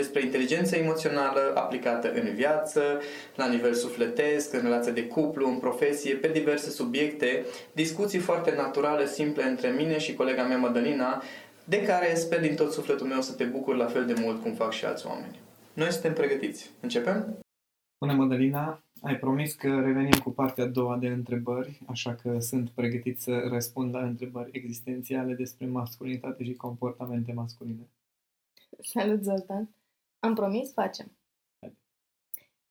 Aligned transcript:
despre 0.00 0.22
inteligența 0.22 0.76
emoțională 0.76 1.52
aplicată 1.54 2.12
în 2.12 2.34
viață, 2.34 2.80
la 3.34 3.48
nivel 3.48 3.74
sufletesc, 3.74 4.52
în 4.52 4.60
relație 4.62 4.92
de 4.92 5.06
cuplu, 5.06 5.48
în 5.48 5.58
profesie, 5.58 6.14
pe 6.14 6.28
diverse 6.28 6.70
subiecte, 6.70 7.44
discuții 7.72 8.18
foarte 8.18 8.54
naturale, 8.56 9.06
simple 9.06 9.44
între 9.44 9.68
mine 9.68 9.98
și 9.98 10.14
colega 10.14 10.42
mea 10.42 10.58
Madalina, 10.58 11.22
de 11.64 11.82
care 11.82 12.14
sper 12.14 12.40
din 12.40 12.54
tot 12.54 12.72
sufletul 12.72 13.06
meu 13.06 13.20
să 13.20 13.32
te 13.34 13.44
bucuri 13.44 13.78
la 13.78 13.86
fel 13.86 14.06
de 14.06 14.14
mult 14.20 14.42
cum 14.42 14.52
fac 14.52 14.72
și 14.72 14.84
alți 14.84 15.06
oameni. 15.06 15.40
Noi 15.72 15.92
suntem 15.92 16.12
pregătiți. 16.12 16.70
Începem? 16.80 17.38
Bună, 17.98 18.12
Madalina! 18.12 18.80
Ai 19.02 19.16
promis 19.16 19.54
că 19.54 19.68
revenim 19.68 20.18
cu 20.24 20.30
partea 20.30 20.64
a 20.64 20.66
doua 20.66 20.96
de 20.96 21.06
întrebări, 21.06 21.80
așa 21.86 22.14
că 22.14 22.38
sunt 22.40 22.70
pregătit 22.70 23.20
să 23.20 23.48
răspund 23.50 23.94
la 23.94 24.02
întrebări 24.02 24.50
existențiale 24.52 25.34
despre 25.34 25.66
masculinitate 25.66 26.44
și 26.44 26.54
comportamente 26.54 27.32
masculine. 27.32 27.86
Salut, 28.80 29.22
Zoltan! 29.22 29.68
Am 30.26 30.34
promis, 30.34 30.72
facem. 30.72 31.10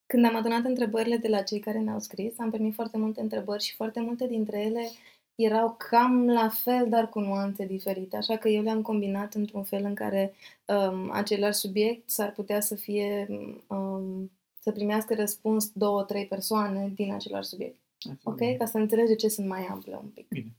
Când 0.06 0.26
am 0.26 0.36
adunat 0.36 0.64
întrebările 0.64 1.18
de 1.18 1.28
la 1.28 1.42
cei 1.42 1.60
care 1.60 1.80
ne-au 1.80 2.00
scris, 2.00 2.40
am 2.40 2.50
primit 2.50 2.74
foarte 2.74 2.98
multe 2.98 3.22
întrebări 3.22 3.64
și 3.64 3.76
foarte 3.76 4.00
multe 4.00 4.28
dintre 4.28 4.62
ele 4.62 4.90
erau 5.36 5.76
cam 5.90 6.26
la 6.26 6.50
fel, 6.50 6.90
dar 6.90 7.10
cu 7.10 7.20
nuanțe 7.20 7.66
diferite. 7.66 8.18
Așa 8.18 8.38
că 8.38 8.50
eu 8.50 8.62
le-am 8.62 8.82
combinat 8.82 9.34
într-un 9.34 9.64
fel 9.64 9.84
în 9.84 9.94
care 9.94 10.34
um, 10.66 11.12
același 11.12 11.60
subiect 11.60 12.10
s-ar 12.10 12.32
putea 12.32 12.60
să 12.60 12.76
fie 12.76 13.28
um, 13.68 14.32
să 14.60 14.72
primească 14.72 15.16
răspuns 15.16 15.72
două, 15.74 16.04
trei 16.04 16.28
persoane 16.28 16.92
din 16.96 17.14
același 17.14 17.48
subiect. 17.48 17.80
Ok? 18.24 18.58
Ca 18.58 18.66
să 18.66 18.78
înțelegi 18.78 19.08
de 19.08 19.16
ce 19.16 19.28
sunt 19.28 19.48
mai 19.48 19.66
ample 19.66 20.00
un 20.02 20.10
pic. 20.10 20.28
Bine. 20.28 20.56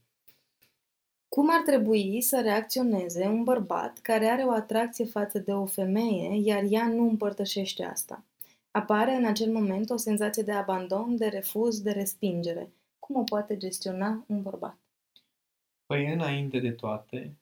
Cum 1.37 1.49
ar 1.51 1.61
trebui 1.61 2.21
să 2.21 2.41
reacționeze 2.41 3.25
un 3.25 3.43
bărbat 3.43 3.99
care 3.99 4.25
are 4.25 4.43
o 4.43 4.51
atracție 4.51 5.05
față 5.05 5.39
de 5.39 5.53
o 5.53 5.65
femeie, 5.65 6.41
iar 6.43 6.63
ea 6.69 6.87
nu 6.87 7.03
împărtășește 7.09 7.83
asta? 7.83 8.23
Apare 8.71 9.11
în 9.11 9.25
acel 9.25 9.51
moment 9.51 9.89
o 9.89 9.97
senzație 9.97 10.43
de 10.43 10.51
abandon, 10.51 11.15
de 11.15 11.25
refuz, 11.25 11.81
de 11.81 11.91
respingere. 11.91 12.71
Cum 12.99 13.15
o 13.15 13.23
poate 13.23 13.57
gestiona 13.57 14.23
un 14.27 14.41
bărbat? 14.41 14.77
Păi, 15.85 16.13
înainte 16.13 16.59
de 16.59 16.71
toate, 16.71 17.35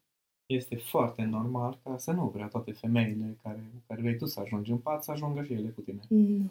este 0.45 0.75
foarte 0.75 1.23
normal 1.23 1.79
ca 1.83 1.97
să 1.97 2.11
nu 2.11 2.27
vrea 2.27 2.47
toate 2.47 2.71
femeile 2.71 3.37
care, 3.43 3.63
care 3.87 4.01
vrei 4.01 4.17
tu 4.17 4.25
să 4.25 4.39
ajungi 4.39 4.71
în 4.71 4.77
pat 4.77 5.03
să 5.03 5.11
ajungă 5.11 5.43
și 5.43 5.53
ele 5.53 5.69
cu 5.69 5.81
tine. 5.81 6.01
Nu. 6.07 6.49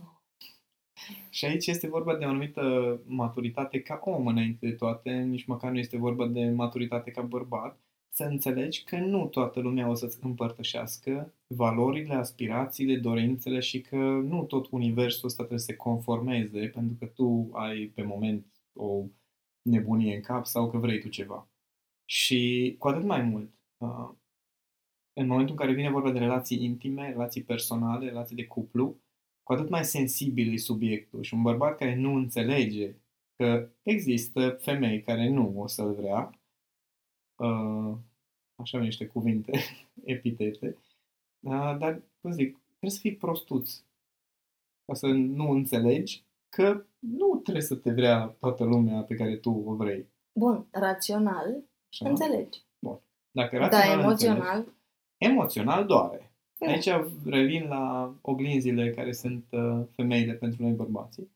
Și 1.30 1.44
aici 1.44 1.66
este 1.66 1.88
vorba 1.88 2.16
de 2.16 2.24
o 2.24 2.28
anumită 2.28 3.00
maturitate 3.06 3.80
ca 3.80 4.00
om 4.04 4.26
înainte 4.26 4.66
de 4.66 4.72
toate, 4.72 5.10
nici 5.10 5.44
măcar 5.44 5.70
nu 5.70 5.78
este 5.78 5.96
vorba 5.96 6.26
de 6.26 6.50
maturitate 6.50 7.10
ca 7.10 7.22
bărbat, 7.22 7.78
să 8.08 8.24
înțelegi 8.24 8.84
că 8.84 8.96
nu 8.96 9.26
toată 9.26 9.60
lumea 9.60 9.88
o 9.88 9.94
să-ți 9.94 10.18
împărtășească 10.24 11.34
valorile, 11.46 12.14
aspirațiile, 12.14 12.96
dorințele 12.96 13.60
și 13.60 13.80
că 13.80 13.96
nu 13.96 14.44
tot 14.44 14.66
universul 14.70 15.26
ăsta 15.26 15.38
trebuie 15.38 15.58
să 15.58 15.64
se 15.64 15.76
conformeze 15.76 16.66
pentru 16.66 16.96
că 16.98 17.06
tu 17.06 17.48
ai 17.52 17.92
pe 17.94 18.02
moment 18.02 18.46
o 18.72 19.04
nebunie 19.62 20.14
în 20.14 20.20
cap 20.20 20.46
sau 20.46 20.70
că 20.70 20.78
vrei 20.78 21.00
tu 21.00 21.08
ceva. 21.08 21.48
Și 22.04 22.74
cu 22.78 22.88
atât 22.88 23.04
mai 23.04 23.22
mult, 23.22 23.50
uh, 23.76 24.10
în 25.12 25.26
momentul 25.26 25.54
în 25.54 25.60
care 25.60 25.72
vine 25.72 25.90
vorba 25.90 26.12
de 26.12 26.18
relații 26.18 26.64
intime, 26.64 27.08
relații 27.08 27.42
personale, 27.42 28.06
relații 28.06 28.36
de 28.36 28.46
cuplu, 28.46 28.96
cu 29.44 29.52
atât 29.52 29.68
mai 29.68 29.84
sensibil 29.84 30.52
e 30.52 30.56
subiectul 30.56 31.22
și 31.22 31.34
un 31.34 31.42
bărbat 31.42 31.76
care 31.76 31.94
nu 31.94 32.14
înțelege 32.14 32.94
că 33.36 33.68
există 33.82 34.50
femei 34.50 35.02
care 35.02 35.28
nu 35.28 35.60
o 35.60 35.66
să-l 35.66 35.94
vrea, 35.94 36.40
uh, 37.34 37.96
așa 38.54 38.78
niște 38.78 39.06
cuvinte, 39.06 39.52
epitete, 40.04 40.76
uh, 41.40 41.76
dar, 41.78 42.02
cum 42.20 42.32
zic, 42.32 42.58
trebuie 42.68 42.90
să 42.90 42.98
fii 42.98 43.16
prostuț 43.16 43.82
ca 44.84 44.94
să 44.94 45.06
nu 45.06 45.50
înțelegi 45.50 46.24
că 46.48 46.84
nu 46.98 47.36
trebuie 47.36 47.64
să 47.64 47.74
te 47.74 47.92
vrea 47.92 48.26
toată 48.26 48.64
lumea 48.64 49.02
pe 49.02 49.14
care 49.14 49.36
tu 49.36 49.50
o 49.66 49.74
vrei. 49.74 50.06
Bun, 50.38 50.66
rațional, 50.70 51.64
așa? 51.88 52.08
înțelegi. 52.08 52.64
Bun. 52.78 53.00
Dacă 53.30 53.56
da, 53.56 53.62
rațional 53.62 53.96
da, 53.96 54.02
emoțional. 54.02 54.56
Înțelegi, 54.56 54.78
emoțional 55.16 55.86
doare. 55.86 56.33
Aici 56.58 56.88
revin 57.24 57.66
la 57.68 58.14
oglinzile 58.20 58.90
care 58.90 59.12
sunt 59.12 59.44
uh, 59.50 59.86
femeile 59.90 60.32
pentru 60.32 60.62
noi 60.62 60.72
bărbații 60.72 61.30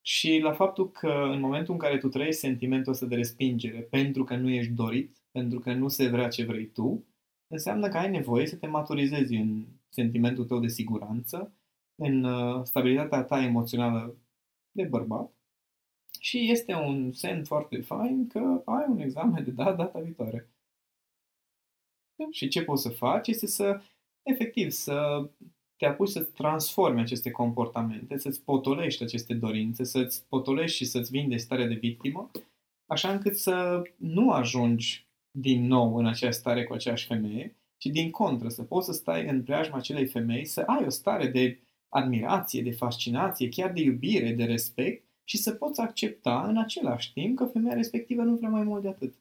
și 0.00 0.38
la 0.38 0.52
faptul 0.52 0.90
că 0.90 1.28
în 1.32 1.40
momentul 1.40 1.72
în 1.72 1.78
care 1.78 1.98
tu 1.98 2.08
trăiești 2.08 2.40
sentimentul 2.40 2.92
ăsta 2.92 3.06
de 3.06 3.14
respingere 3.14 3.80
pentru 3.80 4.24
că 4.24 4.36
nu 4.36 4.50
ești 4.50 4.72
dorit, 4.72 5.16
pentru 5.30 5.58
că 5.58 5.72
nu 5.72 5.88
se 5.88 6.08
vrea 6.08 6.28
ce 6.28 6.44
vrei 6.44 6.66
tu, 6.66 7.04
înseamnă 7.46 7.88
că 7.88 7.98
ai 7.98 8.10
nevoie 8.10 8.46
să 8.46 8.56
te 8.56 8.66
maturizezi 8.66 9.34
în 9.34 9.66
sentimentul 9.88 10.44
tău 10.44 10.60
de 10.60 10.66
siguranță, 10.66 11.52
în 11.94 12.24
uh, 12.24 12.64
stabilitatea 12.64 13.22
ta 13.22 13.42
emoțională 13.42 14.16
de 14.70 14.84
bărbat 14.84 15.32
și 16.20 16.50
este 16.50 16.74
un 16.74 17.12
semn 17.12 17.44
foarte 17.44 17.80
fain 17.80 18.26
că 18.26 18.62
ai 18.64 18.84
un 18.88 18.98
examen 18.98 19.44
de 19.44 19.50
dat 19.50 19.76
data 19.76 20.00
viitoare. 20.00 20.50
Și 22.30 22.48
ce 22.48 22.64
poți 22.64 22.82
să 22.82 22.88
faci 22.88 23.28
este 23.28 23.46
să 23.46 23.80
efectiv 24.22 24.70
să 24.70 25.28
te 25.76 25.86
apuci 25.86 26.08
să 26.08 26.22
transformi 26.22 27.00
aceste 27.00 27.30
comportamente, 27.30 28.18
să-ți 28.18 28.42
potolești 28.42 29.02
aceste 29.02 29.34
dorințe, 29.34 29.84
să-ți 29.84 30.24
potolești 30.28 30.76
și 30.76 30.84
să-ți 30.84 31.10
vindești 31.10 31.44
starea 31.44 31.66
de 31.66 31.74
victimă, 31.74 32.30
așa 32.86 33.12
încât 33.12 33.36
să 33.36 33.82
nu 33.96 34.30
ajungi 34.30 35.06
din 35.38 35.66
nou 35.66 35.96
în 35.96 36.06
aceeași 36.06 36.38
stare 36.38 36.64
cu 36.64 36.72
aceeași 36.72 37.06
femeie, 37.06 37.56
ci 37.76 37.86
din 37.86 38.10
contră, 38.10 38.48
să 38.48 38.62
poți 38.62 38.86
să 38.86 38.92
stai 38.92 39.26
în 39.26 39.42
preajma 39.42 39.76
acelei 39.76 40.06
femei, 40.06 40.44
să 40.44 40.60
ai 40.60 40.84
o 40.84 40.88
stare 40.88 41.28
de 41.28 41.58
admirație, 41.88 42.62
de 42.62 42.70
fascinație, 42.70 43.48
chiar 43.48 43.72
de 43.72 43.80
iubire, 43.80 44.32
de 44.32 44.44
respect 44.44 45.04
și 45.24 45.36
să 45.36 45.52
poți 45.52 45.80
accepta 45.80 46.42
în 46.48 46.56
același 46.56 47.12
timp 47.12 47.36
că 47.36 47.44
femeia 47.44 47.74
respectivă 47.74 48.22
nu 48.22 48.36
vrea 48.36 48.48
mai 48.48 48.62
mult 48.62 48.82
de 48.82 48.88
atât. 48.88 49.14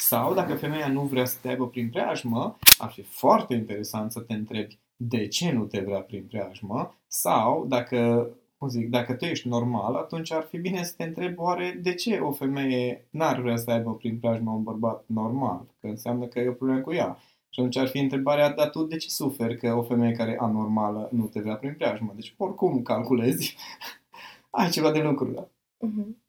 Sau, 0.00 0.34
dacă 0.34 0.54
femeia 0.54 0.88
nu 0.88 1.02
vrea 1.02 1.24
să 1.24 1.36
te 1.42 1.48
aibă 1.48 1.66
prin 1.66 1.88
preajmă, 1.90 2.56
ar 2.78 2.90
fi 2.90 3.02
foarte 3.02 3.54
interesant 3.54 4.12
să 4.12 4.20
te 4.20 4.34
întrebi 4.34 4.78
de 4.96 5.26
ce 5.26 5.52
nu 5.52 5.64
te 5.64 5.80
vrea 5.80 6.00
prin 6.00 6.24
preajmă 6.28 6.94
sau, 7.06 7.66
dacă, 7.68 8.30
cum 8.58 8.68
zic, 8.68 8.88
dacă 8.88 9.14
tu 9.14 9.24
ești 9.24 9.48
normal, 9.48 9.94
atunci 9.94 10.32
ar 10.32 10.42
fi 10.42 10.58
bine 10.58 10.82
să 10.82 10.94
te 10.96 11.02
întrebi 11.02 11.38
oare 11.38 11.78
de 11.82 11.94
ce 11.94 12.18
o 12.18 12.32
femeie 12.32 13.06
n-ar 13.10 13.40
vrea 13.40 13.56
să 13.56 13.70
aibă 13.70 13.94
prin 13.94 14.18
preajmă 14.18 14.50
un 14.50 14.62
bărbat 14.62 15.04
normal, 15.06 15.66
că 15.80 15.86
înseamnă 15.86 16.26
că 16.26 16.38
e 16.38 16.48
o 16.48 16.52
problemă 16.52 16.80
cu 16.80 16.92
ea. 16.92 17.18
Și 17.48 17.60
atunci 17.60 17.76
ar 17.76 17.88
fi 17.88 17.98
întrebarea, 17.98 18.50
dar 18.50 18.70
tu 18.70 18.84
de 18.84 18.96
ce 18.96 19.08
suferi 19.08 19.56
că 19.56 19.74
o 19.74 19.82
femeie 19.82 20.12
care 20.12 20.30
e 20.30 20.36
anormală 20.40 21.08
nu 21.12 21.24
te 21.24 21.40
vrea 21.40 21.56
prin 21.56 21.74
preajmă? 21.74 22.12
Deci, 22.14 22.34
oricum 22.36 22.82
calculezi, 22.82 23.56
ai 24.50 24.70
ceva 24.70 24.90
de 24.90 25.00
lucru, 25.00 25.30
da? 25.30 25.48
Uh-huh 25.86 26.19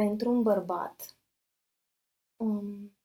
pentru 0.00 0.30
un 0.30 0.42
bărbat, 0.42 1.16
um, 2.36 2.96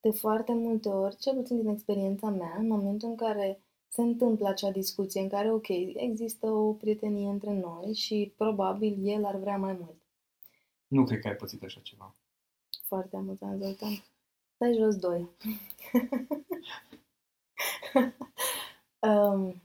de 0.00 0.10
foarte 0.10 0.52
multe 0.52 0.88
ori, 0.88 1.16
cel 1.16 1.34
puțin 1.34 1.56
din 1.56 1.68
experiența 1.68 2.28
mea, 2.30 2.56
în 2.58 2.66
momentul 2.66 3.08
în 3.08 3.16
care 3.16 3.62
se 3.88 4.02
întâmplă 4.02 4.48
acea 4.48 4.70
discuție 4.70 5.20
în 5.20 5.28
care, 5.28 5.52
ok, 5.52 5.68
există 5.94 6.46
o 6.46 6.72
prietenie 6.72 7.28
între 7.28 7.52
noi 7.52 7.94
și 7.94 8.32
probabil 8.36 9.06
el 9.06 9.24
ar 9.24 9.36
vrea 9.36 9.56
mai 9.56 9.72
mult. 9.72 10.02
Nu 10.86 11.04
cred 11.04 11.20
că 11.20 11.28
ai 11.28 11.36
pățit 11.36 11.62
așa 11.62 11.80
ceva. 11.80 12.14
Foarte 12.82 13.16
amuzant, 13.16 13.62
Zoltan. 13.62 14.04
Stai 14.54 14.74
jos 14.74 14.96
doi. 14.96 15.28
um, 19.08 19.62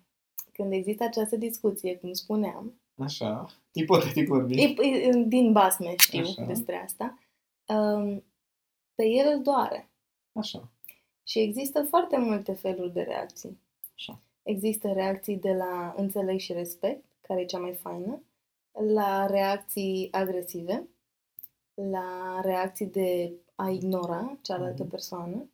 când 0.54 0.72
există 0.72 1.04
această 1.04 1.36
discuție, 1.36 1.98
cum 1.98 2.14
spuneam, 2.14 2.82
Așa, 2.98 3.50
ipotetic 3.72 4.28
vorbind. 4.28 4.60
E, 4.80 4.86
e, 4.88 5.12
din 5.28 5.52
basme 5.52 5.94
știu 5.98 6.20
Așa. 6.22 6.44
despre 6.44 6.76
asta. 6.84 7.20
Um, 7.68 8.24
pe 8.96 9.06
el 9.06 9.34
îl 9.36 9.42
doare. 9.42 9.90
Așa, 10.34 10.72
Și 11.24 11.40
există 11.40 11.84
foarte 11.84 12.18
multe 12.18 12.54
feluri 12.54 12.94
de 12.94 13.02
reacții. 13.02 13.60
așa. 13.96 14.20
Există 14.44 14.92
reacții 14.92 15.38
de 15.38 15.54
la 15.54 15.94
înțeleg 15.98 16.40
și 16.40 16.54
respect, 16.54 17.04
care 17.22 17.42
e 17.42 17.46
cea 17.46 17.60
mai 17.60 17.74
faină, 17.74 18.22
la 18.94 19.26
reacții 19.26 20.08
agresive, 20.12 20.88
la 21.74 22.40
reacții 22.42 22.86
de 22.88 23.32
a 23.56 23.70
ignora 23.70 24.38
cealaltă 24.42 24.82
Mhm. 24.82 24.92
persoană. 24.92 25.50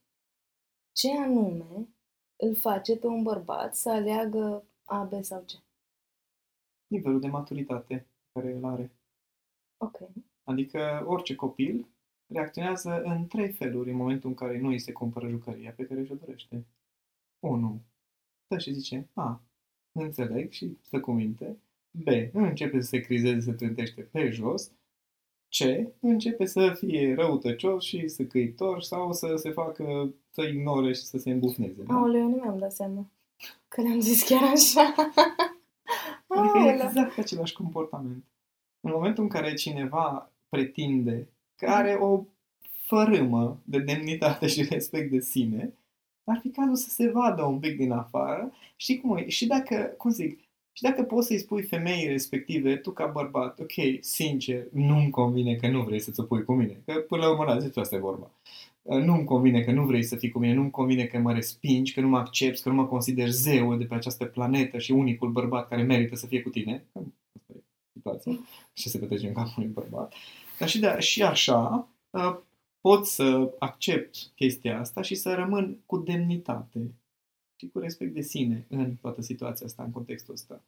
Ce 0.92 1.12
anume 1.18 1.88
îl 2.36 2.56
face 2.56 2.96
pe 2.98 3.08
un 3.08 3.24
bărbat 3.24 3.76
să 3.76 3.90
aleagă 3.90 4.64
A, 4.86 5.04
B 5.04 5.24
sau 5.24 5.40
C? 5.40 5.52
Nivelul 6.90 7.20
de 7.20 7.28
maturitate 7.28 7.96
pe 8.32 8.40
care 8.40 8.54
îl 8.54 8.66
are. 8.66 8.92
Ok. 9.78 9.98
Adică 10.44 11.04
orice 11.06 11.36
copil 11.36 11.88
reacționează 12.28 13.02
în 13.02 13.28
trei 13.28 13.52
feluri 13.52 13.90
în 13.90 13.96
momentul 13.96 14.30
în 14.30 14.36
care 14.36 14.60
nu 14.60 14.68
îi 14.68 14.80
se 14.80 14.92
cumpără 14.92 15.28
jucăria 15.28 15.72
pe 15.72 15.86
care 15.86 16.04
și-o 16.04 16.16
dorește. 16.16 16.66
1. 17.40 17.82
Stă 18.46 18.58
și 18.58 18.74
zice, 18.74 19.08
a, 19.14 19.42
înțeleg 19.92 20.52
și 20.52 20.78
stă 20.82 21.00
cu 21.00 21.12
minte. 21.12 21.58
B. 21.92 22.08
Începe 22.34 22.82
să 22.82 22.88
se 22.88 23.00
crizeze, 23.00 23.40
să 23.40 23.52
trântește 23.52 24.02
pe 24.02 24.30
jos. 24.30 24.72
C. 25.50 25.60
Începe 26.00 26.46
să 26.46 26.74
fie 26.78 27.14
răutăcios 27.14 27.84
și 27.84 28.08
săcăitor 28.08 28.82
sau 28.82 29.14
să 29.14 29.36
se 29.36 29.52
facă, 29.52 30.14
să 30.30 30.42
ignore 30.42 30.94
și 30.94 31.02
să 31.02 31.18
se 31.18 31.32
îmbufneze. 31.32 31.84
Da? 31.84 31.94
Aoleu, 31.94 32.30
nu 32.30 32.36
mi-am 32.36 32.58
dat 32.58 32.72
seama 32.74 33.10
că 33.68 33.82
le-am 33.82 34.00
zis 34.00 34.24
chiar 34.24 34.44
așa. 34.44 34.96
Adică 36.50 36.68
e 36.68 36.72
Aoleu. 36.72 36.86
exact 36.86 37.18
același 37.18 37.54
comportament. 37.54 38.24
În 38.82 38.92
momentul 38.92 39.24
în 39.24 39.30
care 39.30 39.54
cineva 39.54 40.32
pretinde 40.50 41.28
că 41.56 41.66
are 41.66 41.94
o 41.94 42.24
fărâmă 42.86 43.60
de 43.64 43.80
demnitate 43.80 44.48
și 44.48 44.64
respect 44.64 45.12
de 45.12 45.20
sine, 45.20 45.74
ar 46.24 46.40
fi 46.42 46.50
cazul 46.50 46.76
să 46.76 46.90
se 46.90 47.10
vadă 47.10 47.44
un 47.44 47.60
pic 47.60 47.78
din 47.78 47.92
afară. 47.92 48.52
Știi 48.76 49.00
cum 49.00 49.18
e? 49.18 49.28
Și 49.28 49.48
dacă, 49.48 49.76
cum 49.98 50.12
zic, 50.12 50.40
și 50.72 50.84
dacă 50.84 51.04
poți 51.04 51.28
să-i 51.28 51.38
spui 51.38 51.62
femeii 51.62 52.08
respective, 52.08 52.76
tu 52.76 52.92
ca 52.92 53.06
bărbat, 53.06 53.60
ok, 53.60 53.72
sincer, 54.00 54.68
nu-mi 54.72 55.10
convine 55.10 55.56
că 55.56 55.68
nu 55.68 55.84
vrei 55.84 56.00
să 56.00 56.12
ți-o 56.12 56.24
pui 56.24 56.44
cu 56.44 56.54
mine. 56.54 56.82
Că 56.86 56.94
până 56.94 57.22
la 57.22 57.30
urmă, 57.30 57.44
la 57.44 57.60
zi, 57.60 57.80
asta 57.80 57.96
e 57.96 58.00
vorba. 58.00 58.32
Uh, 58.82 59.04
Nu-mi 59.04 59.24
convine 59.24 59.62
că 59.62 59.72
nu 59.72 59.86
vrei 59.86 60.04
să 60.04 60.16
fii 60.16 60.30
cu 60.30 60.40
mine, 60.40 60.54
nu-mi 60.54 60.72
convine 60.72 61.06
că 61.06 61.18
mă 61.18 61.34
respingi, 61.34 61.94
că 61.94 62.02
nu 62.02 62.08
mă 62.08 62.18
accepti, 62.18 62.62
că 62.62 62.70
nu 62.70 62.76
mă 62.76 62.86
consider 62.86 63.30
zeul 63.30 63.78
de 63.78 63.86
pe 63.86 63.96
această 63.96 64.26
planetă 64.26 64.78
și 64.78 64.92
unicul 64.92 65.32
bărbat 65.32 65.68
care 65.68 65.82
merită 65.82 66.16
să 66.16 66.28
fie 66.28 66.42
cu 66.42 66.50
tine. 66.50 66.86
Că 66.92 67.00
Asta 67.36 67.54
e 67.54 67.64
situația. 67.94 68.40
Și 68.74 68.90
se 68.90 69.00
petrece 69.00 69.28
în 69.28 69.34
capul 69.34 69.54
unui 69.58 69.70
bărbat. 69.70 70.14
Dar 70.60 70.70
și, 70.70 70.80
de, 70.80 71.00
și 71.00 71.24
așa 71.24 71.88
uh, 72.10 72.38
pot 72.82 73.06
să 73.06 73.56
accept 73.60 74.16
chestia 74.36 74.80
asta 74.80 75.02
și 75.02 75.16
să 75.16 75.34
rămân 75.34 75.80
cu 75.86 75.98
demnitate 75.98 76.94
și 77.56 77.70
cu 77.70 77.80
respect 77.80 78.14
de 78.14 78.22
sine 78.22 78.66
în 78.70 78.96
toată 78.96 79.22
situația 79.22 79.66
asta, 79.66 79.84
în 79.84 79.92
contextul 79.92 80.34
ăsta. 80.34 80.64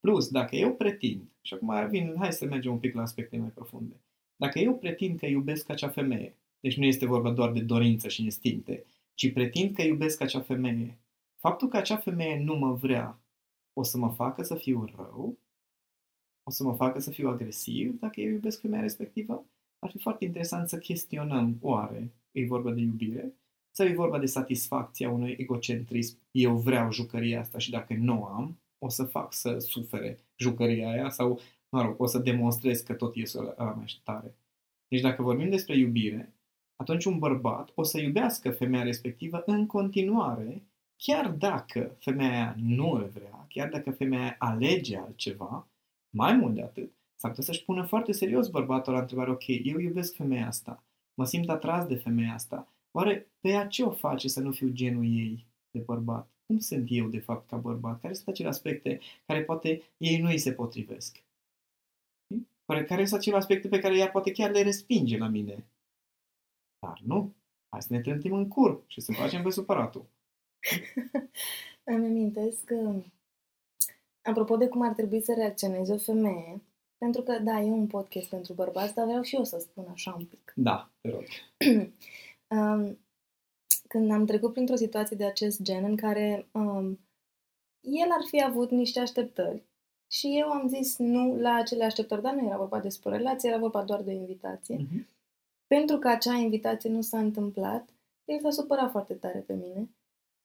Plus, 0.00 0.28
dacă 0.30 0.56
eu 0.56 0.74
pretind, 0.74 1.22
și 1.40 1.54
acum 1.54 1.88
vin, 1.88 2.14
hai 2.18 2.32
să 2.32 2.44
mergem 2.44 2.72
un 2.72 2.78
pic 2.78 2.94
la 2.94 3.02
aspecte 3.02 3.36
mai 3.36 3.48
profunde. 3.48 3.94
Dacă 4.36 4.58
eu 4.58 4.74
pretind 4.74 5.18
că 5.18 5.26
iubesc 5.26 5.70
acea 5.70 5.88
femeie, 5.88 6.36
deci 6.66 6.76
nu 6.76 6.84
este 6.84 7.06
vorba 7.06 7.30
doar 7.30 7.52
de 7.52 7.60
dorință 7.60 8.08
și 8.08 8.22
instincte, 8.22 8.84
ci 9.14 9.32
pretind 9.32 9.74
că 9.74 9.82
iubesc 9.82 10.20
acea 10.20 10.40
femeie, 10.40 10.98
faptul 11.36 11.68
că 11.68 11.76
acea 11.76 11.96
femeie 11.96 12.38
nu 12.38 12.56
mă 12.56 12.72
vrea 12.72 13.20
o 13.72 13.82
să 13.82 13.98
mă 13.98 14.08
facă 14.08 14.42
să 14.42 14.54
fiu 14.54 14.84
rău, 14.96 15.38
o 16.42 16.50
să 16.50 16.62
mă 16.62 16.74
facă 16.74 16.98
să 16.98 17.10
fiu 17.10 17.28
agresiv 17.28 18.00
dacă 18.00 18.20
eu 18.20 18.30
iubesc 18.30 18.60
femeia 18.60 18.82
respectivă, 18.82 19.46
ar 19.78 19.90
fi 19.90 19.98
foarte 19.98 20.24
interesant 20.24 20.68
să 20.68 20.78
chestionăm, 20.78 21.58
oare 21.60 22.12
e 22.32 22.46
vorba 22.46 22.70
de 22.70 22.80
iubire? 22.80 23.34
Sau 23.70 23.86
e 23.86 23.94
vorba 23.94 24.18
de 24.18 24.26
satisfacția 24.26 25.10
unui 25.10 25.36
egocentrism, 25.38 26.18
eu 26.30 26.56
vreau 26.56 26.92
jucăria 26.92 27.40
asta 27.40 27.58
și 27.58 27.70
dacă 27.70 27.94
nu 27.94 28.22
o 28.22 28.24
am, 28.24 28.60
o 28.78 28.88
să 28.88 29.04
fac 29.04 29.32
să 29.32 29.58
sufere 29.58 30.18
jucăria 30.36 30.90
aia 30.90 31.10
sau, 31.10 31.40
mă 31.68 31.82
rog, 31.82 32.00
o 32.00 32.06
să 32.06 32.18
demonstrez 32.18 32.80
că 32.80 32.94
tot 32.94 33.16
ies 33.16 33.32
la 33.32 33.74
mai 33.76 34.00
tare. 34.04 34.34
Deci 34.88 35.00
dacă 35.00 35.22
vorbim 35.22 35.50
despre 35.50 35.76
iubire, 35.76 36.35
atunci 36.76 37.04
un 37.04 37.18
bărbat 37.18 37.72
o 37.74 37.82
să 37.82 38.00
iubească 38.00 38.50
femeia 38.50 38.82
respectivă 38.82 39.42
în 39.46 39.66
continuare, 39.66 40.62
chiar 40.96 41.30
dacă 41.30 41.96
femeia 41.98 42.30
aia 42.30 42.54
nu 42.58 42.90
îl 42.90 43.04
vrea, 43.04 43.46
chiar 43.48 43.68
dacă 43.68 43.90
femeia 43.90 44.22
aia 44.22 44.36
alege 44.38 44.96
altceva, 44.96 45.68
mai 46.10 46.34
mult 46.34 46.54
de 46.54 46.62
atât, 46.62 46.92
s-ar 47.14 47.30
putea 47.30 47.44
să-și 47.44 47.64
pună 47.64 47.82
foarte 47.82 48.12
serios 48.12 48.48
bărbatul 48.48 48.92
la 48.92 49.00
întrebare, 49.00 49.30
ok, 49.30 49.46
eu 49.46 49.78
iubesc 49.78 50.14
femeia 50.14 50.46
asta, 50.46 50.84
mă 51.14 51.24
simt 51.24 51.48
atras 51.48 51.86
de 51.86 51.94
femeia 51.94 52.32
asta, 52.32 52.68
oare 52.90 53.30
pe 53.40 53.48
ea 53.48 53.66
ce 53.66 53.82
o 53.82 53.90
face 53.90 54.28
să 54.28 54.40
nu 54.40 54.52
fiu 54.52 54.68
genul 54.68 55.04
ei 55.04 55.46
de 55.70 55.80
bărbat? 55.80 56.30
Cum 56.46 56.58
sunt 56.58 56.86
eu, 56.90 57.08
de 57.08 57.18
fapt, 57.18 57.48
ca 57.48 57.56
bărbat? 57.56 58.00
Care 58.00 58.14
sunt 58.14 58.28
acele 58.28 58.48
aspecte 58.48 59.00
care 59.26 59.42
poate 59.42 59.82
ei 59.96 60.20
nu 60.20 60.28
îi 60.28 60.38
se 60.38 60.52
potrivesc? 60.52 61.24
Care, 62.66 62.84
care 62.84 63.04
sunt 63.04 63.20
acele 63.20 63.36
aspecte 63.36 63.68
pe 63.68 63.78
care 63.78 63.96
ea 63.96 64.10
poate 64.10 64.30
chiar 64.30 64.50
le 64.50 64.62
respinge 64.62 65.18
la 65.18 65.28
mine? 65.28 65.64
Dar 66.86 67.00
nu. 67.04 67.34
Hai 67.68 67.82
să 67.82 67.88
ne 67.90 68.00
trântim 68.00 68.32
în 68.32 68.48
cur 68.48 68.84
și 68.86 69.00
să 69.00 69.12
facem 69.12 69.42
pe 69.42 69.50
supăratul. 69.50 70.06
Îmi 71.84 72.06
amintesc 72.06 72.64
că, 72.64 73.02
apropo 74.22 74.56
de 74.56 74.68
cum 74.68 74.82
ar 74.82 74.92
trebui 74.92 75.22
să 75.22 75.34
reacționeze 75.36 75.92
o 75.92 75.98
femeie, 75.98 76.62
pentru 76.98 77.22
că, 77.22 77.38
da, 77.38 77.60
e 77.60 77.70
un 77.70 77.86
podcast 77.86 78.28
pentru 78.28 78.52
bărbați, 78.52 78.94
dar 78.94 79.06
vreau 79.06 79.22
și 79.22 79.34
eu 79.34 79.44
să 79.44 79.58
spun 79.58 79.86
așa 79.88 80.14
un 80.18 80.24
pic. 80.24 80.52
Da, 80.56 80.90
te 81.00 81.10
rog. 81.10 81.24
Um, 82.48 82.98
când 83.88 84.10
am 84.10 84.24
trecut 84.24 84.52
printr-o 84.52 84.76
situație 84.76 85.16
de 85.16 85.24
acest 85.24 85.62
gen 85.62 85.84
în 85.84 85.96
care 85.96 86.48
um, 86.52 87.00
el 87.80 88.10
ar 88.10 88.24
fi 88.28 88.42
avut 88.42 88.70
niște 88.70 89.00
așteptări 89.00 89.62
și 90.10 90.38
eu 90.38 90.48
am 90.48 90.68
zis 90.68 90.98
nu 90.98 91.36
la 91.36 91.54
acele 91.54 91.84
așteptări, 91.84 92.22
dar 92.22 92.34
nu 92.34 92.46
era 92.46 92.56
vorba 92.56 92.80
despre 92.80 93.08
o 93.08 93.16
relație, 93.16 93.48
era 93.48 93.58
vorba 93.58 93.84
doar 93.84 94.02
de 94.02 94.10
o 94.10 94.14
invitație. 94.14 94.76
Mhm. 94.76 95.06
Pentru 95.66 95.96
că 95.98 96.08
acea 96.08 96.34
invitație 96.34 96.90
nu 96.90 97.00
s-a 97.00 97.18
întâmplat, 97.18 97.88
el 98.24 98.40
s-a 98.40 98.50
supărat 98.50 98.90
foarte 98.90 99.14
tare 99.14 99.38
pe 99.38 99.54
mine. 99.54 99.90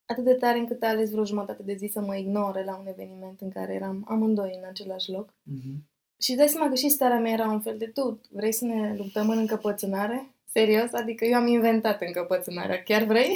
Atât 0.05 0.23
de 0.23 0.33
tare 0.33 0.57
încât 0.57 0.83
a 0.83 0.87
ales 0.87 1.09
vreo 1.11 1.25
jumătate 1.25 1.63
de 1.63 1.73
zi 1.75 1.87
să 1.87 2.01
mă 2.01 2.15
ignore 2.15 2.63
la 2.63 2.77
un 2.77 2.87
eveniment 2.87 3.41
în 3.41 3.49
care 3.49 3.73
eram 3.73 4.05
amândoi 4.07 4.57
în 4.61 4.67
același 4.69 5.11
loc. 5.11 5.33
Mhm. 5.43 5.89
Și 6.21 6.35
dai 6.35 6.47
seama 6.47 6.69
că 6.69 6.75
și 6.75 6.89
starea 6.89 7.19
mea 7.19 7.31
era 7.31 7.47
un 7.49 7.61
fel 7.61 7.77
de 7.77 7.85
tu, 7.87 8.21
vrei 8.31 8.51
să 8.51 8.65
ne 8.65 8.95
luptăm 8.97 9.29
în 9.29 9.37
încăpățânare? 9.37 10.35
Serios? 10.45 10.93
Adică 10.93 11.25
eu 11.25 11.35
am 11.35 11.47
inventat 11.47 12.01
încăpățânarea, 12.01 12.83
chiar 12.83 13.03
vrei? 13.03 13.35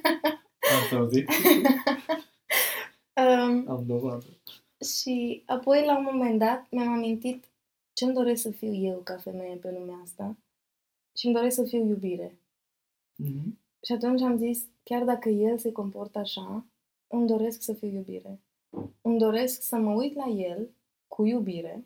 Ați 0.82 0.94
auzit? 0.94 1.28
um, 3.16 3.68
Am 3.68 3.84
dovadă. 3.86 4.24
și 4.98 5.42
apoi, 5.46 5.84
la 5.84 5.98
un 5.98 6.08
moment 6.12 6.38
dat, 6.38 6.66
mi-am 6.70 6.92
amintit 6.92 7.44
ce-mi 7.92 8.12
doresc 8.14 8.42
să 8.42 8.50
fiu 8.50 8.74
eu 8.74 8.96
ca 8.98 9.16
femeie 9.16 9.54
pe 9.56 9.70
lumea 9.78 10.00
asta 10.02 10.36
și 11.16 11.26
îmi 11.26 11.34
doresc 11.34 11.54
să 11.56 11.64
fiu 11.64 11.86
iubire. 11.86 12.38
Mhm. 13.16 13.58
Și 13.84 13.92
atunci 13.92 14.20
am 14.20 14.36
zis, 14.36 14.64
chiar 14.82 15.04
dacă 15.04 15.28
el 15.28 15.58
se 15.58 15.72
comportă 15.72 16.18
așa, 16.18 16.66
îmi 17.06 17.26
doresc 17.26 17.62
să 17.62 17.72
fiu 17.72 17.88
iubire. 17.88 18.40
Îmi 19.00 19.18
doresc 19.18 19.62
să 19.62 19.76
mă 19.76 19.92
uit 19.94 20.14
la 20.14 20.26
el 20.26 20.70
cu 21.08 21.24
iubire 21.26 21.84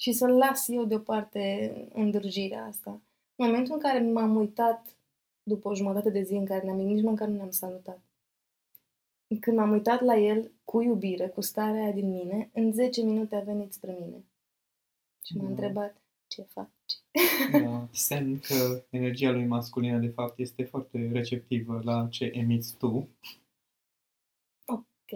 și 0.00 0.12
să-l 0.12 0.36
las 0.36 0.68
eu 0.68 0.84
deoparte 0.84 1.74
îndârjirea 1.92 2.64
asta. 2.64 2.90
În 3.36 3.46
momentul 3.46 3.74
în 3.74 3.80
care 3.80 4.00
m-am 4.00 4.36
uitat 4.36 4.96
după 5.42 5.68
o 5.68 5.74
jumătate 5.74 6.10
de 6.10 6.22
zi 6.22 6.34
în 6.34 6.44
care 6.44 6.64
ne-am 6.64 6.76
nici 6.80 7.02
măcar 7.04 7.28
nu 7.28 7.34
ne-am 7.36 7.50
salutat. 7.50 8.02
Când 9.40 9.56
m-am 9.56 9.70
uitat 9.70 10.00
la 10.00 10.16
el 10.16 10.52
cu 10.64 10.80
iubire, 10.82 11.28
cu 11.28 11.40
starea 11.40 11.82
aia 11.82 11.92
din 11.92 12.10
mine, 12.10 12.50
în 12.52 12.72
10 12.72 13.02
minute 13.02 13.36
a 13.36 13.40
venit 13.40 13.72
spre 13.72 13.96
mine. 14.00 14.24
Și 15.24 15.36
m-a 15.36 15.42
Da. 15.42 15.48
întrebat, 15.48 15.96
ce 16.26 16.42
faci? 16.42 16.73
Da, 17.50 17.88
semn 17.92 18.38
că 18.38 18.84
energia 18.90 19.30
lui 19.30 19.46
masculină, 19.46 19.98
de 19.98 20.08
fapt, 20.08 20.38
este 20.38 20.62
foarte 20.64 21.10
receptivă 21.12 21.80
la 21.84 22.06
ce 22.10 22.24
emiți 22.34 22.76
tu. 22.76 23.08
Ok. 24.66 25.12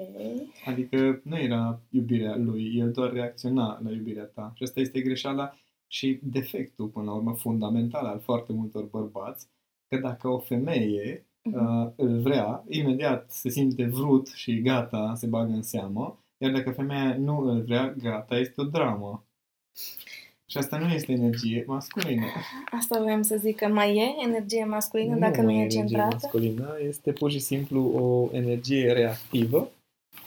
Adică 0.65 1.21
nu 1.25 1.39
era 1.39 1.81
iubirea 1.91 2.37
lui, 2.37 2.77
el 2.77 2.91
doar 2.93 3.13
reacționa 3.13 3.81
la 3.83 3.91
iubirea 3.91 4.25
ta. 4.25 4.53
Și 4.55 4.63
asta 4.63 4.81
este 4.81 5.01
greșeala 5.01 5.55
și 5.87 6.21
defectul, 6.23 6.89
până 6.89 7.05
la 7.05 7.15
urmă, 7.15 7.35
fundamental 7.35 8.07
al 8.07 8.21
foarte 8.21 8.53
multor 8.53 8.85
bărbați, 8.85 9.49
că 9.89 9.97
dacă 9.97 10.29
o 10.29 10.39
femeie 10.39 11.23
Mhm. 11.43 11.85
uh, 11.85 11.93
îl 11.97 12.21
vrea, 12.21 12.65
imediat 12.69 13.31
se 13.31 13.49
simte 13.49 13.85
vrut 13.87 14.27
și 14.27 14.61
gata, 14.63 15.15
se 15.15 15.27
bagă 15.27 15.53
în 15.53 15.63
seamă, 15.63 16.19
iar 16.39 16.53
dacă 16.53 16.71
femeia 16.71 17.17
nu 17.17 17.39
îl 17.39 17.63
vrea, 17.63 17.93
gata, 17.93 18.39
este 18.39 18.61
o 18.61 18.65
dramă. 18.65 19.25
Și 20.51 20.59
asta 20.59 20.79
nu 20.79 20.89
este 20.89 21.13
energie 21.13 21.65
masculină. 21.67 22.25
Asta 22.71 22.99
voiam 22.99 23.23
să 23.23 23.37
zic, 23.37 23.57
că 23.57 23.69
mai 23.69 23.97
e 23.97 24.25
energie 24.27 24.65
masculină 24.65 25.19
dacă 25.19 25.41
nu 25.41 25.51
e 25.51 25.55
energie 25.55 25.79
centrată? 25.81 26.19
masculină, 26.21 26.77
este 26.81 27.13
pur 27.13 27.31
și 27.31 27.39
simplu 27.39 27.83
o 27.83 28.37
energie 28.37 28.93
reactivă 28.93 29.71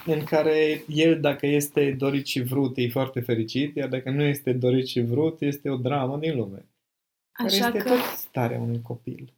în 0.05 0.23
care 0.23 0.83
el, 0.87 1.19
dacă 1.19 1.45
este 1.45 1.91
dorit 1.91 2.25
și 2.25 2.41
vrut, 2.41 2.77
e 2.77 2.89
foarte 2.89 3.19
fericit, 3.19 3.75
iar 3.75 3.89
dacă 3.89 4.09
nu 4.09 4.23
este 4.23 4.53
dorit 4.53 4.87
și 4.87 5.01
vrut, 5.01 5.41
este 5.41 5.69
o 5.69 5.77
dramă 5.77 6.17
din 6.17 6.35
lume. 6.35 6.65
Care 7.31 7.49
Așa 7.49 7.67
este 7.67 7.77
că... 7.77 7.89
tot 7.89 7.99
starea 7.99 8.59
unui 8.59 8.81
copil. 8.81 9.33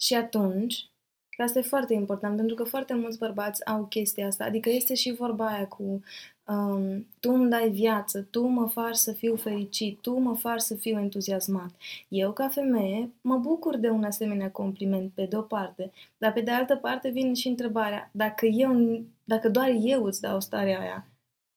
Și 0.00 0.14
atunci, 0.14 0.90
că 1.36 1.42
asta 1.42 1.58
e 1.58 1.62
foarte 1.62 1.94
important, 1.94 2.36
pentru 2.36 2.54
că 2.54 2.64
foarte 2.64 2.94
mulți 2.94 3.18
bărbați 3.18 3.66
au 3.66 3.84
chestia 3.84 4.26
asta. 4.26 4.44
Adică 4.44 4.70
este 4.70 4.94
și 4.94 5.14
vorba 5.14 5.46
aia 5.46 5.66
cu 5.66 6.02
um, 6.50 7.06
tu 7.20 7.32
îmi 7.32 7.50
dai 7.50 7.68
viață, 7.70 8.26
tu 8.30 8.46
mă 8.46 8.66
faci 8.66 8.94
să 8.94 9.12
fiu 9.12 9.36
fericit, 9.36 10.00
tu 10.00 10.18
mă 10.18 10.34
faci 10.34 10.60
să 10.60 10.74
fiu 10.74 10.98
entuziasmat. 10.98 11.70
Eu, 12.08 12.32
ca 12.32 12.48
femeie, 12.48 13.10
mă 13.20 13.36
bucur 13.36 13.76
de 13.76 13.88
un 13.88 14.04
asemenea 14.04 14.50
compliment, 14.50 15.10
pe 15.14 15.24
de-o 15.24 15.40
parte, 15.40 15.90
dar 16.18 16.32
pe 16.32 16.40
de 16.40 16.50
altă 16.50 16.76
parte 16.76 17.08
vine 17.08 17.32
și 17.32 17.48
întrebarea, 17.48 18.10
dacă, 18.12 18.46
eu, 18.46 19.00
dacă 19.24 19.48
doar 19.48 19.76
eu 19.82 20.04
îți 20.04 20.20
dau 20.20 20.40
starea 20.40 20.80
aia, 20.80 21.06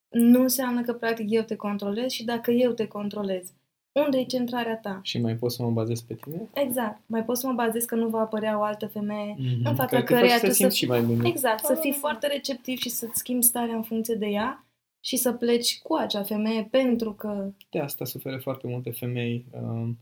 nu 0.09 0.41
înseamnă 0.41 0.81
că 0.81 0.93
practic 0.93 1.31
eu 1.31 1.41
te 1.41 1.55
controlez 1.55 2.11
și 2.11 2.23
dacă 2.23 2.51
eu 2.51 2.71
te 2.71 2.87
controlez, 2.87 3.51
unde 3.91 4.17
e 4.17 4.23
centrarea 4.23 4.77
ta? 4.77 4.99
Și 5.03 5.19
mai 5.19 5.35
poți 5.35 5.55
să 5.55 5.63
mă 5.63 5.69
bazez 5.69 6.01
pe 6.01 6.13
tine? 6.13 6.49
Exact. 6.53 7.01
Mai 7.05 7.23
pot 7.23 7.37
să 7.37 7.47
mă 7.47 7.53
bazez 7.53 7.83
că 7.83 7.95
nu 7.95 8.07
va 8.07 8.19
apărea 8.19 8.59
o 8.59 8.61
altă 8.61 8.87
femeie 8.87 9.35
Mm-hmm. 9.35 9.63
în 9.63 9.75
fața 9.75 9.85
care 9.85 10.03
te 10.03 10.13
căreia 10.13 10.37
faci 10.37 10.39
să 10.39 10.47
tu 10.47 10.53
simți 10.53 10.77
să... 10.77 10.83
și 10.83 10.89
mai 10.89 11.01
bine. 11.01 11.27
Exact, 11.27 11.65
să 11.65 11.77
fii 11.81 11.91
foarte 11.91 12.27
receptiv 12.27 12.77
și 12.77 12.89
să-ți 12.89 13.19
schimbi 13.19 13.45
starea 13.45 13.75
în 13.75 13.83
funcție 13.83 14.15
de 14.15 14.25
ea 14.25 14.65
și 15.05 15.17
să 15.17 15.33
pleci 15.33 15.79
cu 15.79 15.93
acea 15.93 16.23
femeie 16.23 16.63
pentru 16.71 17.13
că... 17.13 17.51
De 17.69 17.79
asta 17.79 18.05
suferă 18.05 18.37
foarte 18.37 18.67
multe 18.67 18.91
femei 18.91 19.45
um, 19.51 19.97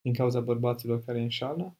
din 0.00 0.12
cauza 0.12 0.40
bărbaților 0.40 1.04
care 1.04 1.20
înșală. 1.20 1.76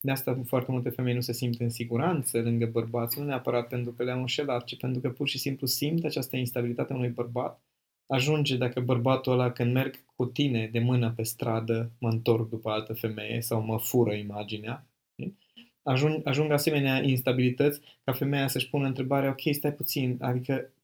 De 0.00 0.10
asta 0.10 0.42
foarte 0.46 0.72
multe 0.72 0.90
femei 0.90 1.14
nu 1.14 1.20
se 1.20 1.32
simt 1.32 1.60
în 1.60 1.70
siguranță 1.70 2.40
lângă 2.40 2.66
bărbați, 2.66 3.18
nu 3.18 3.24
neapărat 3.24 3.68
pentru 3.68 3.92
că 3.92 4.02
le-au 4.02 4.18
înșelat, 4.18 4.64
ci 4.64 4.76
pentru 4.76 5.00
că 5.00 5.10
pur 5.10 5.28
și 5.28 5.38
simplu 5.38 5.66
simt 5.66 6.04
această 6.04 6.36
instabilitate 6.36 6.92
a 6.92 6.96
unui 6.96 7.08
bărbat. 7.08 7.60
Ajunge 8.06 8.56
dacă 8.56 8.80
bărbatul 8.80 9.32
ăla 9.32 9.52
când 9.52 9.72
merg 9.72 10.04
cu 10.16 10.26
tine 10.26 10.68
de 10.72 10.78
mână 10.78 11.12
pe 11.16 11.22
stradă, 11.22 11.90
mă 11.98 12.08
întorc 12.08 12.48
după 12.48 12.70
altă 12.70 12.94
femeie 12.94 13.40
sau 13.40 13.62
mă 13.62 13.78
fură 13.78 14.12
imaginea. 14.12 14.86
știi? 15.12 15.36
Ajung, 15.82 16.26
ajung 16.26 16.50
asemenea 16.50 17.02
instabilități 17.02 17.80
ca 18.04 18.12
femeia 18.12 18.48
să-și 18.48 18.68
pună 18.68 18.86
întrebarea, 18.86 19.30
ok, 19.30 19.54
stai 19.54 19.72
puțin, 19.72 20.18
adică 20.20 20.52
sunt 20.52 20.75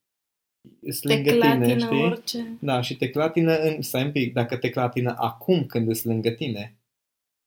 Te 1.01 1.09
lângă 1.09 1.31
tine, 1.31 1.41
clatină 1.41 1.79
știi? 1.79 2.03
orice. 2.03 2.59
Da, 2.61 2.81
și 2.81 2.97
te 2.97 3.11
clatină 3.11 3.57
în... 3.57 3.83
Stai 3.83 4.05
un 4.05 4.13
pic, 4.13 4.33
dacă 4.33 4.57
te 4.57 4.71
clatină 4.71 5.15
acum 5.19 5.67
când 5.67 5.89
îți 5.89 6.07
lângă 6.07 6.31
tine, 6.31 6.77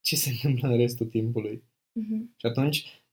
ce 0.02 0.16
se 0.16 0.30
întâmplă 0.34 0.68
în 0.68 0.78
restul 0.78 1.06
timpului? 1.06 1.64
Mhm. 1.92 2.34
Și 2.38 2.46
atunci, 2.46 3.04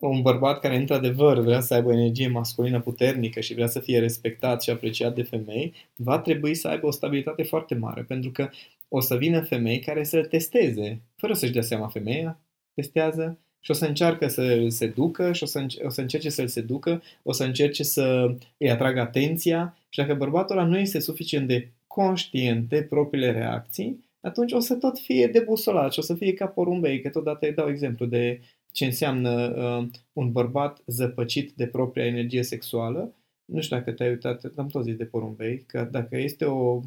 un 0.00 0.22
bărbat 0.22 0.60
care 0.60 0.76
într-adevăr 0.76 1.38
vrea 1.38 1.60
să 1.60 1.74
aibă 1.74 1.88
o 1.88 1.92
energie 1.92 2.28
masculină 2.28 2.80
puternică 2.80 3.40
și 3.40 3.54
vrea 3.54 3.66
să 3.66 3.80
fie 3.80 3.98
respectat 3.98 4.62
și 4.62 4.70
apreciat 4.70 5.14
de 5.14 5.22
femei, 5.22 5.74
va 5.94 6.18
trebui 6.18 6.54
să 6.54 6.68
aibă 6.68 6.86
o 6.86 6.90
stabilitate 6.90 7.42
foarte 7.42 7.74
mare, 7.74 8.02
pentru 8.02 8.30
că 8.30 8.50
o 8.88 9.00
să 9.00 9.16
vină 9.16 9.40
femei 9.40 9.78
care 9.78 10.04
să-l 10.04 10.24
testeze, 10.24 11.02
fără 11.16 11.32
să-și 11.32 11.52
dea 11.52 11.62
seama 11.62 11.88
femeia, 11.88 12.40
testează 12.74 13.38
și 13.60 13.70
o 13.70 13.74
să 13.74 13.86
încearcă 13.86 14.28
să 14.28 14.66
se 14.68 14.86
ducă 14.86 15.32
și 15.32 15.42
o 15.42 15.46
să, 15.46 15.58
înce- 15.58 15.84
o 15.84 15.88
să 15.88 16.00
încerce 16.00 16.28
să-l 16.28 16.48
seducă, 16.48 17.02
o 17.22 17.32
să 17.32 17.44
încerce 17.44 17.82
să 17.82 18.34
îi 18.56 18.70
atragă 18.70 19.00
atenția 19.00 19.76
și 19.88 19.98
dacă 19.98 20.14
bărbatul 20.14 20.58
ăla 20.58 20.66
nu 20.66 20.78
este 20.78 20.98
suficient 21.00 21.46
de 21.46 21.68
conștient 21.86 22.68
de 22.68 22.82
propriile 22.82 23.30
reacții, 23.30 24.04
atunci 24.20 24.52
o 24.52 24.58
să 24.58 24.74
tot 24.74 24.98
fie 24.98 25.26
debusolat 25.26 25.92
și 25.92 25.98
o 25.98 26.02
să 26.02 26.14
fie 26.14 26.34
ca 26.34 26.46
porumbei, 26.46 27.00
că 27.00 27.08
totodată 27.08 27.46
îi 27.46 27.54
dau 27.54 27.68
exemplu 27.68 28.06
de 28.06 28.40
ce 28.72 28.84
înseamnă 28.84 29.54
uh, 29.56 29.88
un 30.12 30.32
bărbat 30.32 30.82
zăpăcit 30.86 31.52
de 31.52 31.66
propria 31.66 32.06
energie 32.06 32.42
sexuală. 32.42 33.14
Nu 33.44 33.60
știu 33.60 33.76
dacă 33.76 33.92
te-ai 33.92 34.08
uitat, 34.08 34.52
am 34.56 34.66
tot 34.66 34.84
zis 34.84 34.96
de 34.96 35.04
porumbei, 35.04 35.64
că 35.66 35.88
dacă 35.90 36.16
este 36.16 36.44
o, 36.44 36.80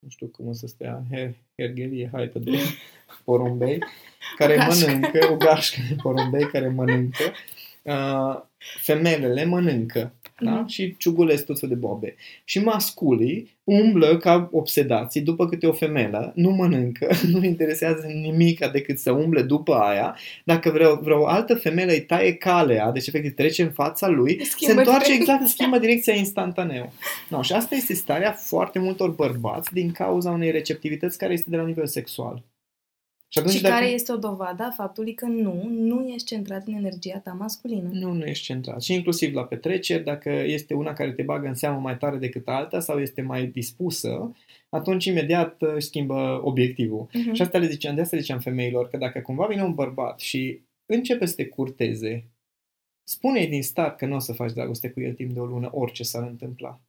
nu 0.00 0.08
știu 0.08 0.26
cum 0.26 0.46
o 0.48 0.52
să 0.52 0.66
stea, 0.66 1.02
her, 1.10 1.34
herghelie, 1.56 2.08
haită 2.12 2.38
de 2.38 2.58
porumbei, 3.24 3.78
care 4.36 4.52
O 4.54 4.56
gașcă. 4.56 4.86
mănâncă, 4.90 5.28
o 5.32 5.36
gașcă 5.36 5.80
de 5.88 5.94
porumbei 6.02 6.46
care 6.46 6.68
mănâncă, 6.68 7.32
uh, 7.82 8.40
femelele 8.58 9.44
mănâncă 9.44 10.12
da? 10.40 10.50
Mhm. 10.50 10.66
și 10.66 10.96
ciugulesc 10.98 11.44
tot 11.46 11.58
felul 11.58 11.74
de 11.74 11.80
bobe. 11.86 12.14
Și 12.44 12.58
masculii 12.58 13.58
umblă 13.64 14.16
ca 14.16 14.48
obsedații 14.52 15.20
după 15.20 15.48
câte 15.48 15.66
o 15.66 15.72
femelă, 15.72 16.32
nu 16.34 16.50
mănâncă, 16.50 17.08
nu 17.32 17.44
interesează 17.44 18.06
nimic 18.06 18.66
decât 18.72 18.98
să 18.98 19.12
umble 19.12 19.42
după 19.42 19.74
aia. 19.74 20.16
Dacă 20.44 20.70
vreo, 20.70 20.96
vreo 20.96 21.26
altă 21.26 21.54
femelă 21.54 21.92
îi 21.92 22.00
taie 22.00 22.34
calea, 22.34 22.90
deci 22.90 23.06
efectiv 23.06 23.34
trece 23.34 23.62
în 23.62 23.70
fața 23.70 24.08
lui, 24.08 24.44
Schimbă 24.44 24.72
se 24.72 24.78
întoarce 24.78 25.06
direcția. 25.10 25.34
exact, 25.34 25.50
schimbă 25.50 25.78
direcția 25.78 26.14
instantaneu. 26.14 26.92
No, 27.28 27.42
și 27.42 27.52
asta 27.52 27.74
este 27.74 27.94
starea 27.94 28.32
foarte 28.32 28.78
multor 28.78 29.10
bărbați 29.10 29.72
din 29.72 29.92
cauza 29.92 30.30
unei 30.30 30.50
receptivități 30.50 31.18
care 31.18 31.32
este 31.32 31.50
de 31.50 31.56
la 31.56 31.64
nivel 31.66 31.86
sexual. 31.86 32.42
Și 33.32 33.38
atunci 33.38 33.54
Și 33.54 33.62
dacă... 33.62 33.74
care 33.74 33.86
este 33.86 34.12
o 34.12 34.16
dovadă 34.16 34.62
a 34.62 34.70
faptului 34.70 35.14
că 35.14 35.26
nu, 35.26 35.68
nu 35.70 36.08
ești 36.08 36.26
centrat 36.26 36.66
în 36.66 36.74
energia 36.74 37.18
ta 37.18 37.32
masculină. 37.32 37.88
Nu, 37.92 38.12
nu 38.12 38.24
ești 38.24 38.44
centrat. 38.44 38.82
Și 38.82 38.94
inclusiv 38.94 39.34
la 39.34 39.44
petreceri, 39.44 40.04
dacă 40.04 40.30
este 40.30 40.74
una 40.74 40.92
care 40.92 41.12
te 41.12 41.22
bagă 41.22 41.46
în 41.46 41.54
seamă 41.54 41.78
mai 41.78 41.96
tare 41.96 42.16
decât 42.16 42.48
alta 42.48 42.80
sau 42.80 43.00
este 43.00 43.22
mai 43.22 43.46
dispusă, 43.46 44.36
atunci 44.68 45.04
imediat 45.04 45.62
uh, 45.62 45.72
își 45.74 45.86
schimbă 45.86 46.40
obiectivul. 46.44 47.08
Mhm. 47.12 47.32
Și 47.32 47.42
asta 47.42 47.58
le 47.58 47.66
ziceam, 47.66 47.94
de 47.94 48.00
asta 48.00 48.16
le 48.16 48.22
ziceam 48.22 48.40
femeilor, 48.40 48.88
că 48.88 48.96
dacă 48.96 49.20
cumva 49.20 49.46
vine 49.46 49.62
un 49.62 49.74
bărbat 49.74 50.20
și 50.20 50.60
începe 50.86 51.26
să 51.26 51.34
te 51.34 51.46
curteze, 51.46 52.24
spune-i 53.08 53.48
din 53.48 53.62
start 53.62 53.96
că 53.96 54.06
nu 54.06 54.14
o 54.14 54.18
să 54.18 54.32
faci 54.32 54.52
dragoste 54.52 54.90
cu 54.90 55.00
el 55.00 55.14
timp 55.14 55.32
de 55.32 55.40
o 55.40 55.44
lună, 55.44 55.70
orice 55.72 56.02
s-ar 56.02 56.22
întâmpla. 56.22 56.80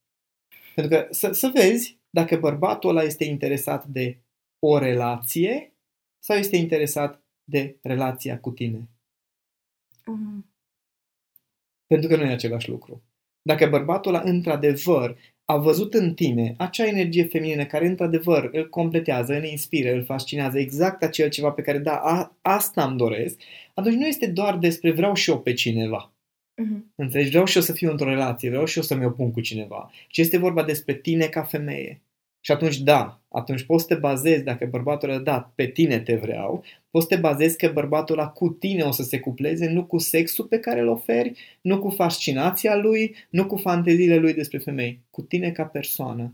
Pentru 0.76 0.98
că 0.98 1.08
să, 1.10 1.32
să 1.32 1.52
vezi 1.54 1.98
dacă 2.10 2.38
bărbatul 2.38 2.90
ăla 2.90 3.02
este 3.02 3.24
interesat 3.24 3.86
de 3.86 4.18
o 4.60 4.78
relație 4.78 5.71
sau 6.24 6.38
este 6.38 6.56
interesat 6.56 7.24
de 7.44 7.78
relația 7.82 8.40
cu 8.40 8.51
tine. 8.51 8.90
Mhm. 10.06 10.46
Pentru 11.88 12.10
că 12.10 12.16
nu 12.16 12.24
e 12.24 12.32
același 12.32 12.70
lucru. 12.70 13.04
Dacă 13.42 13.68
bărbatul 13.68 14.13
ăla 14.13 14.30
într-adevăr 14.30 15.18
a 15.46 15.58
văzut 15.58 15.94
în 15.94 16.13
tine 16.13 16.56
acea 16.58 16.86
energie 16.86 17.24
feminină 17.24 17.66
care 17.66 17.88
într-adevăr 17.88 18.50
îl 18.51 18.70
completează, 18.70 19.34
îl 19.34 19.44
inspiră, 19.44 19.94
îl 19.94 20.04
fascinează, 20.04 20.60
exact 20.60 21.04
acel 21.04 21.30
ceva 21.30 21.51
pe 21.51 21.62
care 21.62 21.78
da, 21.78 21.96
a, 21.96 22.38
asta 22.42 22.86
îmi 22.86 22.98
doresc, 22.98 23.42
atunci 23.74 23.96
nu 23.96 24.08
este 24.08 24.28
doar 24.28 24.58
despre 24.58 24.92
vreau 24.92 25.13
și 25.13 25.30
eu 25.30 25.42
pe 25.42 25.54
cineva. 25.54 26.13
Mhm. 26.56 26.94
Înțelegi? 26.96 27.30
Vreau 27.30 27.46
și 27.46 27.58
eu 27.58 27.63
să 27.63 27.74
fiu 27.74 27.90
într-o 27.90 28.10
relație, 28.10 28.50
vreau 28.50 28.66
și 28.66 28.78
eu 28.78 28.84
să-mi 28.84 29.06
opun 29.06 29.32
cu 29.32 29.42
cineva. 29.42 29.92
ci 30.08 30.18
este 30.18 30.38
vorba 30.38 30.63
despre 30.63 30.94
tine 30.94 31.25
ca 31.25 31.44
femeie. 31.44 32.01
Și 32.44 32.52
atunci, 32.52 32.78
da, 32.78 33.22
atunci 33.30 33.64
poți 33.64 33.86
să 33.86 33.94
te 33.94 34.00
bazezi, 34.00 34.44
dacă 34.44 34.66
bărbatul 34.66 35.10
ăla, 35.10 35.20
da, 35.20 35.52
pe 35.56 35.68
tine 35.68 36.00
te 36.00 36.16
vreau, 36.16 36.64
poți 36.90 37.08
să 37.08 37.16
te 37.16 37.22
bazezi 37.22 37.58
că 37.58 37.72
bărbatul 37.72 38.20
ăla 38.20 38.30
cu 38.30 38.50
tine 38.50 38.84
o 38.84 38.92
să 38.92 39.04
se 39.04 39.20
cupleze, 39.20 39.70
nu 39.70 39.86
cu 39.86 39.98
sexul 39.98 40.46
pe 40.46 40.60
care 40.60 40.80
îl 40.80 40.88
oferi, 40.88 41.60
nu 41.62 41.80
cu 41.80 41.90
fascinația 41.90 42.76
lui, 42.76 43.16
nu 43.30 43.48
cu 43.48 43.56
fanteziile 43.56 44.18
lui 44.18 44.34
despre 44.34 44.58
femei, 44.58 45.02
cu 45.10 45.22
tine 45.22 45.52
ca 45.52 45.66
persoană. 45.66 46.34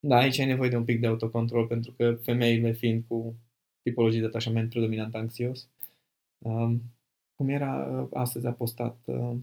Da, 0.00 0.16
aici 0.16 0.38
ai 0.38 0.46
nevoie 0.46 0.70
de 0.70 0.76
un 0.76 0.84
pic 0.84 1.00
de 1.00 1.06
autocontrol, 1.06 1.66
pentru 1.66 1.92
că 1.92 2.14
femeile 2.22 2.72
fiind 2.72 3.04
cu 3.08 3.34
tipologii 3.82 4.20
de 4.20 4.26
atașament 4.26 4.70
predominant 4.70 5.14
anxios, 5.14 5.68
um, 6.38 6.82
cum 7.34 7.48
era 7.48 7.86
uh, 7.86 8.08
astăzi 8.12 8.46
a 8.46 8.52
postat 8.52 8.96
uh, 9.04 9.36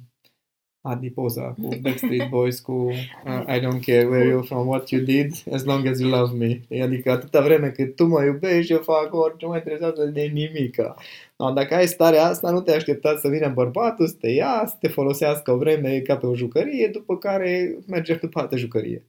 Adi 0.84 1.10
poza 1.12 1.54
cu 1.54 1.70
Backstreet 1.82 2.30
Boys 2.30 2.60
cu 2.60 2.72
uh, 2.72 3.44
I 3.48 3.60
don't 3.60 3.82
care 3.86 4.06
where 4.08 4.30
you're 4.30 4.48
from, 4.48 4.68
what 4.68 4.90
you 4.90 5.04
did, 5.04 5.34
as 5.52 5.64
long 5.64 5.88
as 5.88 6.00
you 6.00 6.10
love 6.10 6.38
me. 6.38 6.82
Adică 6.84 7.12
atâta 7.12 7.42
vreme 7.42 7.70
cât 7.70 7.96
tu 7.96 8.06
mă 8.06 8.24
iubești, 8.24 8.72
eu 8.72 8.80
fac 8.80 9.14
orice, 9.14 9.46
nu 9.46 9.52
mă 9.52 9.58
interesează 9.58 10.06
de 10.06 10.22
nimica. 10.22 10.96
No, 11.38 11.52
dacă 11.52 11.76
ai 11.76 11.88
starea 11.88 12.26
asta, 12.26 12.52
nu 12.52 12.62
te 12.62 12.72
aștepta 12.72 13.18
să 13.18 13.28
vină 13.28 13.50
bărbatul, 13.50 14.08
să 14.08 14.16
te 14.20 14.30
ia, 14.30 14.66
să 14.66 14.76
te 14.80 14.88
folosească 14.88 15.52
o 15.52 15.58
vreme 15.58 16.00
ca 16.00 16.18
pe 16.18 16.26
o 16.26 16.36
jucărie, 16.36 16.88
după 16.88 17.18
care 17.18 17.78
merge 17.88 18.16
după 18.16 18.40
altă 18.40 18.58
jucărie. 18.58 19.06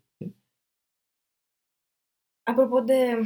Apropo 2.42 2.80
de 2.80 3.18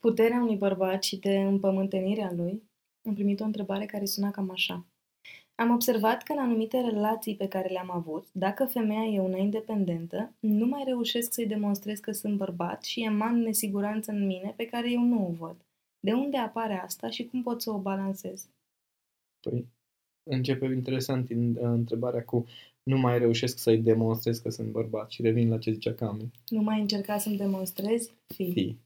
puterea 0.00 0.40
unui 0.40 0.56
bărbat 0.56 1.02
și 1.02 1.18
de 1.18 1.38
împământenirea 1.38 2.32
lui, 2.36 2.62
am 3.08 3.14
primit 3.14 3.40
o 3.40 3.44
întrebare 3.44 3.86
care 3.86 4.04
suna 4.04 4.30
cam 4.30 4.50
așa. 4.50 4.86
Am 5.58 5.70
observat 5.70 6.22
că 6.22 6.32
în 6.32 6.38
anumite 6.38 6.80
relații 6.80 7.36
pe 7.36 7.48
care 7.48 7.68
le-am 7.68 7.90
avut, 7.90 8.26
dacă 8.32 8.64
femeia 8.64 9.04
e 9.04 9.20
una 9.20 9.36
independentă, 9.36 10.32
nu 10.40 10.66
mai 10.66 10.82
reușesc 10.84 11.32
să-i 11.32 11.46
demonstrez 11.46 11.98
că 11.98 12.12
sunt 12.12 12.36
bărbat 12.36 12.82
și 12.82 13.04
eman 13.04 13.38
nesiguranță 13.38 14.10
în 14.10 14.26
mine 14.26 14.54
pe 14.56 14.66
care 14.66 14.90
eu 14.90 15.00
nu 15.00 15.26
o 15.26 15.30
văd. 15.30 15.56
De 16.00 16.12
unde 16.12 16.36
apare 16.36 16.74
asta 16.74 17.10
și 17.10 17.26
cum 17.26 17.42
pot 17.42 17.62
să 17.62 17.70
o 17.70 17.78
balancez? 17.78 18.48
Păi, 19.40 19.66
începe 20.30 20.64
interesant 20.64 21.30
în, 21.30 21.56
întrebarea 21.60 22.24
cu 22.24 22.46
nu 22.82 22.98
mai 22.98 23.18
reușesc 23.18 23.58
să-i 23.58 23.78
demonstrez 23.78 24.38
că 24.38 24.50
sunt 24.50 24.68
bărbat 24.68 25.10
și 25.10 25.22
revin 25.22 25.48
la 25.48 25.58
ce 25.58 25.72
zicea 25.72 25.94
Cami. 25.94 26.30
Nu 26.48 26.62
mai 26.62 26.80
încerca 26.80 27.18
să-mi 27.18 27.36
demonstrezi? 27.36 28.14
Fii. 28.26 28.52
Fii. 28.52 28.80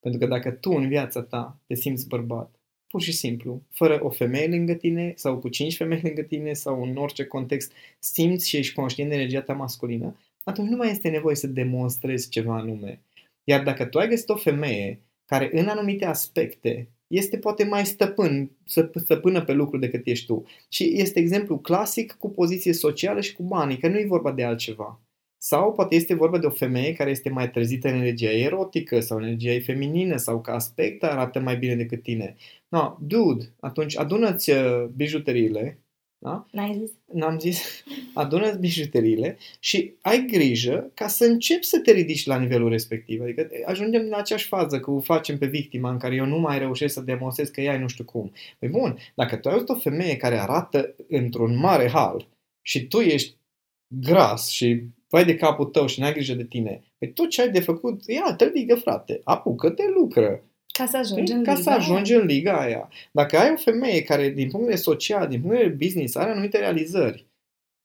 Pentru 0.00 0.20
că 0.20 0.26
dacă 0.26 0.50
tu 0.50 0.70
în 0.70 0.88
viața 0.88 1.22
ta 1.22 1.58
te 1.66 1.74
simți 1.74 2.08
bărbat 2.08 2.61
pur 2.92 3.02
și 3.02 3.12
simplu, 3.12 3.62
fără 3.70 3.98
o 4.02 4.10
femeie 4.10 4.48
lângă 4.48 4.74
tine 4.74 5.12
sau 5.16 5.38
cu 5.38 5.48
cinci 5.48 5.76
femei 5.76 6.00
lângă 6.02 6.22
tine 6.22 6.52
sau 6.52 6.82
în 6.82 6.96
orice 6.96 7.24
context, 7.24 7.72
simți 7.98 8.48
și 8.48 8.56
ești 8.56 8.74
conștient 8.74 9.10
de 9.10 9.16
energia 9.16 9.40
ta 9.40 9.52
masculină, 9.52 10.16
atunci 10.44 10.68
nu 10.68 10.76
mai 10.76 10.90
este 10.90 11.08
nevoie 11.08 11.34
să 11.34 11.46
demonstrezi 11.46 12.28
ceva 12.28 12.56
anume. 12.56 13.00
Iar 13.44 13.62
dacă 13.62 13.84
tu 13.84 13.98
ai 13.98 14.08
găsit 14.08 14.28
o 14.28 14.36
femeie 14.36 15.00
care 15.26 15.50
în 15.52 15.68
anumite 15.68 16.04
aspecte 16.04 16.88
este 17.06 17.38
poate 17.38 17.64
mai 17.64 17.86
stăpân, 17.86 18.50
stăpână 18.94 19.44
pe 19.44 19.52
lucruri 19.52 19.80
decât 19.80 20.06
ești 20.06 20.26
tu. 20.26 20.44
Și 20.68 20.92
este 21.00 21.18
exemplu 21.18 21.58
clasic 21.58 22.12
cu 22.12 22.30
poziție 22.30 22.72
socială 22.72 23.20
și 23.20 23.34
cu 23.34 23.42
banii, 23.42 23.78
că 23.78 23.88
nu 23.88 23.98
e 23.98 24.06
vorba 24.06 24.32
de 24.32 24.44
altceva. 24.44 25.00
Sau 25.44 25.72
poate 25.72 25.94
este 25.94 26.14
vorba 26.14 26.38
de 26.38 26.46
o 26.46 26.50
femeie 26.50 26.92
care 26.92 27.10
este 27.10 27.28
mai 27.28 27.50
trezită 27.50 27.88
în 27.88 27.94
energia 27.94 28.30
erotică 28.30 29.00
sau 29.00 29.18
în 29.18 29.24
energia 29.24 29.60
feminină 29.64 30.16
sau 30.16 30.40
ca 30.40 30.54
aspect 30.54 31.02
arată 31.02 31.40
mai 31.40 31.56
bine 31.56 31.74
decât 31.74 32.02
tine. 32.02 32.36
No, 32.68 32.96
dude, 33.00 33.52
atunci 33.60 33.98
adună-ți 33.98 34.50
uh, 34.50 34.84
bijuteriile, 34.96 35.78
da? 36.18 36.46
N-ai 36.50 36.76
zis? 36.78 36.90
N-am 37.12 37.38
zis. 37.38 37.84
Adună-ți 38.14 38.58
bijuteriile 38.58 39.38
și 39.60 39.94
ai 40.00 40.26
grijă 40.26 40.90
ca 40.94 41.08
să 41.08 41.24
începi 41.24 41.64
să 41.64 41.80
te 41.80 41.92
ridici 41.92 42.26
la 42.26 42.38
nivelul 42.38 42.68
respectiv. 42.68 43.20
Adică 43.20 43.48
ajungem 43.64 44.02
în 44.02 44.14
aceeași 44.14 44.46
fază 44.46 44.80
că 44.80 44.90
o 44.90 45.00
facem 45.00 45.38
pe 45.38 45.46
victima 45.46 45.90
în 45.90 45.98
care 45.98 46.14
eu 46.14 46.24
nu 46.24 46.38
mai 46.38 46.58
reușesc 46.58 46.94
să 46.94 47.00
demonstrez 47.00 47.48
că 47.48 47.60
ea 47.60 47.78
nu 47.78 47.88
știu 47.88 48.04
cum. 48.04 48.32
Păi 48.58 48.68
bun, 48.68 48.98
dacă 49.14 49.36
tu 49.36 49.48
ai 49.48 49.62
o 49.66 49.74
femeie 49.74 50.16
care 50.16 50.40
arată 50.40 50.94
într-un 51.08 51.56
mare 51.56 51.88
hal 51.88 52.28
și 52.60 52.86
tu 52.86 52.98
ești 52.98 53.36
gras 53.86 54.48
și 54.48 54.82
vai 55.12 55.24
de 55.24 55.34
capul 55.34 55.64
tău 55.64 55.86
și 55.86 56.00
n-ai 56.00 56.12
grijă 56.12 56.34
de 56.34 56.44
tine, 56.44 56.82
păi 56.98 57.12
tot 57.12 57.28
ce 57.28 57.40
ai 57.42 57.50
de 57.50 57.60
făcut, 57.60 58.06
ia, 58.06 58.34
te 58.36 58.44
ridică, 58.44 58.74
frate, 58.74 59.20
apucă-te, 59.24 59.82
lucră. 59.94 60.42
Ca 60.66 60.86
să 60.86 60.96
ajungi 60.96 61.32
în 61.32 61.42
Ca 61.42 61.52
liga 61.52 61.62
să 61.62 61.70
ajungi 61.70 62.14
în 62.14 62.26
liga 62.26 62.60
aia. 62.60 62.88
Dacă 63.12 63.38
ai 63.38 63.50
o 63.52 63.56
femeie 63.56 64.02
care, 64.02 64.28
din 64.28 64.48
punct 64.48 64.52
de 64.52 64.58
vedere 64.58 64.76
social, 64.76 65.28
din 65.28 65.40
punct 65.40 65.56
de 65.56 65.62
vedere 65.62 65.84
business, 65.84 66.14
are 66.14 66.30
anumite 66.30 66.58
realizări, 66.58 67.26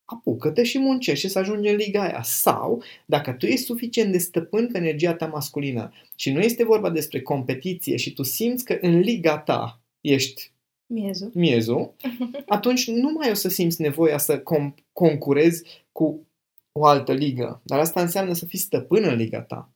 apucă-te 0.06 0.64
și 0.64 0.80
muncește 0.80 1.28
să 1.28 1.40
ajungi 1.40 1.70
în 1.70 1.76
liga 1.76 2.04
aia. 2.04 2.22
Sau, 2.24 2.84
dacă 3.06 3.32
tu 3.32 3.46
ești 3.46 3.66
suficient 3.66 4.12
de 4.12 4.18
stăpân 4.18 4.68
pe 4.72 4.78
energia 4.78 5.14
ta 5.14 5.26
masculină 5.26 5.94
și 6.16 6.32
nu 6.32 6.40
este 6.40 6.64
vorba 6.64 6.90
despre 6.90 7.22
competiție 7.22 7.96
și 7.96 8.14
tu 8.14 8.24
simți 8.24 8.66
că 8.66 8.78
în 8.82 9.00
liga 9.00 9.38
ta 9.38 9.82
ești 10.02 10.52
Miezul. 10.86 11.32
miezul, 11.34 11.94
atunci 12.58 12.88
nu 12.88 13.12
mai 13.12 13.30
o 13.30 13.34
să 13.34 13.50
simți 13.50 13.82
nevoia 13.82 14.18
să 14.18 14.40
com- 14.40 14.84
concurezi 14.94 15.64
cu 15.92 16.28
o 16.78 16.86
altă 16.86 17.14
ligă. 17.14 17.62
Dar 17.64 17.80
asta 17.80 18.02
înseamnă 18.02 18.34
să 18.34 18.46
fii 18.46 18.60
stăpân 18.60 19.04
în 19.04 19.16
liga 19.16 19.42
ta. 19.42 19.72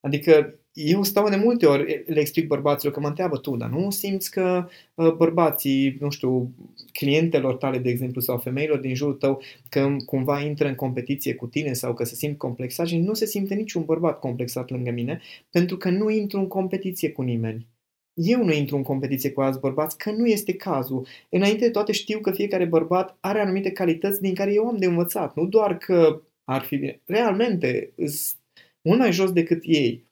Adică 0.00 0.58
eu 0.72 1.02
stau 1.02 1.28
de 1.28 1.36
multe 1.36 1.66
ori, 1.66 2.04
le 2.06 2.20
explic 2.20 2.46
bărbaților 2.46 2.92
că 2.92 3.00
mă 3.00 3.08
întreabă 3.08 3.38
tu, 3.38 3.56
dar 3.56 3.70
nu 3.70 3.90
simți 3.90 4.30
că 4.30 4.68
uh, 4.94 5.12
bărbații, 5.12 5.96
nu 6.00 6.10
știu, 6.10 6.54
clientelor 6.92 7.56
tale, 7.56 7.78
de 7.78 7.88
exemplu, 7.88 8.20
sau 8.20 8.38
femeilor 8.38 8.78
din 8.78 8.94
jurul 8.94 9.14
tău, 9.14 9.40
că 9.68 9.96
cumva 10.06 10.40
intră 10.40 10.68
în 10.68 10.74
competiție 10.74 11.34
cu 11.34 11.46
tine 11.46 11.72
sau 11.72 11.94
că 11.94 12.04
se 12.04 12.14
simt 12.14 12.38
complexat 12.38 12.86
și 12.86 12.98
nu 12.98 13.14
se 13.14 13.26
simte 13.26 13.54
niciun 13.54 13.84
bărbat 13.84 14.18
complexat 14.18 14.70
lângă 14.70 14.90
mine, 14.90 15.20
pentru 15.50 15.76
că 15.76 15.90
nu 15.90 16.10
intru 16.10 16.38
în 16.38 16.48
competiție 16.48 17.10
cu 17.10 17.22
nimeni. 17.22 17.66
Eu 18.14 18.44
nu 18.44 18.52
intru 18.52 18.76
în 18.76 18.82
competiție 18.82 19.30
cu 19.30 19.40
alți 19.40 19.60
bărbați, 19.60 19.98
că 19.98 20.10
nu 20.10 20.26
este 20.26 20.54
cazul. 20.54 21.06
Înainte 21.28 21.64
de 21.64 21.70
toate 21.70 21.92
știu 21.92 22.18
că 22.18 22.30
fiecare 22.30 22.64
bărbat 22.64 23.16
are 23.20 23.40
anumite 23.40 23.70
calități 23.70 24.20
din 24.20 24.34
care 24.34 24.52
eu 24.52 24.66
am 24.66 24.76
de 24.76 24.86
învățat, 24.86 25.36
nu 25.36 25.46
doar 25.46 25.78
că 25.78 26.22
ar 26.48 26.62
fi 26.62 26.76
bine. 26.76 27.00
Realmente, 27.04 27.92
sunt 27.96 28.38
mult 28.80 28.98
mai 28.98 29.12
jos 29.12 29.32
decât 29.32 29.60
ei. 29.62 30.06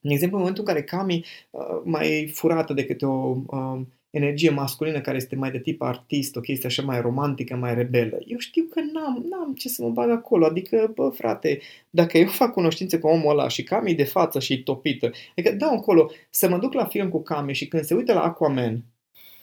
De 0.00 0.12
exemplu, 0.12 0.36
în 0.36 0.42
momentul 0.42 0.64
în 0.66 0.74
care 0.74 0.84
Cami 0.84 1.24
uh, 1.50 1.80
mai 1.84 2.30
furată 2.34 2.72
de 2.72 2.84
câte 2.84 3.06
o 3.06 3.36
uh, 3.46 3.80
energie 4.10 4.50
masculină 4.50 5.00
care 5.00 5.16
este 5.16 5.36
mai 5.36 5.50
de 5.50 5.58
tip 5.58 5.82
artist, 5.82 6.36
o 6.36 6.40
chestie 6.40 6.68
așa 6.68 6.82
mai 6.82 7.00
romantică, 7.00 7.56
mai 7.56 7.74
rebelă, 7.74 8.18
eu 8.26 8.38
știu 8.38 8.64
că 8.70 8.80
n-am, 8.80 9.26
n-am 9.30 9.54
ce 9.54 9.68
să 9.68 9.82
mă 9.82 9.90
bag 9.90 10.10
acolo. 10.10 10.46
Adică, 10.46 10.92
bă, 10.94 11.08
frate, 11.08 11.60
dacă 11.90 12.18
eu 12.18 12.26
fac 12.26 12.52
cunoștințe 12.52 12.98
cu 12.98 13.06
omul 13.06 13.30
ăla 13.30 13.48
și 13.48 13.62
Cami 13.62 13.94
de 13.94 14.04
față 14.04 14.38
și 14.40 14.62
topită, 14.62 15.10
adică 15.36 15.54
dau 15.54 15.72
încolo 15.72 16.10
să 16.30 16.48
mă 16.48 16.58
duc 16.58 16.72
la 16.72 16.84
film 16.84 17.08
cu 17.08 17.22
Cami 17.22 17.54
și 17.54 17.68
când 17.68 17.84
se 17.84 17.94
uită 17.94 18.12
la 18.12 18.22
Aquaman 18.22 18.84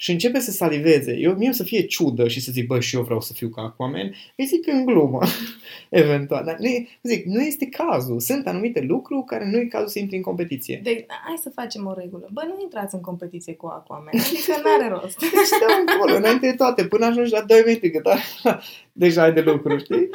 și 0.02 0.12
începe 0.12 0.40
să 0.40 0.52
saliveze, 0.52 1.18
eu 1.18 1.34
mie 1.34 1.54
să 1.54 1.64
fie 1.64 1.86
ciudă 1.86 2.28
și 2.28 2.42
să 2.42 2.52
zic, 2.52 2.68
bă, 2.68 2.80
și 2.80 2.96
eu 2.96 3.02
vreau 3.02 3.22
să 3.22 3.34
fiu 3.34 3.50
ca 3.50 3.62
Aquaman, 3.62 4.16
îi 4.36 4.46
zic 4.46 4.68
în 4.68 4.86
glumă, 4.86 5.20
eventual. 5.90 6.44
Dar 6.46 6.58
nu, 6.60 6.88
zic, 7.02 7.26
nu 7.26 7.42
este 7.42 7.66
cazul. 7.66 8.20
Sunt 8.20 8.48
anumite 8.48 8.80
lucruri 8.82 9.26
care 9.26 9.50
nu 9.50 9.58
e 9.58 9.66
cazul 9.66 9.88
să 9.88 10.00
intri 10.00 10.16
în 10.16 10.22
competiție. 10.22 10.80
De, 10.84 11.06
hai 11.08 11.40
să 11.42 11.50
facem 11.50 11.86
o 11.86 11.94
regulă. 11.94 12.30
Bă, 12.32 12.42
nu 12.48 12.62
intrați 12.62 12.96
în 12.96 13.02
competiție 13.02 13.54
cu 13.54 13.66
Aquaman. 13.66 14.14
Adică 14.14 14.62
n-are 14.64 14.90
rost. 14.90 15.20
Deci 15.38 15.60
dă 15.60 15.66
încolo, 15.80 16.16
înainte 16.16 16.50
de 16.50 16.56
toate, 16.56 16.86
până 16.86 17.06
ajungi 17.06 17.32
la 17.32 17.42
2 17.42 17.64
metri, 17.66 17.92
cât 17.92 18.06
are, 18.06 18.22
deja 19.04 19.24
ai 19.24 19.34
de 19.34 19.42
lucru, 19.42 19.78
știi? 19.78 20.10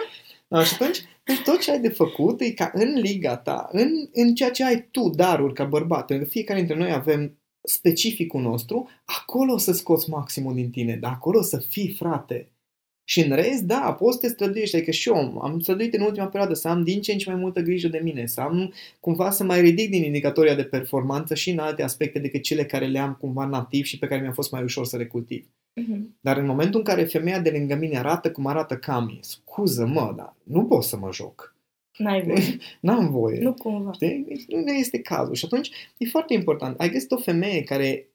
Da, 0.48 0.64
și 0.64 0.74
atunci, 0.74 0.98
deci 1.24 1.42
tot 1.42 1.60
ce 1.60 1.70
ai 1.70 1.80
de 1.80 1.88
făcut 1.88 2.40
e 2.40 2.50
ca 2.50 2.70
în 2.74 2.94
liga 2.94 3.36
ta, 3.36 3.68
în, 3.72 3.90
în 4.12 4.34
ceea 4.34 4.50
ce 4.50 4.64
ai 4.64 4.88
tu 4.90 5.08
daruri 5.08 5.54
ca 5.54 5.64
bărbat, 5.64 6.06
pentru 6.06 6.24
că 6.24 6.30
fiecare 6.30 6.58
dintre 6.58 6.76
noi 6.76 6.92
avem 6.92 7.38
specificul 7.64 8.40
nostru, 8.40 8.88
acolo 9.04 9.52
o 9.52 9.58
să 9.58 9.72
scoți 9.72 10.10
maximul 10.10 10.54
din 10.54 10.70
tine, 10.70 10.96
dar 10.96 11.12
acolo 11.12 11.38
o 11.38 11.42
să 11.42 11.58
fii 11.58 11.94
frate. 11.98 12.48
Și 13.06 13.20
în 13.20 13.34
rest, 13.34 13.62
da, 13.62 13.96
poți 13.98 14.14
să 14.14 14.20
te 14.20 14.32
străduiești, 14.32 14.76
adică 14.76 14.90
și 14.90 15.08
eu 15.08 15.40
am 15.42 15.60
străduit 15.60 15.94
în 15.94 16.00
ultima 16.00 16.26
perioadă 16.26 16.54
să 16.54 16.68
am 16.68 16.82
din 16.82 17.00
ce 17.00 17.12
în 17.12 17.18
ce 17.18 17.30
mai 17.30 17.40
multă 17.40 17.60
grijă 17.60 17.88
de 17.88 18.00
mine, 18.02 18.26
să 18.26 18.40
am 18.40 18.72
cumva 19.00 19.30
să 19.30 19.44
mai 19.44 19.60
ridic 19.60 19.90
din 19.90 20.02
indicatoria 20.02 20.54
de 20.54 20.64
performanță 20.64 21.34
și 21.34 21.50
în 21.50 21.58
alte 21.58 21.82
aspecte 21.82 22.18
decât 22.18 22.42
cele 22.42 22.64
care 22.64 22.86
le 22.86 22.98
am 22.98 23.16
cumva 23.20 23.46
nativ 23.46 23.84
și 23.84 23.98
pe 23.98 24.06
care 24.06 24.20
mi-a 24.20 24.32
fost 24.32 24.50
mai 24.50 24.62
ușor 24.62 24.86
să 24.86 24.96
le 24.96 25.06
cultiv. 25.06 25.46
Uh-huh. 25.80 26.00
Dar 26.20 26.36
în 26.36 26.46
momentul 26.46 26.78
în 26.78 26.84
care 26.84 27.04
femeia 27.04 27.40
de 27.40 27.50
lângă 27.50 27.74
mine 27.74 27.98
arată 27.98 28.30
cum 28.30 28.46
arată 28.46 28.76
Cami, 28.76 29.18
scuză 29.22 29.86
mă, 29.86 30.12
dar 30.16 30.34
nu 30.42 30.64
pot 30.64 30.82
să 30.82 30.96
mă 30.96 31.08
joc. 31.12 31.53
N-ai 31.96 32.22
voie. 32.22 32.56
N-am 32.80 33.10
voie. 33.10 33.38
Nu 33.40 33.54
cumva. 33.54 33.92
Știi? 33.92 34.24
Deci 34.28 34.44
nu 34.46 34.72
este 34.72 34.98
cazul. 34.98 35.34
Și 35.34 35.44
atunci 35.44 35.70
e 35.96 36.06
foarte 36.06 36.34
important. 36.34 36.80
Ai 36.80 36.90
găsit 36.90 37.10
o 37.10 37.16
femeie 37.16 37.62
care 37.62 38.08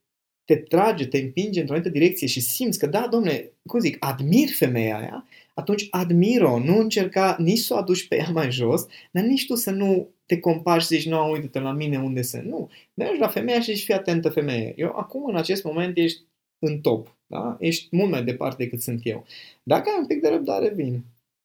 te 0.46 0.56
trage, 0.56 1.08
te 1.08 1.18
împinge 1.18 1.60
într-o 1.60 1.76
anumită 1.76 1.98
direcție 1.98 2.28
și 2.28 2.42
simți 2.42 2.80
că, 2.80 2.88
da, 2.88 3.08
domne, 3.08 3.52
cum 3.66 3.80
zic, 3.80 3.98
admir 4.00 4.50
femeia 4.50 4.98
aia, 4.98 5.28
atunci 5.54 5.88
admir-o, 5.90 6.60
nu 6.60 6.78
încerca 6.80 7.36
nici 7.40 7.60
să 7.60 7.74
o 7.74 7.78
aduci 7.78 8.08
pe 8.08 8.16
ea 8.16 8.30
mai 8.40 8.52
jos, 8.52 8.86
dar 9.12 9.24
nici 9.24 9.46
tu 9.46 9.56
să 9.56 9.72
nu 9.72 10.10
te 10.26 10.40
compari 10.40 10.82
și 10.82 10.88
zici, 10.88 11.06
nu, 11.06 11.32
uite-te 11.32 11.60
la 11.60 11.72
mine 11.72 12.00
unde 12.00 12.22
sunt. 12.22 12.44
Nu, 12.44 12.70
mergi 12.94 13.20
la 13.20 13.28
femeia 13.28 13.60
și 13.60 13.74
zici, 13.74 13.84
fii 13.84 13.94
atentă 13.94 14.30
femeie. 14.30 14.74
Eu 14.76 14.94
acum, 14.96 15.26
în 15.26 15.36
acest 15.36 15.64
moment, 15.64 15.98
ești 15.98 16.22
în 16.60 16.80
top. 16.80 17.18
Da? 17.28 17.58
Ești 17.60 17.88
mult 17.92 18.10
mai 18.10 18.24
departe 18.24 18.64
decât 18.64 18.82
sunt 18.82 19.00
eu. 19.04 19.26
Dacă 19.64 19.90
ai 19.90 20.00
un 20.00 20.06
pic 20.06 20.22
de 20.22 20.30
răbdare, 20.30 20.70
vin 20.76 21.04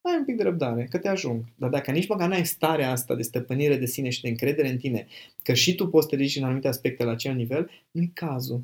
ai 0.08 0.18
un 0.18 0.24
pic 0.24 0.36
de 0.36 0.42
răbdare, 0.42 0.86
că 0.90 0.98
te 0.98 1.08
ajung. 1.08 1.44
Dar 1.56 1.70
dacă 1.70 1.90
nici 1.90 2.08
măcar 2.08 2.28
n-ai 2.28 2.46
starea 2.46 2.90
asta 2.90 3.14
de 3.14 3.22
stăpânire 3.22 3.76
de 3.76 3.86
sine 3.86 4.08
și 4.08 4.22
de 4.22 4.28
încredere 4.28 4.68
în 4.68 4.76
tine, 4.76 5.06
că 5.42 5.54
și 5.54 5.74
tu 5.74 5.88
poți 5.88 6.04
să 6.04 6.10
te 6.10 6.16
ridici 6.16 6.36
în 6.36 6.44
anumite 6.44 6.68
aspecte 6.68 7.04
la 7.04 7.10
acel 7.10 7.34
nivel, 7.34 7.70
nu-i 7.90 8.10
cazul. 8.14 8.60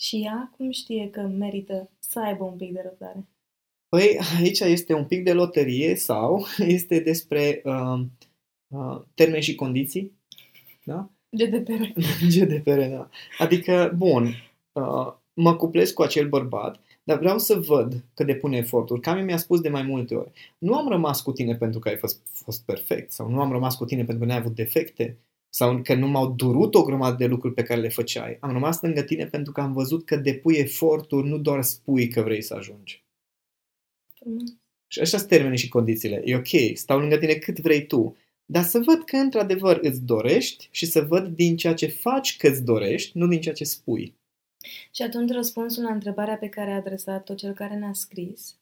Și 0.00 0.22
ea 0.24 0.52
cum 0.56 0.70
știe 0.70 1.10
că 1.10 1.20
merită 1.20 1.90
să 1.98 2.20
aibă 2.20 2.44
un 2.44 2.56
pic 2.56 2.72
de 2.72 2.80
răbdare? 2.82 3.28
Păi 3.88 4.18
aici 4.38 4.60
este 4.60 4.94
un 4.94 5.04
pic 5.04 5.24
de 5.24 5.32
loterie 5.32 5.94
sau 5.94 6.46
este 6.76 6.98
despre 6.98 7.62
uh, 7.64 8.00
uh, 8.74 9.02
termeni 9.14 9.42
și 9.42 9.54
condiții. 9.54 10.12
Da? 10.84 11.10
GDPR. 11.36 11.82
GDPR, 12.28 12.80
da. 12.96 13.08
Adică, 13.38 13.94
bun, 13.96 14.24
uh, 14.72 15.12
mă 15.34 15.56
cuplez 15.56 15.90
cu 15.90 16.02
acel 16.02 16.28
bărbat 16.28 16.80
dar 17.04 17.18
vreau 17.18 17.38
să 17.38 17.54
văd 17.54 18.04
că 18.14 18.24
depune 18.24 18.56
eforturi. 18.56 19.00
Cami 19.00 19.22
mi-a 19.22 19.36
spus 19.36 19.60
de 19.60 19.68
mai 19.68 19.82
multe 19.82 20.14
ori, 20.14 20.30
nu 20.58 20.74
am 20.74 20.88
rămas 20.88 21.22
cu 21.22 21.32
tine 21.32 21.56
pentru 21.56 21.78
că 21.78 21.88
ai 21.88 21.96
fost, 21.96 22.20
fost 22.32 22.64
perfect 22.64 23.12
sau 23.12 23.30
nu 23.30 23.40
am 23.40 23.52
rămas 23.52 23.76
cu 23.76 23.84
tine 23.84 24.04
pentru 24.04 24.18
că 24.18 24.28
n-ai 24.28 24.38
avut 24.38 24.54
defecte 24.54 25.18
sau 25.48 25.82
că 25.82 25.94
nu 25.94 26.08
m-au 26.08 26.30
durut 26.30 26.74
o 26.74 26.82
grămadă 26.82 27.16
de 27.16 27.26
lucruri 27.26 27.54
pe 27.54 27.62
care 27.62 27.80
le 27.80 27.88
făceai. 27.88 28.36
Am 28.40 28.52
rămas 28.52 28.80
lângă 28.80 29.02
tine 29.02 29.26
pentru 29.26 29.52
că 29.52 29.60
am 29.60 29.72
văzut 29.72 30.04
că 30.04 30.16
depui 30.16 30.56
eforturi, 30.56 31.28
nu 31.28 31.38
doar 31.38 31.62
spui 31.62 32.08
că 32.08 32.22
vrei 32.22 32.42
să 32.42 32.54
ajungi. 32.54 33.04
Mm. 34.24 34.60
Și 34.86 35.00
așa 35.00 35.16
sunt 35.16 35.28
termenii 35.28 35.58
și 35.58 35.68
condițiile. 35.68 36.22
E 36.24 36.36
ok, 36.36 36.76
stau 36.76 36.98
lângă 36.98 37.16
tine 37.16 37.34
cât 37.34 37.60
vrei 37.60 37.86
tu, 37.86 38.16
dar 38.44 38.62
să 38.62 38.78
văd 38.78 39.04
că 39.04 39.16
într-adevăr 39.16 39.78
îți 39.82 40.02
dorești 40.02 40.68
și 40.70 40.86
să 40.86 41.00
văd 41.00 41.26
din 41.26 41.56
ceea 41.56 41.74
ce 41.74 41.86
faci 41.86 42.36
că 42.36 42.48
îți 42.48 42.64
dorești, 42.64 43.18
nu 43.18 43.26
din 43.26 43.40
ceea 43.40 43.54
ce 43.54 43.64
spui. 43.64 44.14
Și 44.90 45.02
atunci 45.02 45.30
răspunsul 45.30 45.82
la 45.82 45.92
întrebarea 45.92 46.36
pe 46.36 46.48
care 46.48 46.70
a 46.70 46.76
adresat-o 46.76 47.34
cel 47.34 47.52
care 47.52 47.74
ne-a 47.74 47.92
scris 47.92 48.58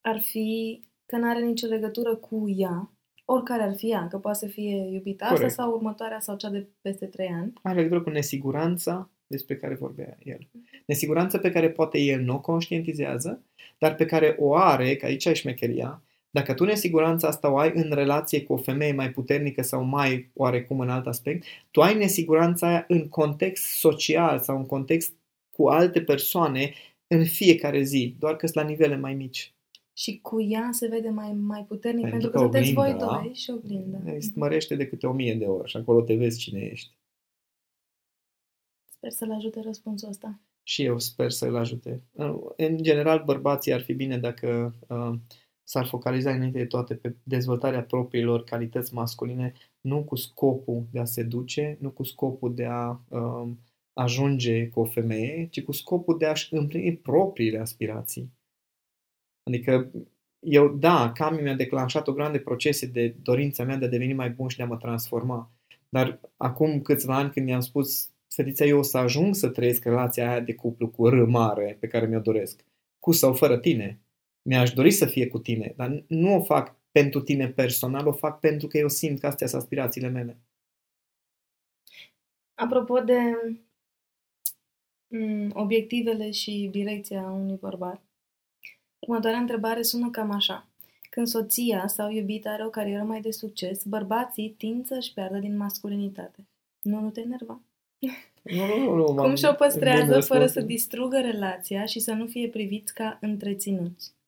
ar 0.00 0.20
fi 0.20 0.80
că 1.06 1.16
nu 1.16 1.28
are 1.28 1.40
nicio 1.40 1.66
legătură 1.66 2.16
cu 2.16 2.54
ea, 2.56 2.90
oricare 3.24 3.62
ar 3.62 3.74
fi 3.76 3.90
ea, 3.90 4.08
că 4.08 4.18
poate 4.18 4.38
să 4.38 4.46
fie 4.46 4.76
iubita 4.76 5.24
asta 5.24 5.36
Corect. 5.36 5.54
sau 5.54 5.72
următoarea 5.72 6.20
sau 6.20 6.36
cea 6.36 6.50
de 6.50 6.66
peste 6.80 7.06
trei 7.06 7.28
ani. 7.28 7.52
Are 7.62 7.76
legătură 7.76 8.02
cu 8.02 8.10
nesiguranța 8.10 9.10
despre 9.26 9.56
care 9.56 9.74
vorbea 9.74 10.16
el. 10.22 10.48
Nesiguranța 10.86 11.38
pe 11.38 11.50
care 11.50 11.70
poate 11.70 11.98
el 11.98 12.20
nu 12.20 12.34
o 12.34 12.40
conștientizează, 12.40 13.42
dar 13.78 13.94
pe 13.94 14.06
care 14.06 14.36
o 14.38 14.54
are, 14.54 14.96
că 14.96 15.06
aici 15.06 15.24
e 15.24 15.32
șmecheria, 15.32 16.02
dacă 16.30 16.54
tu 16.54 16.64
nesiguranța 16.64 17.28
asta 17.28 17.52
o 17.52 17.56
ai 17.56 17.72
în 17.74 17.90
relație 17.92 18.42
cu 18.42 18.52
o 18.52 18.56
femeie 18.56 18.92
mai 18.92 19.10
puternică 19.10 19.62
sau 19.62 19.82
mai 19.82 20.30
oarecum 20.34 20.80
în 20.80 20.90
alt 20.90 21.06
aspect, 21.06 21.44
tu 21.70 21.80
ai 21.80 21.96
nesiguranța 21.96 22.68
aia 22.68 22.84
în 22.88 23.08
context 23.08 23.64
social 23.64 24.38
sau 24.38 24.56
în 24.56 24.66
context 24.66 25.14
cu 25.50 25.68
alte 25.68 26.02
persoane 26.02 26.72
în 27.06 27.24
fiecare 27.24 27.82
zi, 27.82 28.16
doar 28.18 28.36
că 28.36 28.46
sunt 28.46 28.64
la 28.64 28.70
nivele 28.70 28.96
mai 28.96 29.14
mici. 29.14 29.54
Și 29.92 30.18
cu 30.20 30.40
ea 30.40 30.68
se 30.72 30.88
vede 30.88 31.08
mai, 31.08 31.32
mai 31.32 31.64
puternic, 31.64 32.08
Pentru 32.08 32.18
pentru, 32.18 32.30
că 32.30 32.36
că 32.36 32.42
sunteți 32.42 32.72
voi 32.72 32.90
oglinda 32.90 33.20
doi 33.22 33.34
și 33.34 33.50
oglinda. 33.50 34.12
Îți 34.12 34.30
mărește 34.34 34.74
de 34.74 34.88
câte 34.88 35.06
o 35.06 35.12
mie 35.12 35.34
de 35.34 35.44
ori 35.44 35.70
și 35.70 35.76
acolo 35.76 36.02
te 36.02 36.14
vezi 36.14 36.38
cine 36.38 36.60
ești. 36.60 36.90
Sper 38.90 39.10
să-l 39.10 39.32
ajute 39.32 39.60
răspunsul 39.60 40.08
ăsta. 40.08 40.40
Și 40.62 40.84
eu 40.84 40.98
sper 40.98 41.30
să-l 41.30 41.56
ajute. 41.56 42.02
În 42.56 42.76
general, 42.82 43.22
bărbații 43.24 43.72
ar 43.72 43.80
fi 43.80 43.92
bine 43.92 44.18
dacă 44.18 44.74
uh, 44.88 45.12
s-ar 45.70 45.86
focaliza 45.86 46.30
înainte 46.30 46.58
de 46.58 46.66
toate 46.66 46.94
pe 46.94 47.16
dezvoltarea 47.22 47.82
propriilor 47.82 48.44
calități 48.44 48.94
masculine, 48.94 49.52
nu 49.80 50.04
cu 50.04 50.16
scopul 50.16 50.86
de 50.92 50.98
a 50.98 51.04
se 51.04 51.22
duce, 51.22 51.76
nu 51.80 51.90
cu 51.90 52.02
scopul 52.02 52.54
de 52.54 52.64
a 52.64 53.00
uh, 53.08 53.48
ajunge 53.92 54.68
cu 54.68 54.80
o 54.80 54.84
femeie, 54.84 55.48
ci 55.50 55.62
cu 55.62 55.72
scopul 55.72 56.18
de 56.18 56.26
a-și 56.26 56.54
împlini 56.54 56.96
propriile 56.96 57.58
aspirații. 57.58 58.32
Adică 59.42 59.90
eu, 60.38 60.68
da, 60.68 61.12
Cami 61.12 61.42
mi-a 61.42 61.54
declanșat 61.54 62.08
o 62.08 62.12
grande 62.12 62.38
procese 62.38 62.86
de 62.86 63.14
dorința 63.22 63.64
mea 63.64 63.76
de 63.76 63.84
a 63.84 63.88
deveni 63.88 64.12
mai 64.12 64.30
bun 64.30 64.48
și 64.48 64.56
de 64.56 64.62
a 64.62 64.66
mă 64.66 64.76
transforma. 64.76 65.50
Dar 65.88 66.20
acum 66.36 66.80
câțiva 66.80 67.16
ani 67.16 67.30
când 67.30 67.48
i-am 67.48 67.60
spus, 67.60 68.10
fetița, 68.34 68.64
eu 68.64 68.78
o 68.78 68.82
să 68.82 68.98
ajung 68.98 69.34
să 69.34 69.48
trăiesc 69.48 69.84
relația 69.84 70.30
aia 70.30 70.40
de 70.40 70.54
cuplu 70.54 70.88
cu 70.88 71.08
R 71.08 71.24
mare 71.24 71.76
pe 71.80 71.86
care 71.86 72.06
mi-o 72.06 72.20
doresc, 72.20 72.64
cu 72.98 73.12
sau 73.12 73.34
fără 73.34 73.58
tine. 73.58 74.00
Mi-aș 74.50 74.70
dori 74.72 74.90
să 74.90 75.06
fie 75.06 75.26
cu 75.28 75.38
tine, 75.38 75.72
dar 75.76 76.04
nu 76.08 76.34
o 76.34 76.42
fac 76.42 76.76
pentru 76.90 77.20
tine 77.20 77.48
personal, 77.48 78.06
o 78.06 78.12
fac 78.12 78.40
pentru 78.40 78.66
că 78.68 78.78
eu 78.78 78.88
simt 78.88 79.20
că 79.20 79.26
astea 79.26 79.46
sunt 79.46 79.60
aspirațiile 79.60 80.08
mele. 80.08 80.38
Apropo 82.54 83.00
de 83.00 83.18
mm, 85.06 85.50
obiectivele 85.54 86.30
și 86.30 86.68
direcția 86.72 87.22
unui 87.22 87.56
bărbat, 87.56 88.02
următoarea 88.98 89.38
întrebare 89.40 89.82
sună 89.82 90.10
cam 90.10 90.30
așa. 90.30 90.68
Când 91.10 91.26
soția 91.26 91.86
sau 91.86 92.10
iubita 92.10 92.50
are 92.50 92.64
o 92.64 92.70
carieră 92.70 93.02
mai 93.02 93.20
de 93.20 93.30
succes, 93.30 93.84
bărbații 93.84 94.54
tind 94.58 94.86
să-și 94.86 95.12
piardă 95.14 95.38
din 95.38 95.56
masculinitate. 95.56 96.46
Nu, 96.82 97.00
nu 97.00 97.10
te 97.10 97.20
enerva. 97.20 97.60
Nu, 98.42 98.66
nu, 98.66 98.94
nu, 98.96 99.04
Cum 99.04 99.14
m-am- 99.14 99.34
și-o 99.34 99.52
păstrează 99.52 100.04
bine 100.04 100.20
fără 100.20 100.40
răspuns. 100.40 100.52
să 100.52 100.60
distrugă 100.72 101.20
relația 101.20 101.84
și 101.84 102.00
să 102.00 102.12
nu 102.12 102.26
fie 102.26 102.48
priviți 102.48 102.94
ca 102.94 103.18
întreținuți? 103.20 104.18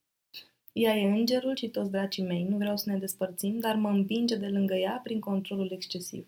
Ea 0.73 0.95
e 0.95 1.07
îngerul 1.07 1.55
și 1.55 1.69
toți 1.69 1.91
dracii 1.91 2.23
mei. 2.23 2.43
Nu 2.43 2.57
vreau 2.57 2.77
să 2.77 2.89
ne 2.89 2.97
despărțim, 2.97 3.59
dar 3.59 3.75
mă 3.75 3.89
împinge 3.89 4.35
de 4.35 4.47
lângă 4.47 4.75
ea 4.75 4.99
prin 5.03 5.19
controlul 5.19 5.71
excesiv. 5.71 6.27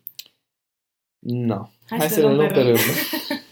Nu. 1.19 1.69
Hai 1.85 1.97
Hai 1.97 2.07
să 2.07 2.13
să 2.13 2.19
le 2.19 2.25
luăm 2.25 2.35
luăm 2.35 2.47
pe 2.47 2.53
pe 2.53 2.61
rând. 2.61 2.77
rând. 2.77 3.43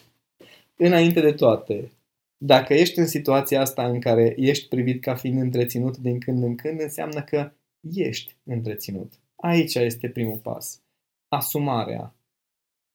Înainte 0.87 1.21
de 1.21 1.31
toate, 1.31 1.91
dacă 2.37 2.73
ești 2.73 2.99
în 2.99 3.07
situația 3.07 3.61
asta 3.61 3.87
în 3.87 3.99
care 3.99 4.35
ești 4.37 4.67
privit 4.67 5.01
ca 5.01 5.15
fiind 5.15 5.41
întreținut 5.41 5.97
din 5.97 6.19
când 6.19 6.43
în 6.43 6.55
când, 6.55 6.81
înseamnă 6.81 7.23
că 7.23 7.51
ești 7.79 8.35
întreținut. 8.43 9.13
Aici 9.35 9.75
este 9.75 10.09
primul 10.09 10.37
pas. 10.37 10.81
Asumarea. 11.27 12.15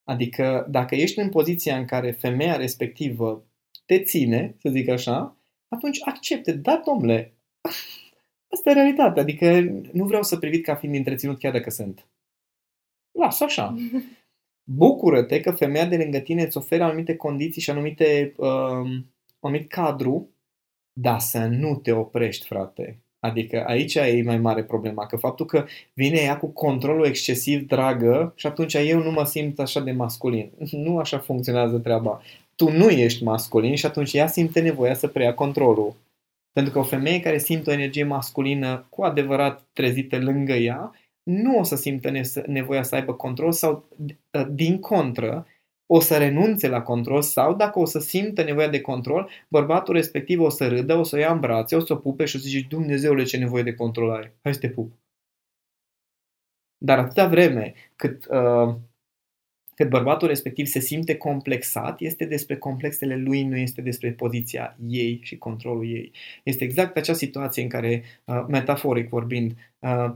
Adică 0.04 0.66
dacă 0.70 0.94
ești 0.94 1.18
în 1.18 1.28
poziția 1.28 1.78
în 1.78 1.84
care 1.84 2.10
femeia 2.10 2.56
respectivă 2.56 3.46
te 3.86 4.02
ține, 4.02 4.56
să 4.58 4.68
zic 4.68 4.88
așa, 4.88 5.36
atunci 5.68 5.98
accepte, 6.04 6.52
da, 6.52 6.82
domnule, 6.84 7.37
asta 8.52 8.70
e 8.70 8.72
realitatea. 8.72 9.22
Adică 9.22 9.60
nu 9.92 10.04
vreau 10.04 10.22
să 10.22 10.36
privit 10.36 10.64
ca 10.64 10.74
fiind 10.74 10.94
întreținut 10.94 11.38
chiar 11.38 11.52
dacă 11.52 11.70
sunt. 11.70 12.06
Lasă 13.18 13.44
așa. 13.44 13.74
Bucură-te 14.70 15.40
că 15.40 15.50
femeia 15.50 15.86
de 15.86 15.96
lângă 15.96 16.18
tine 16.18 16.42
îți 16.42 16.56
oferă 16.56 16.84
anumite 16.84 17.16
condiții 17.16 17.62
și 17.62 17.70
anumite, 17.70 18.34
um, 18.36 19.12
anumit 19.40 19.68
cadru, 19.68 20.28
dar 20.92 21.18
să 21.18 21.46
nu 21.46 21.74
te 21.76 21.92
oprești, 21.92 22.46
frate. 22.46 23.02
Adică 23.20 23.64
aici 23.66 23.94
e 23.94 24.22
mai 24.24 24.38
mare 24.38 24.64
problema, 24.64 25.06
că 25.06 25.16
faptul 25.16 25.46
că 25.46 25.64
vine 25.92 26.18
ea 26.18 26.38
cu 26.38 26.46
controlul 26.46 27.06
excesiv, 27.06 27.66
dragă, 27.66 28.32
și 28.36 28.46
atunci 28.46 28.74
eu 28.74 29.02
nu 29.02 29.10
mă 29.10 29.24
simt 29.24 29.58
așa 29.58 29.80
de 29.80 29.92
masculin. 29.92 30.50
Nu 30.84 30.98
așa 30.98 31.18
funcționează 31.18 31.78
treaba. 31.78 32.22
Tu 32.54 32.70
nu 32.70 32.88
ești 32.88 33.24
masculin 33.24 33.74
și 33.74 33.86
atunci 33.86 34.12
ea 34.12 34.26
simte 34.26 34.60
nevoia 34.60 34.94
să 34.94 35.08
preia 35.08 35.34
controlul. 35.34 35.94
Pentru 36.52 36.72
că 36.72 36.78
o 36.78 36.82
femeie 36.82 37.20
care 37.20 37.38
simte 37.38 37.70
o 37.70 37.72
energie 37.72 38.04
masculină 38.04 38.86
cu 38.90 39.02
adevărat 39.02 39.68
trezită 39.72 40.18
lângă 40.18 40.52
ea, 40.52 40.92
nu 41.22 41.58
o 41.58 41.62
să 41.62 41.76
simtă 41.76 42.10
ne- 42.10 42.22
nevoia 42.46 42.82
să 42.82 42.94
aibă 42.94 43.14
control 43.14 43.52
sau, 43.52 43.88
uh, 44.32 44.46
din 44.50 44.80
contră, 44.80 45.46
o 45.86 46.00
să 46.00 46.16
renunțe 46.16 46.68
la 46.68 46.82
control 46.82 47.22
sau, 47.22 47.54
dacă 47.54 47.78
o 47.78 47.84
să 47.84 47.98
simtă 47.98 48.42
nevoia 48.42 48.68
de 48.68 48.80
control, 48.80 49.30
bărbatul 49.48 49.94
respectiv 49.94 50.40
o 50.40 50.48
să 50.48 50.68
râdă, 50.68 50.94
o 50.96 51.02
să 51.02 51.16
o 51.16 51.18
ia 51.18 51.32
în 51.32 51.40
brațe, 51.40 51.76
o 51.76 51.80
să 51.80 51.92
o 51.92 51.96
pupe 51.96 52.24
și 52.24 52.36
o 52.36 52.38
să 52.38 52.44
zici, 52.48 52.68
Dumnezeule, 52.68 53.22
ce 53.24 53.36
nevoie 53.36 53.62
de 53.62 53.74
control 53.74 54.10
ai. 54.10 54.32
Hai 54.42 54.54
să 54.54 54.60
te 54.60 54.68
pup. 54.68 54.92
Dar 56.78 56.98
atâta 56.98 57.26
vreme 57.26 57.74
cât, 57.96 58.26
uh, 58.30 58.74
cât 59.78 59.88
bărbatul 59.88 60.28
respectiv 60.28 60.66
se 60.66 60.80
simte 60.80 61.16
complexat, 61.16 62.00
este 62.00 62.24
despre 62.24 62.56
complexele 62.56 63.16
lui, 63.16 63.42
nu 63.42 63.56
este 63.56 63.80
despre 63.80 64.12
poziția 64.12 64.76
ei 64.88 65.20
și 65.22 65.38
controlul 65.38 65.86
ei. 65.86 66.12
Este 66.42 66.64
exact 66.64 66.96
acea 66.96 67.12
situație 67.12 67.62
în 67.62 67.68
care, 67.68 68.02
uh, 68.24 68.44
metaforic 68.48 69.08
vorbind, 69.08 69.52
uh, 69.78 70.10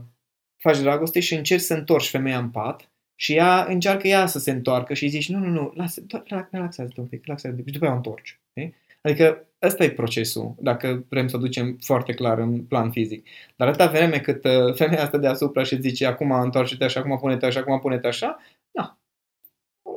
faci 0.57 0.79
dragoste 0.79 1.19
și 1.19 1.33
încerci 1.33 1.61
să 1.61 1.73
întorci 1.73 2.09
femeia 2.09 2.37
în 2.37 2.49
pat 2.49 2.91
și 3.15 3.33
ea 3.33 3.65
încearcă 3.69 4.07
ea 4.07 4.25
să 4.25 4.39
se 4.39 4.51
întoarcă 4.51 4.93
și 4.93 5.03
îi 5.03 5.09
zici, 5.09 5.29
nu, 5.29 5.39
nu, 5.39 5.49
nu, 5.49 5.71
lasă, 5.75 6.01
doar 6.01 6.23
relax- 6.25 6.51
relaxează-te 6.51 7.01
un 7.01 7.07
pic, 7.07 7.23
relaxează-te 7.23 7.61
un 7.61 7.65
pic 7.65 7.73
și 7.73 7.79
după 7.79 7.85
aia 7.85 7.93
o 7.93 7.97
întorci. 7.97 8.39
știi? 8.49 8.75
Adică 9.01 9.47
ăsta 9.61 9.83
e 9.83 9.89
procesul, 9.89 10.55
dacă 10.59 11.05
vrem 11.09 11.27
să 11.27 11.35
o 11.35 11.39
ducem 11.39 11.77
foarte 11.81 12.13
clar 12.13 12.37
în 12.37 12.63
plan 12.63 12.91
fizic. 12.91 13.27
Dar 13.55 13.67
atâta 13.67 13.87
vreme 13.87 14.19
cât 14.19 14.43
uh, 14.45 14.75
femeia 14.75 15.03
asta 15.03 15.17
deasupra 15.17 15.63
și 15.63 15.81
zice, 15.81 16.05
acum 16.05 16.31
întoarce-te 16.31 16.83
așa, 16.83 16.99
acum 16.99 17.17
pune-te 17.17 17.45
așa, 17.45 17.59
acum 17.59 17.79
pune-te 17.79 18.07
așa, 18.07 18.37
na, 18.71 19.02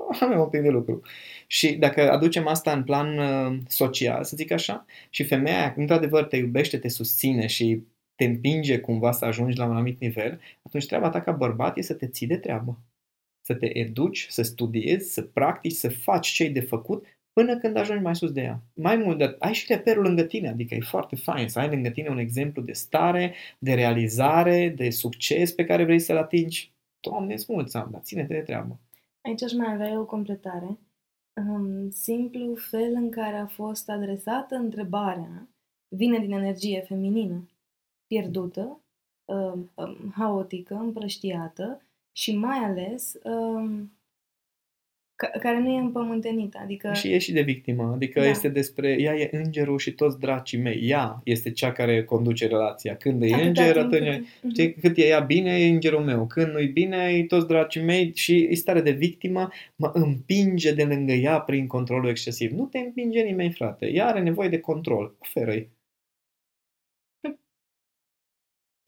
avem 0.21 0.41
un 0.41 0.49
pic 0.49 0.61
de 0.61 0.69
lucru. 0.69 1.03
Și 1.47 1.73
dacă 1.73 2.11
aducem 2.11 2.47
asta 2.47 2.73
în 2.73 2.85
plan 2.85 3.19
uh, 3.19 3.59
social, 3.69 4.25
să 4.25 4.37
zic 4.37 4.51
așa, 4.51 4.85
și 5.11 5.25
femeia, 5.25 5.75
într-adevăr, 5.77 6.25
te 6.25 6.37
iubește, 6.37 6.79
te 6.79 6.89
susține 6.89 7.47
și 7.47 7.83
te 8.15 8.25
împinge 8.25 8.79
cumva 8.79 9.13
să 9.13 9.25
ajungi 9.25 9.59
la 9.59 9.65
un 9.65 9.71
anumit 9.71 10.01
nivel, 10.01 10.41
atunci 10.63 10.87
treaba 10.87 11.11
ta 11.11 11.21
ca 11.21 11.33
bărbat 11.33 11.79
e 11.79 11.83
să 11.83 11.95
te 11.95 12.07
ții 12.09 12.27
de 12.27 12.37
treabă. 12.37 12.79
Să 13.41 13.55
te 13.55 13.79
educi, 13.79 14.27
să 14.29 14.43
studiezi, 14.43 15.13
să 15.13 15.23
practici, 15.23 15.73
să 15.73 15.89
faci 15.89 16.29
ce 16.29 16.43
ai 16.43 16.51
de 16.51 16.61
făcut 16.61 17.07
până 17.33 17.59
când 17.59 17.77
ajungi 17.77 18.03
mai 18.03 18.17
sus 18.17 18.33
de 18.33 18.41
ea. 18.41 18.63
Mai 18.75 18.97
mult, 18.97 19.19
de, 19.19 19.37
ai 19.39 19.53
și 19.53 19.67
reperul 19.69 20.03
lângă 20.03 20.23
tine, 20.23 20.49
adică 20.49 20.75
e 20.75 20.81
foarte 20.81 21.17
fain 21.17 21.49
să 21.49 21.59
ai 21.59 21.69
lângă 21.69 21.91
tine 21.91 22.09
un 22.09 22.19
exemplu 22.19 22.63
de 22.63 22.73
stare, 22.73 23.35
de 23.59 23.75
realizare, 23.75 24.69
de 24.69 24.91
succes 24.91 25.53
pe 25.53 25.65
care 25.65 25.85
vrei 25.85 25.99
să-l 25.99 26.17
atingi. 26.17 26.73
Doamne, 27.01 27.35
îți 27.35 27.47
mulțumesc, 27.49 27.91
dar 27.91 28.01
ține-te 28.01 28.35
de 28.35 28.41
treabă. 28.41 28.81
Aici 29.27 29.43
aș 29.43 29.53
mai 29.53 29.73
avea 29.73 29.89
eu 29.89 30.01
o 30.01 30.05
completare. 30.05 30.79
Um, 31.35 31.91
simplu 31.91 32.55
fel 32.55 32.93
în 32.95 33.11
care 33.11 33.37
a 33.37 33.47
fost 33.47 33.89
adresată 33.89 34.55
întrebarea 34.55 35.49
vine 35.89 36.19
din 36.19 36.33
energie 36.33 36.81
feminină, 36.81 37.49
pierdută, 38.07 38.81
um, 39.25 39.71
um, 39.75 40.13
haotică, 40.15 40.75
împrăștiată 40.75 41.83
și 42.13 42.37
mai 42.37 42.59
ales 42.59 43.15
um, 43.25 43.93
ca- 43.93 43.96
care 45.17 45.59
nu 45.61 45.69
e 45.71 45.79
împământenită. 45.79 46.59
Adică 46.63 46.91
Și 46.95 47.13
e 47.13 47.19
și 47.19 47.33
de 47.33 47.41
victimă, 47.41 47.91
adică 47.95 48.21
Da. 48.21 48.27
este 48.29 48.49
despre, 48.49 48.97
ea 49.01 49.15
e 49.15 49.29
îngerul 49.33 49.79
și 49.79 49.91
toți 49.93 50.19
dracii 50.21 50.59
mei, 50.59 50.81
ea 50.83 51.21
este 51.25 51.51
cea 51.51 51.73
care 51.73 52.05
conduce 52.05 52.47
relația. 52.47 52.97
Când 52.97 53.23
e 53.23 53.27
atâta 53.35 53.47
înger, 53.47 53.73
timp 53.73 53.77
atunci, 53.93 54.09
cât- 54.09 54.25
Mhm. 54.43 54.51
știi, 54.53 54.75
cât 54.75 54.97
e 54.97 55.07
ea 55.07 55.21
bine, 55.21 55.51
e 55.59 55.69
îngerul 55.69 56.01
meu. 56.05 56.27
Când 56.27 56.53
nu-i 56.53 56.67
bine, 56.67 56.97
e 57.13 57.25
toți 57.25 57.47
dracii 57.47 57.83
mei 57.83 58.13
și 58.15 58.47
e 58.51 58.55
stare 58.55 58.81
de 58.81 58.91
victimă, 58.91 59.49
mă 59.77 59.91
împinge 59.95 60.73
de 60.75 60.85
lângă 60.85 61.13
ea 61.13 61.39
prin 61.41 61.67
controlul 61.67 62.09
excesiv. 62.11 62.51
Nu 62.51 62.65
te 62.65 62.79
împinge 62.79 63.21
nimeni, 63.23 63.53
frate. 63.53 63.91
Ea 63.93 64.07
are 64.07 64.21
nevoie 64.21 64.49
de 64.49 64.59
control. 64.59 65.15
Oferă-i. 65.19 65.69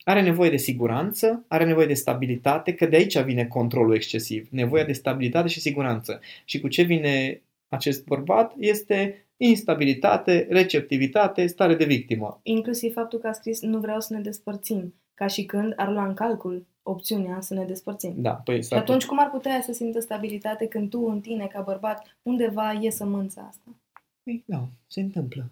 Are 0.09 0.23
nevoie 0.23 0.51
de 0.51 0.57
siguranță, 0.57 1.45
are 1.49 1.65
nevoie 1.65 1.87
de 1.87 1.95
stabilitate, 1.95 2.75
că 2.75 2.87
de 2.87 2.97
aici 2.97 3.19
vine 3.19 3.47
controlul 3.47 3.95
excesiv. 3.95 4.49
Nevoia 4.51 4.85
de 4.85 4.93
stabilitate 4.93 5.49
și 5.49 5.61
siguranță. 5.61 6.21
Și 6.45 6.61
cu 6.61 6.69
ce 6.69 6.83
vine 6.83 7.43
acest 7.69 8.05
bărbat 8.05 8.55
este 8.59 9.27
instabilitate, 9.37 10.47
receptivitate, 10.51 11.47
stare 11.47 11.75
de 11.75 11.85
victimă. 11.85 12.41
Inclusiv 12.43 12.93
faptul 12.93 13.19
că 13.19 13.27
a 13.27 13.33
scris 13.33 13.61
nu 13.61 13.79
vreau 13.79 14.01
să 14.01 14.15
ne 14.15 14.21
despărțim, 14.21 14.95
ca 15.15 15.27
și 15.27 15.45
când 15.45 15.73
ar 15.77 15.89
lua 15.89 16.07
în 16.07 16.15
calcul 16.15 16.67
opțiunea 16.83 17.41
să 17.41 17.55
ne 17.55 17.65
despărțim. 17.65 18.15
Da, 18.17 18.31
păi 18.31 18.63
Și 18.63 18.75
atunci 18.75 19.07
cum 19.07 19.19
ar 19.21 19.31
putea 19.31 19.53
ea 19.53 19.61
să 19.61 19.73
simtă 19.73 20.01
stabilitate 20.01 20.67
când 20.67 20.91
tu 20.91 21.01
în 21.01 21.21
tine, 21.21 21.47
ca 21.47 21.61
bărbat, 21.61 22.19
undeva 22.23 22.73
e 22.73 22.91
sămânța 22.91 23.43
asta? 23.49 23.77
Păi, 24.23 24.43
da, 24.47 24.69
se 24.87 25.01
întâmplă. 25.01 25.51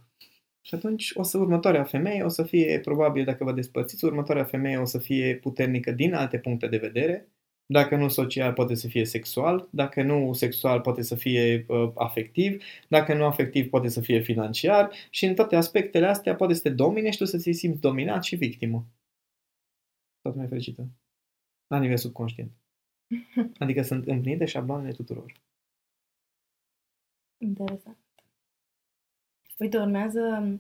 Și 0.67 0.75
atunci 0.75 1.11
o 1.15 1.23
să 1.23 1.39
următoarea 1.39 1.85
femeie 1.85 2.23
o 2.23 2.29
să 2.29 2.43
fie, 2.43 2.81
probabil 2.81 3.25
dacă 3.25 3.45
vă 3.45 3.53
despărțiți, 3.53 4.05
următoarea 4.05 4.45
femeie 4.45 4.77
o 4.77 4.85
să 4.85 4.99
fie 4.99 5.37
puternică 5.37 5.93
din 5.93 6.15
alte 6.15 6.39
puncte 6.39 6.67
de 6.69 6.77
vedere, 6.77 7.29
Dacă 7.67 7.97
nu 7.97 8.09
social, 8.09 8.53
poate 8.53 8.75
să 8.75 8.89
fie 8.89 9.05
sexual. 9.05 9.69
Dacă 9.71 10.03
nu 10.03 10.33
sexual, 10.33 10.81
poate 10.81 11.03
să 11.03 11.15
fie 11.15 11.65
uh, 11.69 11.93
afectiv. 11.95 12.63
Dacă 12.89 13.15
nu 13.15 13.25
afectiv, 13.25 13.69
poate 13.69 13.89
să 13.89 14.01
fie 14.01 14.21
financiar. 14.21 14.93
Și 15.11 15.25
în 15.27 15.35
toate 15.35 15.57
aspectele 15.57 16.07
astea 16.07 16.35
poate 16.35 16.55
să 16.55 16.63
te 16.63 16.71
domine 16.71 17.11
și 17.11 17.19
tu 17.19 17.25
să 17.25 17.39
ți 17.39 17.53
simți 17.53 17.81
dominat 17.81 18.25
și 18.25 18.37
victimă. 18.37 18.87
Toată 20.21 20.39
mai 20.39 20.47
fericită. 20.49 20.89
La 21.67 21.79
nivel 21.79 21.97
subconștient. 21.97 22.53
Adică 23.63 23.83
sunt 23.83 24.07
împlinite 24.07 24.45
șabloanele 24.45 24.93
tuturor. 24.93 25.33
Interesant. 27.39 28.06
Uite, 29.57 29.79
urmează 29.79 30.53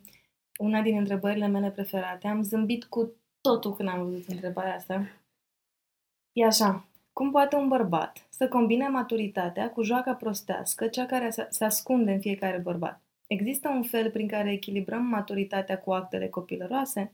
una 0.58 0.82
din 0.82 0.96
întrebările 0.96 1.46
mele 1.46 1.70
preferate. 1.70 2.28
Am 2.28 2.42
zâmbit 2.42 2.84
cu 2.84 3.12
totul 3.40 3.74
când 3.74 3.88
am 3.88 4.04
văzut 4.04 4.28
întrebarea 4.28 4.74
asta. 4.74 5.06
E 6.32 6.44
așa. 6.44 6.88
Cum 7.12 7.30
poate 7.30 7.56
un 7.56 7.68
bărbat 7.68 8.26
să 8.30 8.48
combine 8.48 8.88
maturitatea 8.88 9.70
cu 9.70 9.82
joaca 9.82 10.14
prostească, 10.14 10.86
cea 10.86 11.06
care 11.06 11.30
se 11.48 11.64
ascunde 11.64 12.12
în 12.12 12.20
fiecare 12.20 12.58
bărbat? 12.58 13.02
Există 13.26 13.68
un 13.68 13.82
fel 13.82 14.10
prin 14.10 14.28
care 14.28 14.52
echilibrăm 14.52 15.02
maturitatea 15.02 15.78
cu 15.78 15.92
actele 15.92 16.28
copilăroase? 16.28 17.12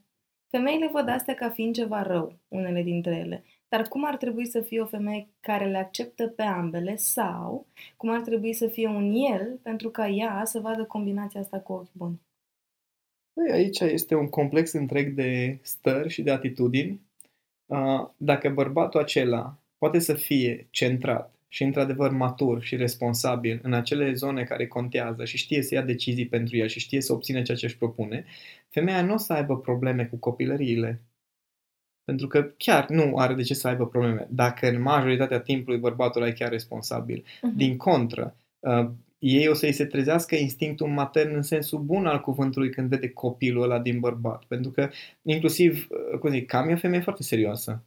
Femeile 0.48 0.88
văd 0.88 1.08
astea 1.08 1.34
ca 1.34 1.50
fiind 1.50 1.74
ceva 1.74 2.02
rău, 2.02 2.38
unele 2.48 2.82
dintre 2.82 3.16
ele. 3.16 3.44
Dar 3.72 3.88
cum 3.88 4.04
ar 4.04 4.16
trebui 4.16 4.46
să 4.46 4.60
fie 4.60 4.80
o 4.80 4.86
femeie 4.86 5.28
care 5.40 5.70
le 5.70 5.78
acceptă 5.78 6.26
pe 6.26 6.42
ambele 6.42 6.96
sau 6.96 7.66
cum 7.96 8.10
ar 8.10 8.20
trebui 8.20 8.52
să 8.52 8.66
fie 8.66 8.88
un 8.88 9.12
el 9.12 9.58
pentru 9.62 9.90
ca 9.90 10.08
ea 10.08 10.42
să 10.44 10.60
vadă 10.60 10.84
combinația 10.84 11.40
asta 11.40 11.60
cu 11.60 11.72
ochi 11.72 11.92
buni? 11.92 12.20
Păi 13.32 13.52
aici 13.52 13.80
este 13.80 14.14
un 14.14 14.28
complex 14.28 14.72
întreg 14.72 15.14
de 15.14 15.58
stări 15.62 16.08
și 16.08 16.22
de 16.22 16.30
atitudini. 16.30 17.00
Dacă 18.16 18.48
bărbatul 18.48 19.00
acela 19.00 19.58
poate 19.78 19.98
să 19.98 20.14
fie 20.14 20.66
centrat 20.70 21.34
și 21.48 21.62
într-adevăr 21.62 22.10
matur 22.10 22.62
și 22.62 22.76
responsabil 22.76 23.60
în 23.62 23.72
acele 23.72 24.12
zone 24.12 24.44
care 24.44 24.66
contează 24.66 25.24
și 25.24 25.36
știe 25.36 25.62
să 25.62 25.74
ia 25.74 25.82
decizii 25.82 26.28
pentru 26.28 26.56
el 26.56 26.68
și 26.68 26.80
știe 26.80 27.00
să 27.00 27.12
obțină 27.12 27.42
ceea 27.42 27.56
ce 27.56 27.66
își 27.66 27.78
propune, 27.78 28.24
femeia 28.68 29.02
nu 29.02 29.12
o 29.12 29.16
să 29.16 29.32
aibă 29.32 29.58
probleme 29.58 30.04
cu 30.04 30.16
copilăriile. 30.16 31.00
Pentru 32.04 32.26
că 32.26 32.42
chiar 32.56 32.88
nu 32.88 33.16
are 33.16 33.34
de 33.34 33.42
ce 33.42 33.54
să 33.54 33.68
aibă 33.68 33.86
probleme. 33.86 34.26
Dacă 34.30 34.68
în 34.68 34.82
majoritatea 34.82 35.40
timpului 35.40 35.78
bărbatul 35.78 36.22
e 36.22 36.32
chiar 36.32 36.50
responsabil. 36.50 37.20
Uh-huh. 37.20 37.56
Din 37.56 37.76
contră, 37.76 38.36
uh, 38.58 38.88
ei 39.18 39.48
o 39.48 39.54
să-i 39.54 39.72
se 39.72 39.84
trezească 39.84 40.34
instinctul 40.34 40.88
matern 40.88 41.34
în 41.34 41.42
sensul 41.42 41.78
bun 41.78 42.06
al 42.06 42.20
cuvântului 42.20 42.70
când 42.70 42.88
vede 42.88 43.08
copilul 43.08 43.62
ăla 43.62 43.78
din 43.78 44.00
bărbat. 44.00 44.44
Pentru 44.44 44.70
că, 44.70 44.88
inclusiv, 45.22 45.88
uh, 46.12 46.18
cum 46.18 46.30
zic, 46.30 46.46
Cam 46.46 46.68
e 46.68 46.72
o 46.72 46.76
femeie 46.76 47.02
foarte 47.02 47.22
serioasă. 47.22 47.82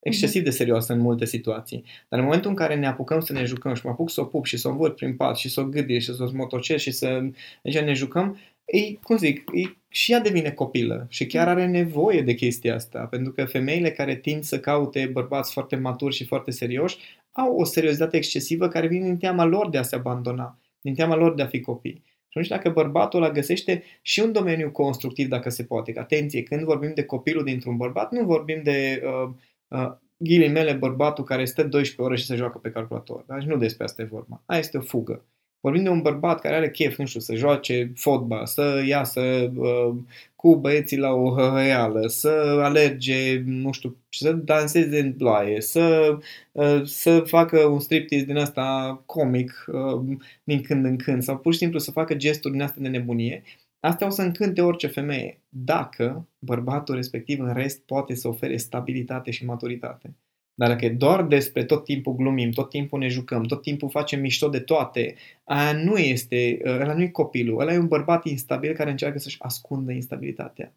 Excesiv 0.00 0.40
uh-huh. 0.40 0.44
de 0.44 0.50
serioasă 0.50 0.92
în 0.92 0.98
multe 0.98 1.24
situații. 1.24 1.84
Dar 2.08 2.18
în 2.18 2.24
momentul 2.24 2.50
în 2.50 2.56
care 2.56 2.74
ne 2.74 2.86
apucăm 2.86 3.20
să 3.20 3.32
ne 3.32 3.44
jucăm 3.44 3.74
și 3.74 3.84
mă 3.84 3.90
apuc 3.90 4.10
să 4.10 4.20
o 4.20 4.24
pup 4.24 4.44
și 4.44 4.56
să 4.56 4.68
o 4.68 4.70
învârt 4.70 4.96
prin 4.96 5.16
pat 5.16 5.36
și 5.36 5.48
să 5.48 5.60
o 5.60 5.64
gâdie 5.64 5.98
și 5.98 6.14
să 6.14 6.22
o 6.22 6.26
smotocesc 6.26 6.82
și 6.82 6.90
să 6.90 7.20
deci 7.62 7.78
ne 7.78 7.92
jucăm, 7.92 8.38
ei, 8.64 8.98
cum 9.02 9.16
zic, 9.16 9.44
ei, 9.54 9.82
și 9.88 10.12
ea 10.12 10.20
devine 10.20 10.50
copilă 10.50 11.06
și 11.08 11.26
chiar 11.26 11.48
are 11.48 11.66
nevoie 11.66 12.22
de 12.22 12.34
chestia 12.34 12.74
asta, 12.74 12.98
pentru 12.98 13.32
că 13.32 13.44
femeile 13.44 13.90
care 13.90 14.16
tind 14.16 14.42
să 14.42 14.60
caute 14.60 15.10
bărbați 15.12 15.52
foarte 15.52 15.76
maturi 15.76 16.14
și 16.14 16.24
foarte 16.24 16.50
serioși 16.50 16.98
au 17.30 17.56
o 17.56 17.64
seriozitate 17.64 18.16
excesivă 18.16 18.68
care 18.68 18.86
vine 18.86 19.04
din 19.04 19.16
teama 19.16 19.44
lor 19.44 19.70
de 19.70 19.78
a 19.78 19.82
se 19.82 19.94
abandona, 19.94 20.58
din 20.80 20.94
teama 20.94 21.14
lor 21.14 21.34
de 21.34 21.42
a 21.42 21.46
fi 21.46 21.60
copii. 21.60 22.02
Și 22.04 22.40
atunci 22.40 22.48
dacă 22.48 22.70
bărbatul 22.70 23.22
ăla 23.22 23.32
găsește 23.32 23.82
și 24.02 24.20
un 24.20 24.32
domeniu 24.32 24.70
constructiv 24.70 25.28
dacă 25.28 25.50
se 25.50 25.64
poate, 25.64 25.92
că 25.92 26.00
atenție, 26.00 26.42
când 26.42 26.62
vorbim 26.62 26.92
de 26.94 27.04
copilul 27.04 27.44
dintr-un 27.44 27.76
bărbat, 27.76 28.12
nu 28.12 28.24
vorbim 28.24 28.62
de 28.62 29.02
uh, 29.04 29.30
uh, 29.68 29.92
ghilimele 30.16 30.72
bărbatul 30.72 31.24
care 31.24 31.44
stă 31.44 31.62
12 31.62 32.02
ore 32.02 32.16
și 32.16 32.26
se 32.26 32.36
joacă 32.36 32.58
pe 32.58 32.70
calculator. 32.70 33.24
Deci 33.28 33.46
nu 33.46 33.56
despre 33.56 33.84
asta 33.84 34.02
e 34.02 34.04
vorba. 34.04 34.42
Aia 34.46 34.58
este 34.58 34.76
o 34.76 34.80
fugă. 34.80 35.24
Vorbim 35.64 35.82
de 35.82 35.88
un 35.88 36.00
bărbat 36.00 36.40
care 36.40 36.54
are 36.54 36.70
chef, 36.70 36.96
nu 36.96 37.06
știu, 37.06 37.20
să 37.20 37.34
joace 37.34 37.92
fotbal, 37.94 38.46
să 38.46 38.82
iasă 38.86 39.52
uh, 39.56 39.94
cu 40.36 40.56
băieții 40.56 40.96
la 40.96 41.10
o 41.12 41.34
hăhăială, 41.34 42.06
să 42.06 42.60
alerge, 42.62 43.42
nu 43.44 43.72
știu, 43.72 43.96
să 44.08 44.32
danseze 44.32 45.00
în 45.00 45.12
ploaie, 45.12 45.60
să, 45.60 46.18
uh, 46.52 46.82
să 46.84 47.20
facă 47.20 47.58
un 47.58 47.80
striptease 47.80 48.24
din 48.24 48.36
asta 48.36 49.02
comic 49.06 49.64
uh, 49.66 50.16
din 50.44 50.62
când 50.62 50.84
în 50.84 50.96
când 50.96 51.22
sau 51.22 51.38
pur 51.38 51.52
și 51.52 51.58
simplu 51.58 51.78
să 51.78 51.90
facă 51.90 52.14
gesturi 52.14 52.52
din 52.52 52.62
asta 52.62 52.80
de 52.80 52.88
nebunie, 52.88 53.42
Astea 53.80 54.06
o 54.06 54.10
să 54.10 54.22
încânte 54.22 54.62
orice 54.62 54.86
femeie, 54.86 55.40
dacă 55.48 56.28
bărbatul 56.38 56.94
respectiv 56.94 57.40
în 57.40 57.52
rest 57.52 57.80
poate 57.80 58.14
să 58.14 58.28
ofere 58.28 58.56
stabilitate 58.56 59.30
și 59.30 59.44
maturitate. 59.44 60.14
Dar 60.54 60.68
dacă 60.68 60.88
doar 60.88 61.26
despre 61.26 61.64
tot 61.64 61.84
timpul 61.84 62.14
glumim, 62.14 62.50
tot 62.50 62.68
timpul 62.68 62.98
ne 62.98 63.08
jucăm, 63.08 63.42
tot 63.42 63.62
timpul 63.62 63.90
facem 63.90 64.20
mișto 64.20 64.48
de 64.48 64.60
toate, 64.60 65.14
aia 65.44 65.72
nu 65.72 65.96
este, 65.96 66.60
ăla 66.64 66.94
nu 66.94 67.02
e 67.02 67.08
copilul, 67.08 67.60
ăla 67.60 67.72
e 67.72 67.78
un 67.78 67.88
bărbat 67.88 68.24
instabil 68.24 68.74
care 68.74 68.90
încearcă 68.90 69.18
să-și 69.18 69.42
ascundă 69.42 69.92
instabilitatea. 69.92 70.74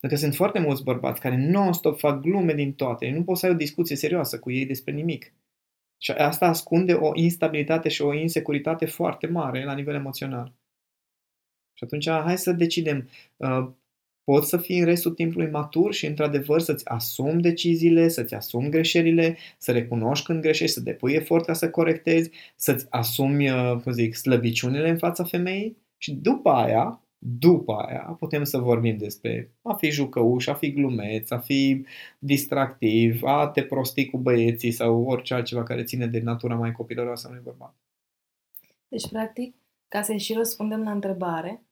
Dacă 0.00 0.16
sunt 0.16 0.34
foarte 0.34 0.58
mulți 0.58 0.82
bărbați 0.82 1.20
care 1.20 1.36
non-stop 1.36 1.98
fac 1.98 2.20
glume 2.20 2.54
din 2.54 2.72
toate, 2.72 3.10
nu 3.10 3.24
poți 3.24 3.40
să 3.40 3.46
ai 3.46 3.52
o 3.52 3.56
discuție 3.56 3.96
serioasă 3.96 4.38
cu 4.38 4.50
ei 4.50 4.66
despre 4.66 4.92
nimic. 4.92 5.32
Și 5.98 6.10
asta 6.10 6.46
ascunde 6.46 6.92
o 6.92 7.10
instabilitate 7.14 7.88
și 7.88 8.02
o 8.02 8.14
insecuritate 8.14 8.86
foarte 8.86 9.26
mare 9.26 9.64
la 9.64 9.74
nivel 9.74 9.94
emoțional. 9.94 10.52
Și 11.74 11.84
atunci 11.84 12.08
hai 12.08 12.38
să 12.38 12.52
decidem 12.52 13.08
uh, 13.36 13.68
poți 14.24 14.48
să 14.48 14.56
fii 14.56 14.78
în 14.78 14.84
restul 14.84 15.12
timpului 15.12 15.50
matur 15.50 15.92
și 15.92 16.06
într-adevăr 16.06 16.60
să-ți 16.60 16.88
asumi 16.88 17.42
deciziile, 17.42 18.08
să-ți 18.08 18.34
asumi 18.34 18.70
greșelile, 18.70 19.36
să 19.58 19.72
recunoști 19.72 20.26
când 20.26 20.40
greșești, 20.40 20.74
să 20.74 20.80
depui 20.80 21.12
efort 21.12 21.44
ca 21.44 21.52
să 21.52 21.70
corectezi, 21.70 22.30
să-ți 22.56 22.86
asumi, 22.90 23.50
uh, 23.50 23.76
cum 23.82 23.92
zic, 23.92 24.14
slăbiciunile 24.14 24.88
în 24.88 24.98
fața 24.98 25.24
femeii 25.24 25.76
și 25.96 26.12
după 26.12 26.50
aia, 26.50 27.04
după 27.18 27.72
aia, 27.72 28.16
putem 28.18 28.44
să 28.44 28.58
vorbim 28.58 28.96
despre 28.96 29.50
a 29.62 29.74
fi 29.74 29.90
jucăuș, 29.90 30.46
a 30.46 30.54
fi 30.54 30.72
glumeț, 30.72 31.30
a 31.30 31.38
fi 31.38 31.84
distractiv, 32.18 33.22
a 33.22 33.48
te 33.48 33.62
prosti 33.62 34.10
cu 34.10 34.18
băieții 34.18 34.70
sau 34.70 35.04
orice 35.04 35.34
altceva 35.34 35.62
care 35.62 35.84
ține 35.84 36.06
de 36.06 36.20
natura 36.20 36.54
mai 36.54 36.72
copilăroasă 36.72 37.26
a 37.26 37.30
unui 37.30 37.42
bărbat. 37.44 37.74
Deci, 38.88 39.08
practic, 39.08 39.54
ca 39.88 40.02
să 40.02 40.16
și 40.16 40.32
răspundem 40.32 40.82
la 40.82 40.90
întrebare, 40.90 41.62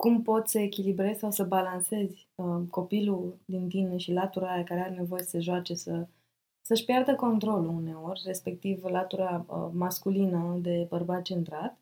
cum 0.00 0.22
poți 0.22 0.50
să 0.50 0.58
echilibrezi 0.58 1.18
sau 1.18 1.30
să 1.30 1.44
balancezi 1.44 2.28
uh, 2.34 2.62
copilul 2.70 3.38
din 3.44 3.68
tine 3.68 3.96
și 3.96 4.12
latura 4.12 4.52
aia 4.52 4.64
care 4.64 4.80
are 4.80 4.94
nevoie 4.94 5.22
să 5.22 5.28
se 5.28 5.38
joace, 5.38 5.74
să, 5.74 6.06
să-și 6.60 6.84
piardă 6.84 7.14
controlul 7.14 7.68
uneori, 7.68 8.22
respectiv 8.24 8.84
latura 8.84 9.44
uh, 9.48 9.68
masculină 9.72 10.58
de 10.62 10.86
bărbat 10.88 11.22
centrat, 11.22 11.78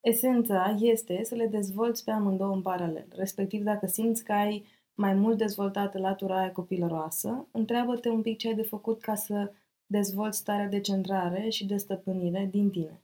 esența 0.00 0.76
este 0.80 1.24
să 1.24 1.34
le 1.34 1.46
dezvolți 1.46 2.04
pe 2.04 2.10
amândouă 2.10 2.54
în 2.54 2.62
paralel. 2.62 3.06
Respectiv, 3.14 3.62
dacă 3.62 3.86
simți 3.86 4.24
că 4.24 4.32
ai 4.32 4.64
mai 4.94 5.14
mult 5.14 5.38
dezvoltată 5.38 5.98
latura 5.98 6.38
aia 6.38 6.52
copilăroasă, 6.52 7.46
întreabă-te 7.50 8.08
un 8.08 8.22
pic 8.22 8.38
ce 8.38 8.48
ai 8.48 8.54
de 8.54 8.62
făcut 8.62 9.00
ca 9.00 9.14
să 9.14 9.52
dezvolți 9.86 10.38
starea 10.38 10.68
de 10.68 10.80
centrare 10.80 11.48
și 11.48 11.66
de 11.66 11.76
stăpânire 11.76 12.48
din 12.50 12.70
tine. 12.70 13.00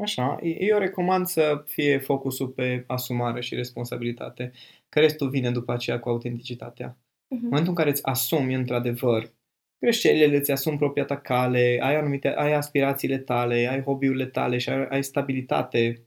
Așa, 0.00 0.38
eu 0.42 0.78
recomand 0.78 1.26
să 1.26 1.62
fie 1.66 1.98
focusul 1.98 2.48
pe 2.48 2.84
asumare 2.86 3.40
și 3.40 3.54
responsabilitate, 3.54 4.52
că 4.88 5.00
restul 5.00 5.30
vine 5.30 5.50
după 5.50 5.72
aceea 5.72 6.00
cu 6.00 6.08
autenticitatea. 6.08 6.94
Uh-huh. 6.94 7.28
În 7.28 7.42
momentul 7.42 7.68
în 7.68 7.74
care 7.74 7.90
îți 7.90 8.06
asumi 8.06 8.54
într-adevăr 8.54 9.30
greșelile, 9.78 10.36
îți 10.36 10.50
asumi 10.50 10.78
propria 10.78 11.04
ta 11.04 11.20
cale, 11.20 11.78
ai, 11.82 11.96
anumite, 11.96 12.28
ai 12.28 12.52
aspirațiile 12.52 13.18
tale, 13.18 13.54
ai 13.54 13.82
hobby-urile 13.82 14.26
tale 14.26 14.58
și 14.58 14.70
ai, 14.70 14.86
ai 14.86 15.02
stabilitate 15.02 16.04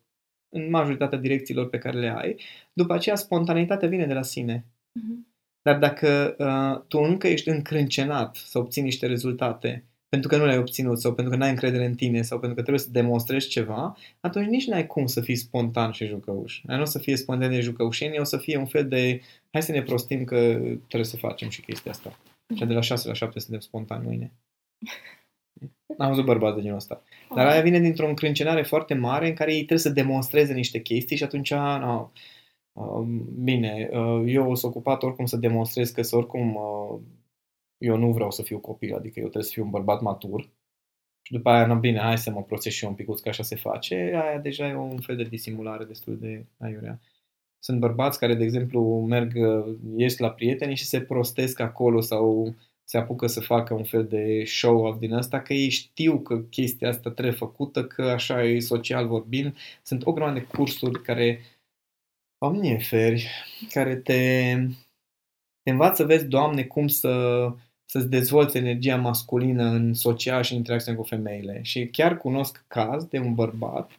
în 0.49 0.69
majoritatea 0.69 1.17
direcțiilor 1.17 1.69
pe 1.69 1.77
care 1.77 1.99
le 1.99 2.09
ai, 2.09 2.35
după 2.73 2.93
aceea 2.93 3.15
spontaneitatea 3.15 3.87
vine 3.87 4.05
de 4.05 4.13
la 4.13 4.21
sine. 4.21 4.65
Uh-huh. 4.99 5.31
Dar 5.61 5.77
dacă 5.79 6.35
uh, 6.37 6.85
tu 6.87 6.97
încă 6.97 7.27
ești 7.27 7.49
încrâncenat 7.49 8.35
să 8.35 8.57
obții 8.57 8.81
niște 8.81 9.05
rezultate 9.05 9.85
pentru 10.13 10.31
că 10.31 10.37
nu 10.37 10.45
le-ai 10.45 10.57
obținut 10.57 10.99
sau 10.99 11.13
pentru 11.13 11.33
că 11.33 11.39
n-ai 11.39 11.49
încredere 11.49 11.85
în 11.85 11.95
tine 11.95 12.21
sau 12.21 12.39
pentru 12.39 12.55
că 12.55 12.61
trebuie 12.61 12.83
să 12.83 12.91
demonstrezi 12.91 13.47
ceva, 13.47 13.97
atunci 14.19 14.47
nici 14.47 14.67
n-ai 14.67 14.87
cum 14.87 15.05
să 15.05 15.21
fii 15.21 15.35
spontan 15.35 15.91
și 15.91 16.05
jucăuș. 16.05 16.61
Nu 16.63 16.81
o 16.81 16.85
să 16.85 16.99
fie 16.99 17.15
spontan 17.15 17.49
de 17.49 17.59
jucăușenie, 17.59 18.19
o 18.19 18.23
să 18.23 18.37
fie 18.37 18.57
un 18.57 18.65
fel 18.65 18.87
de 18.87 19.21
hai 19.51 19.61
să 19.61 19.71
ne 19.71 19.81
prostim 19.81 20.23
că 20.23 20.35
trebuie 20.87 21.03
să 21.03 21.17
facem 21.17 21.49
și 21.49 21.61
chestia 21.61 21.91
asta. 21.91 22.19
Și 22.55 22.65
de 22.65 22.73
la 22.73 22.81
6 22.81 23.07
la 23.07 23.13
7 23.13 23.39
suntem 23.39 23.59
spontani 23.59 24.05
mâine. 24.05 24.31
Am 25.97 26.09
văzut 26.09 26.25
bărbați 26.25 26.55
de 26.55 26.61
genul 26.61 26.77
ăsta. 26.77 27.03
Dar 27.35 27.47
aia 27.47 27.61
vine 27.61 27.79
dintr-o 27.79 28.07
încrâncenare 28.07 28.63
foarte 28.63 28.93
mare 28.93 29.27
în 29.27 29.33
care 29.33 29.51
ei 29.51 29.57
trebuie 29.57 29.77
să 29.77 29.89
demonstreze 29.89 30.53
niște 30.53 30.81
chestii 30.81 31.17
și 31.17 31.23
atunci, 31.23 31.53
no, 31.53 32.11
uh, 32.73 33.05
bine, 33.43 33.89
uh, 33.91 34.23
eu 34.25 34.55
sunt 34.55 34.71
ocupat 34.71 35.03
oricum 35.03 35.25
să 35.25 35.37
demonstrez 35.37 35.89
că 35.89 36.01
sunt 36.01 36.21
oricum 36.21 36.55
uh, 36.55 36.99
eu 37.77 37.97
nu 37.97 38.11
vreau 38.11 38.31
să 38.31 38.41
fiu 38.41 38.59
copil, 38.59 38.95
adică 38.95 39.19
eu 39.19 39.25
trebuie 39.25 39.43
să 39.43 39.51
fiu 39.53 39.63
un 39.63 39.69
bărbat 39.69 40.01
matur. 40.01 40.49
Și 41.21 41.33
după 41.33 41.49
aia, 41.49 41.65
nu, 41.65 41.75
bine, 41.79 41.99
hai 41.99 42.17
să 42.17 42.31
mă 42.31 42.43
prosesc 42.43 42.75
și 42.75 42.83
eu 42.83 42.89
un 42.89 42.95
pic, 42.95 43.19
că 43.21 43.29
așa 43.29 43.43
se 43.43 43.55
face. 43.55 43.95
Aia 43.95 44.39
deja 44.39 44.67
e 44.67 44.75
un 44.75 44.99
fel 44.99 45.15
de 45.15 45.23
disimulare 45.23 45.85
destul 45.85 46.17
de 46.17 46.45
aiurea. 46.57 46.99
Sunt 47.59 47.79
bărbați 47.79 48.19
care, 48.19 48.35
de 48.35 48.43
exemplu, 48.43 49.05
merg, 49.07 49.33
ies 49.95 50.17
la 50.17 50.31
prieteni 50.31 50.75
și 50.75 50.85
se 50.85 51.01
prostesc 51.01 51.59
acolo 51.59 51.99
sau 52.01 52.55
se 52.83 52.97
apucă 52.97 53.27
să 53.27 53.41
facă 53.41 53.73
un 53.73 53.83
fel 53.83 54.07
de 54.07 54.43
show-off 54.45 54.99
din 54.99 55.13
asta, 55.13 55.41
că 55.41 55.53
ei 55.53 55.69
știu 55.69 56.19
că 56.19 56.39
chestia 56.39 56.89
asta 56.89 57.11
trebuie 57.11 57.35
făcută, 57.35 57.85
că 57.85 58.01
așa 58.01 58.43
e 58.43 58.59
social 58.59 59.07
vorbind. 59.07 59.57
Sunt 59.83 60.05
o 60.05 60.13
grămadă 60.13 60.39
de 60.39 60.45
cursuri 60.45 61.01
care 61.01 61.39
omnieferi, 62.37 63.29
care 63.69 63.95
te, 63.95 64.53
te 65.63 65.71
învață 65.71 65.95
să 65.95 66.07
vezi, 66.07 66.25
Doamne, 66.25 66.63
cum 66.63 66.87
să, 66.87 67.47
să-ți 67.85 68.09
dezvolți 68.09 68.57
energia 68.57 68.95
masculină 68.95 69.63
în 69.63 69.93
social 69.93 70.43
și 70.43 70.51
în 70.51 70.57
interacțiune 70.57 70.97
cu 70.97 71.03
femeile. 71.03 71.59
Și 71.61 71.87
chiar 71.87 72.17
cunosc 72.17 72.65
caz 72.67 73.05
de 73.05 73.19
un 73.19 73.33
bărbat 73.33 73.91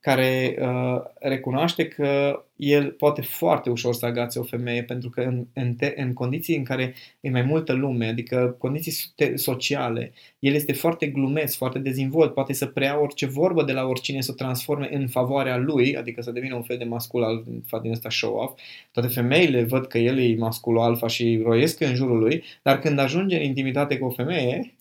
care 0.00 0.56
uh, 0.60 1.00
recunoaște 1.18 1.88
că 1.88 2.42
el 2.56 2.90
poate 2.90 3.20
foarte 3.20 3.70
ușor 3.70 3.94
să 3.94 4.06
agațe 4.06 4.38
o 4.38 4.42
femeie 4.42 4.82
pentru 4.82 5.10
că 5.10 5.20
în, 5.20 5.46
în, 5.52 5.74
te, 5.74 5.92
în 5.96 6.12
condiții 6.12 6.56
în 6.56 6.64
care 6.64 6.94
e 7.20 7.30
mai 7.30 7.42
multă 7.42 7.72
lume, 7.72 8.06
adică 8.06 8.56
condiții 8.58 8.92
sociale, 9.34 10.12
el 10.38 10.54
este 10.54 10.72
foarte 10.72 11.06
glumeț, 11.06 11.54
foarte 11.54 11.78
dezvolt, 11.78 12.34
poate 12.34 12.52
să 12.52 12.66
preia 12.66 13.00
orice 13.00 13.26
vorbă 13.26 13.62
de 13.62 13.72
la 13.72 13.84
oricine 13.84 14.20
să 14.20 14.30
o 14.32 14.34
transforme 14.34 14.88
în 14.92 15.08
favoarea 15.08 15.56
lui, 15.56 15.96
adică 15.96 16.22
să 16.22 16.30
devină 16.30 16.54
un 16.54 16.62
fel 16.62 16.78
de 16.78 16.84
mascul 16.84 17.24
alfa 17.24 17.78
din 17.78 17.90
ăsta 17.90 18.10
show-off. 18.10 18.60
Toate 18.92 19.08
femeile 19.08 19.62
văd 19.62 19.86
că 19.86 19.98
el 19.98 20.18
e 20.18 20.36
masculul 20.36 20.80
alfa 20.80 21.06
și 21.06 21.40
roiesc 21.44 21.80
în 21.80 21.94
jurul 21.94 22.18
lui, 22.18 22.42
dar 22.62 22.78
când 22.78 22.98
ajunge 22.98 23.36
în 23.36 23.42
intimitate 23.42 23.98
cu 23.98 24.04
o 24.04 24.10
femeie, 24.10 24.74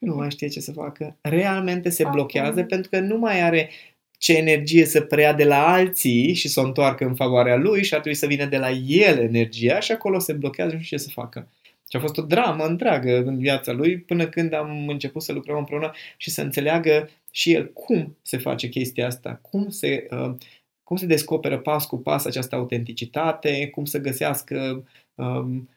nu 0.00 0.14
mai 0.14 0.30
știe 0.30 0.48
ce 0.48 0.60
să 0.60 0.72
facă. 0.72 1.16
Realmente 1.20 1.88
se 1.88 2.04
blochează 2.10 2.62
pentru 2.62 2.90
că 2.90 3.00
nu 3.00 3.18
mai 3.18 3.40
are 3.40 3.70
ce 4.18 4.36
energie 4.36 4.84
să 4.84 5.00
preia 5.00 5.32
de 5.32 5.44
la 5.44 5.72
alții 5.72 6.34
și 6.34 6.48
să 6.48 6.60
o 6.60 6.64
întoarcă 6.64 7.04
în 7.04 7.14
favoarea 7.14 7.56
lui 7.56 7.84
și 7.84 7.94
ar 7.94 8.00
trebui 8.00 8.18
să 8.18 8.26
vină 8.26 8.44
de 8.44 8.58
la 8.58 8.70
el 8.70 9.18
energia 9.18 9.80
și 9.80 9.92
acolo 9.92 10.18
se 10.18 10.32
blochează 10.32 10.70
și 10.70 10.76
nu 10.76 10.82
știu 10.82 10.96
ce 10.96 11.02
să 11.02 11.10
facă. 11.12 11.48
Și 11.90 11.96
a 11.96 12.00
fost 12.00 12.18
o 12.18 12.22
dramă 12.22 12.64
întreagă 12.64 13.16
în 13.16 13.38
viața 13.38 13.72
lui 13.72 13.98
până 13.98 14.28
când 14.28 14.52
am 14.52 14.88
început 14.88 15.22
să 15.22 15.32
lucrăm 15.32 15.56
împreună 15.56 15.92
și 16.16 16.30
să 16.30 16.42
înțeleagă 16.42 17.08
și 17.30 17.52
el 17.52 17.72
cum 17.72 18.16
se 18.22 18.38
face 18.38 18.68
chestia 18.68 19.06
asta, 19.06 19.38
cum 19.42 19.68
se, 19.68 20.06
uh, 20.10 20.34
cum 20.82 20.96
se 20.96 21.06
descoperă 21.06 21.58
pas 21.58 21.86
cu 21.86 21.98
pas 21.98 22.24
această 22.24 22.54
autenticitate, 22.56 23.68
cum 23.68 23.84
să 23.84 23.98
găsească 23.98 24.84
um, 25.14 25.68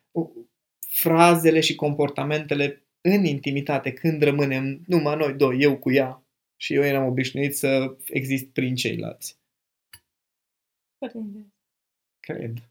frazele 0.80 1.60
și 1.60 1.76
comportamentele 1.76 2.83
în 3.04 3.26
intimitate, 3.26 3.94
când 3.94 4.22
rămânem 4.22 4.84
numai 4.88 5.16
noi 5.16 5.34
doi, 5.34 5.62
eu 5.62 5.78
cu 5.78 5.92
ea, 5.92 6.24
și 6.56 6.74
eu 6.74 6.84
eram 6.84 7.06
obișnuit 7.06 7.58
să 7.58 7.98
exist 8.06 8.46
prin 8.46 8.76
ceilalți. 8.76 9.38
Cred. 12.20 12.70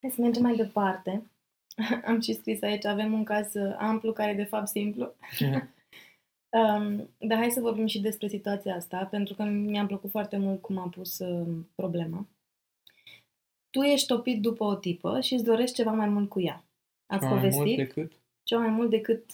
Hai 0.00 0.10
să 0.10 0.20
mergem 0.20 0.42
mai 0.42 0.56
departe. 0.56 1.30
Am 2.08 2.20
și 2.20 2.34
scris 2.34 2.62
aici, 2.62 2.84
avem 2.84 3.12
un 3.12 3.24
caz 3.24 3.54
uh, 3.54 3.74
amplu 3.78 4.12
care 4.12 4.30
e 4.30 4.34
de 4.34 4.44
fapt 4.44 4.66
simplu. 4.66 5.14
um, 6.58 7.10
dar 7.18 7.38
hai 7.38 7.50
să 7.50 7.60
vorbim 7.60 7.86
și 7.86 8.00
despre 8.00 8.28
situația 8.28 8.74
asta, 8.74 9.06
pentru 9.10 9.34
că 9.34 9.42
mi-a 9.42 9.86
plăcut 9.86 10.10
foarte 10.10 10.36
mult 10.36 10.60
cum 10.60 10.78
a 10.78 10.88
pus 10.88 11.18
uh, 11.18 11.64
problema. 11.74 12.26
Tu 13.74 13.80
ești 13.82 14.06
topit 14.06 14.42
după 14.42 14.64
o 14.64 14.74
tipă 14.74 15.20
și 15.20 15.34
îți 15.34 15.44
dorești 15.44 15.74
ceva 15.74 15.90
mai 15.90 16.08
mult 16.08 16.28
cu 16.28 16.40
ea. 16.40 16.64
Ați 17.06 17.24
mai 17.24 17.32
povestit? 17.32 17.64
Mult 17.64 17.76
decât? 17.76 18.12
Ceva 18.42 18.60
mai 18.60 18.70
mult 18.70 18.90
decât 18.90 19.24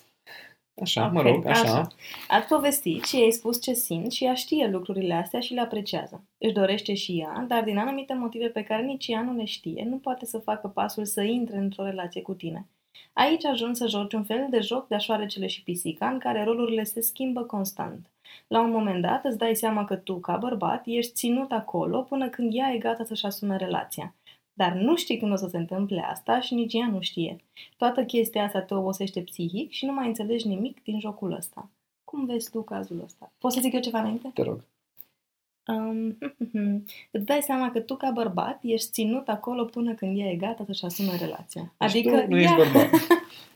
Așa, 0.80 1.06
okay, 1.06 1.22
mă 1.22 1.30
rog, 1.30 1.46
așa. 1.46 1.60
așa. 1.60 1.88
Ați 2.28 2.46
povestit 2.46 3.04
și 3.04 3.16
ai 3.16 3.30
spus 3.30 3.62
ce 3.62 3.72
simt 3.72 4.12
și 4.12 4.24
ea 4.24 4.34
știe 4.34 4.68
lucrurile 4.68 5.14
astea 5.14 5.40
și 5.40 5.54
le 5.54 5.60
apreciază. 5.60 6.24
Își 6.38 6.52
dorește 6.52 6.94
și 6.94 7.18
ea, 7.18 7.44
dar 7.48 7.64
din 7.64 7.78
anumite 7.78 8.14
motive 8.14 8.46
pe 8.46 8.62
care 8.62 8.82
nici 8.82 9.06
ea 9.08 9.22
nu 9.22 9.36
le 9.36 9.44
știe, 9.44 9.86
nu 9.88 9.96
poate 9.96 10.26
să 10.26 10.38
facă 10.38 10.68
pasul 10.68 11.04
să 11.04 11.22
intre 11.22 11.56
într-o 11.56 11.84
relație 11.84 12.22
cu 12.22 12.34
tine. 12.34 12.68
Aici 13.12 13.44
ajungi 13.44 13.78
să 13.78 13.86
joci 13.86 14.12
un 14.12 14.24
fel 14.24 14.46
de 14.50 14.60
joc 14.60 14.88
de 14.88 14.94
așoarecele 14.94 15.46
și 15.46 15.62
pisica, 15.62 16.08
în 16.08 16.18
care 16.18 16.44
rolurile 16.44 16.84
se 16.84 17.00
schimbă 17.00 17.42
constant. 17.42 18.10
La 18.46 18.60
un 18.60 18.70
moment 18.70 19.02
dat 19.02 19.24
îți 19.24 19.38
dai 19.38 19.56
seama 19.56 19.84
că 19.84 19.96
tu, 19.96 20.20
ca 20.20 20.36
bărbat, 20.36 20.82
ești 20.86 21.12
ținut 21.12 21.52
acolo 21.52 22.02
până 22.02 22.28
când 22.28 22.52
ea 22.54 22.72
e 22.72 22.78
gata 22.78 23.04
să-și 23.04 23.26
asume 23.26 23.56
relația. 23.56 24.14
Dar 24.60 24.72
nu 24.72 24.96
știi 24.96 25.18
când 25.18 25.32
o 25.32 25.36
să 25.36 25.48
se 25.50 25.56
întâmple 25.56 26.00
asta 26.00 26.40
și 26.40 26.54
nici 26.54 26.74
ea 26.74 26.88
nu 26.92 27.00
știe. 27.00 27.36
Toată 27.76 28.04
chestia 28.04 28.44
asta 28.44 28.60
te 28.60 28.74
obosește 28.74 29.20
psihic 29.20 29.70
și 29.70 29.84
nu 29.84 29.92
mai 29.92 30.06
înțelegi 30.06 30.48
nimic 30.48 30.82
din 30.82 31.00
jocul 31.00 31.32
ăsta. 31.32 31.70
Cum 32.04 32.24
vezi 32.26 32.50
tu 32.50 32.62
cazul 32.62 33.02
ăsta? 33.04 33.32
Poți 33.38 33.54
să 33.54 33.60
zic 33.60 33.72
eu 33.72 33.80
ceva 33.80 34.00
înainte? 34.00 34.30
Te 34.34 34.42
rog. 34.42 34.64
Um, 35.66 36.18
îți 37.16 37.24
dai 37.24 37.40
seama 37.42 37.70
că 37.70 37.80
tu 37.80 37.96
ca 37.96 38.10
bărbat 38.10 38.58
ești 38.62 38.90
ținut 38.90 39.28
acolo 39.28 39.64
până 39.64 39.94
când 39.94 40.18
ea 40.18 40.26
e 40.26 40.34
gata 40.34 40.64
să-și 40.66 40.84
asume 40.84 41.16
relația. 41.20 41.74
Deci 41.78 41.88
adică 41.88 42.20
tu 42.20 42.28
nu 42.28 42.40
ea... 42.40 42.42
ești 42.42 42.56
bărbat. 42.56 42.90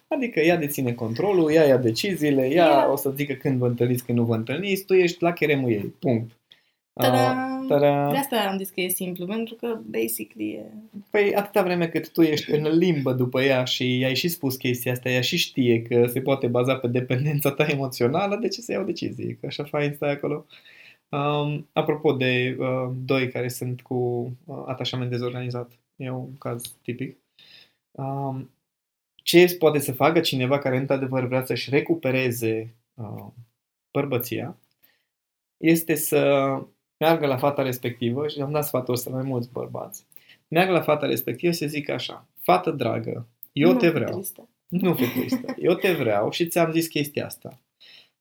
Adică 0.09 0.41
ea 0.41 0.57
deține 0.57 0.93
controlul, 0.93 1.53
ea 1.53 1.65
ia 1.65 1.77
deciziile, 1.77 2.43
ea 2.43 2.67
ea 2.67 2.93
o 2.93 2.97
să 2.97 3.11
zică 3.11 3.33
când 3.33 3.59
vă 3.59 3.67
întâlniți, 3.67 4.05
când 4.05 4.19
nu 4.19 4.25
vă 4.25 4.35
întâlniți, 4.35 4.85
tu 4.85 4.95
ești 4.95 5.23
la 5.23 5.33
cheremul 5.33 5.71
ei. 5.71 5.95
Punct. 5.99 6.31
Ta-da! 6.95 7.65
Ta-da! 7.69 8.11
De 8.11 8.17
asta 8.17 8.37
am 8.51 8.59
zis 8.59 8.69
că 8.69 8.81
e 8.81 8.89
simplu, 8.89 9.27
pentru 9.27 9.55
că 9.55 9.79
basically 9.85 10.51
e... 10.51 10.73
Păi 11.11 11.35
atâta 11.35 11.63
vreme 11.63 11.89
cât 11.89 12.13
tu 12.13 12.23
ești 12.23 12.51
în 12.51 12.79
limbă 12.79 13.13
după 13.13 13.43
ea 13.43 13.65
și 13.65 13.99
i-ai 13.99 14.15
și 14.15 14.29
spus 14.29 14.57
chestia 14.57 14.93
asta, 14.93 15.09
ea 15.09 15.21
și 15.21 15.37
știe 15.37 15.83
că 15.83 16.07
se 16.07 16.21
poate 16.21 16.47
baza 16.47 16.77
pe 16.77 16.87
dependența 16.87 17.51
ta 17.51 17.65
emoțională, 17.65 18.37
de 18.37 18.49
ce 18.49 18.61
să 18.61 18.73
iau 18.73 18.85
decizie? 18.85 19.39
Că 19.41 19.47
așa 19.47 19.65
fain 19.65 19.93
stai 19.95 20.11
acolo. 20.11 20.47
Um, 21.09 21.69
apropo 21.73 22.13
de 22.13 22.57
uh, 22.59 22.91
doi 23.05 23.29
care 23.29 23.49
sunt 23.49 23.83
cu 23.83 23.95
uh, 24.45 24.63
atașament 24.67 25.11
dezorganizat, 25.11 25.71
e 25.97 26.11
un 26.11 26.37
caz 26.39 26.75
tipic. 26.83 27.17
Um, 27.91 28.51
ce 29.23 29.57
poate 29.59 29.79
să 29.79 29.93
facă 29.93 30.21
cineva 30.21 30.59
care 30.59 30.77
într-adevăr 30.77 31.27
vrea 31.27 31.45
să-și 31.45 31.71
recupereze 31.71 32.75
uh, 32.95 33.27
bărbăția 33.91 34.57
este 35.57 35.95
să 35.95 36.61
meargă 37.05 37.27
la 37.27 37.37
fata 37.37 37.63
respectivă 37.63 38.29
și 38.29 38.41
am 38.41 38.53
dat 38.53 38.65
sfatul 38.65 38.95
ăsta 38.95 39.11
mai 39.11 39.23
mulți 39.23 39.51
bărbați, 39.53 40.07
meargă 40.49 40.73
la 40.73 40.81
fata 40.81 41.07
respectivă 41.07 41.53
și 41.53 41.59
să 41.59 41.67
zică 41.67 41.93
așa, 41.93 42.27
fată 42.41 42.71
dragă, 42.71 43.27
eu 43.53 43.73
nu 43.73 43.79
te 43.79 43.91
vreau. 43.91 44.13
Tristă. 44.13 44.49
Nu 44.69 44.95
fi 44.95 45.19
tristă. 45.19 45.55
Eu 45.69 45.75
te 45.75 45.93
vreau 45.93 46.31
și 46.31 46.47
ți-am 46.47 46.73
zis 46.73 46.87
chestia 46.87 47.25
asta. 47.27 47.61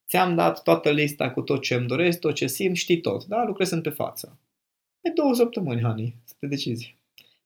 Ți-am 0.07 0.35
dat 0.35 0.63
toată 0.63 0.89
lista 0.91 1.31
cu 1.31 1.41
tot 1.41 1.61
ce 1.61 1.75
îmi 1.75 1.87
doresc, 1.87 2.19
tot 2.19 2.33
ce 2.33 2.47
simt, 2.47 2.75
știi 2.75 3.01
tot, 3.01 3.25
da? 3.25 3.43
Lucruri 3.43 3.67
sunt 3.67 3.83
pe 3.83 3.89
față. 3.89 4.39
E 5.01 5.09
două 5.09 5.33
săptămâni, 5.33 5.81
Hani, 5.81 6.15
să 6.23 6.33
te 6.39 6.47
decizi. 6.47 6.95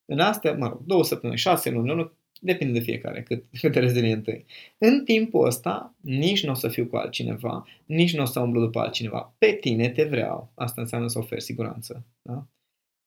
În 0.05 0.19
astea, 0.19 0.53
mă 0.53 0.67
rog, 0.67 0.81
două 0.85 1.03
săptămâni, 1.03 1.39
șase 1.39 1.69
luni, 1.69 2.11
Depinde 2.41 2.79
de 2.79 2.85
fiecare 2.85 3.23
cât, 3.23 3.43
cât 3.61 3.71
de 3.71 3.79
rezilient 3.79 4.27
e. 4.27 4.45
În 4.77 5.03
timpul 5.03 5.45
ăsta, 5.45 5.95
nici 6.01 6.43
nu 6.43 6.51
o 6.51 6.53
să 6.53 6.67
fiu 6.67 6.85
cu 6.85 6.95
altcineva, 6.95 7.67
nici 7.85 8.15
nu 8.15 8.21
o 8.21 8.25
să 8.25 8.39
umblu 8.39 8.59
după 8.59 8.79
altcineva. 8.79 9.35
Pe 9.37 9.51
tine 9.51 9.89
te 9.89 10.03
vreau. 10.03 10.51
Asta 10.55 10.81
înseamnă 10.81 11.07
să 11.07 11.19
oferi 11.19 11.41
siguranță. 11.41 12.05
Da? 12.21 12.47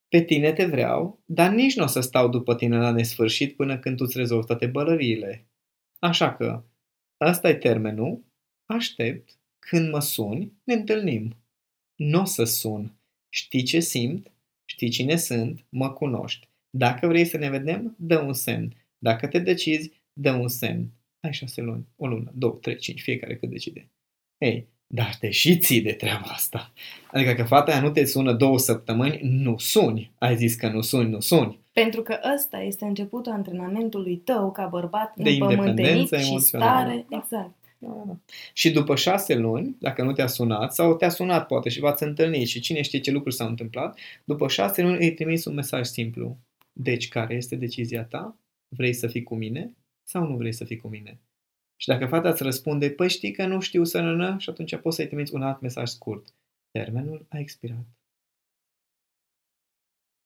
Pe 0.09 0.23
tine 0.23 0.53
te 0.53 0.65
vreau, 0.65 1.23
dar 1.25 1.51
nici 1.51 1.77
nu 1.77 1.85
o 1.85 1.87
să 1.87 2.01
stau 2.01 2.29
după 2.29 2.55
tine 2.55 2.79
la 2.79 2.91
nesfârșit 2.91 3.57
până 3.57 3.79
când 3.79 3.97
tu 3.97 4.05
îți 4.07 4.19
rezolvi 4.19 4.47
toate 4.47 4.67
bălăriile. 4.67 5.47
Așa 5.99 6.35
că, 6.35 6.65
ăsta 7.21 7.49
e 7.49 7.55
termenul, 7.55 8.25
aștept, 8.67 9.39
când 9.59 9.91
mă 9.91 10.01
suni, 10.01 10.53
ne 10.65 10.75
întâlnim. 10.75 11.37
Nu 11.95 12.21
o 12.21 12.25
să 12.25 12.45
sun. 12.45 12.95
Știi 13.29 13.63
ce 13.63 13.81
simt, 13.81 14.33
știi 14.65 14.89
cine 14.89 15.17
sunt, 15.17 15.65
mă 15.69 15.93
cunoști. 15.93 16.49
Dacă 16.71 17.07
vrei 17.07 17.25
să 17.25 17.37
ne 17.37 17.51
vedem, 17.51 17.95
dă 17.99 18.19
un 18.19 18.33
semn. 18.33 18.75
Dacă 19.03 19.27
te 19.27 19.39
decizi, 19.39 19.91
dă 20.13 20.33
un 20.33 20.49
semn. 20.49 20.91
Ai 21.21 21.33
șase 21.33 21.61
luni, 21.61 21.87
o 21.97 22.07
lună, 22.07 22.33
două, 22.35 22.59
trei, 22.61 22.77
cinci, 22.77 23.03
fiecare 23.03 23.37
cât 23.37 23.49
decide. 23.49 23.89
Ei, 24.39 24.67
dar 24.87 25.17
te 25.21 25.31
și 25.31 25.59
ții 25.59 25.83
de 25.83 25.93
treaba 25.93 26.27
asta. 26.27 26.73
Adică 27.13 27.33
că 27.33 27.43
fata 27.43 27.73
aia 27.73 27.81
nu 27.81 27.91
te 27.91 28.05
sună 28.05 28.33
două 28.33 28.59
săptămâni, 28.59 29.21
nu 29.23 29.59
suni. 29.59 30.13
Ai 30.19 30.37
zis 30.37 30.55
că 30.55 30.69
nu 30.69 30.81
suni, 30.81 31.11
nu 31.11 31.21
suni. 31.21 31.59
Pentru 31.73 32.03
că 32.03 32.19
ăsta 32.35 32.61
este 32.61 32.85
începutul 32.85 33.33
antrenamentului 33.33 34.17
tău 34.17 34.53
ca 34.53 34.67
bărbat 34.67 35.17
de 35.17 35.31
independență 35.31 36.19
și 36.19 36.39
stare. 36.39 37.07
Exact. 37.11 37.55
Da, 37.79 38.03
da. 38.07 38.17
Și 38.53 38.71
după 38.71 38.97
șase 38.97 39.35
luni, 39.35 39.77
dacă 39.79 40.03
nu 40.03 40.13
te-a 40.13 40.27
sunat, 40.27 40.75
sau 40.75 40.97
te-a 40.97 41.09
sunat 41.09 41.47
poate 41.47 41.69
și 41.69 41.81
v-ați 41.81 42.03
întâlnit 42.03 42.49
și 42.49 42.61
cine 42.61 42.83
știe 42.83 43.01
ce 43.01 43.11
lucruri 43.11 43.35
s-au 43.35 43.49
întâmplat, 43.49 43.99
după 44.25 44.49
șase 44.49 44.83
luni 44.83 45.05
îi 45.05 45.15
trimis 45.15 45.45
un 45.45 45.55
mesaj 45.55 45.87
simplu. 45.87 46.39
Deci, 46.73 47.09
care 47.09 47.35
este 47.35 47.57
decizia 47.57 48.05
ta? 48.05 48.37
Vrei 48.77 48.93
să 48.93 49.07
fii 49.07 49.23
cu 49.23 49.35
mine 49.35 49.77
sau 50.05 50.27
nu 50.27 50.37
vrei 50.37 50.53
să 50.53 50.65
fii 50.65 50.77
cu 50.77 50.89
mine? 50.89 51.21
Și 51.77 51.89
dacă 51.89 52.07
fata 52.07 52.29
îți 52.29 52.43
răspunde, 52.43 52.91
păi 52.91 53.09
știi 53.09 53.33
că 53.33 53.47
nu 53.47 53.61
știu 53.61 53.85
să 53.85 54.01
nănă, 54.01 54.39
și 54.39 54.51
atunci 54.51 54.77
poți 54.77 54.97
să-i 54.97 55.07
trimiți 55.07 55.35
un 55.35 55.43
alt 55.43 55.61
mesaj 55.61 55.89
scurt. 55.89 56.35
Termenul 56.71 57.27
a 57.29 57.39
expirat. 57.39 57.87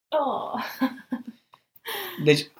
Oh. 0.09 0.64
Deci, 2.24 2.51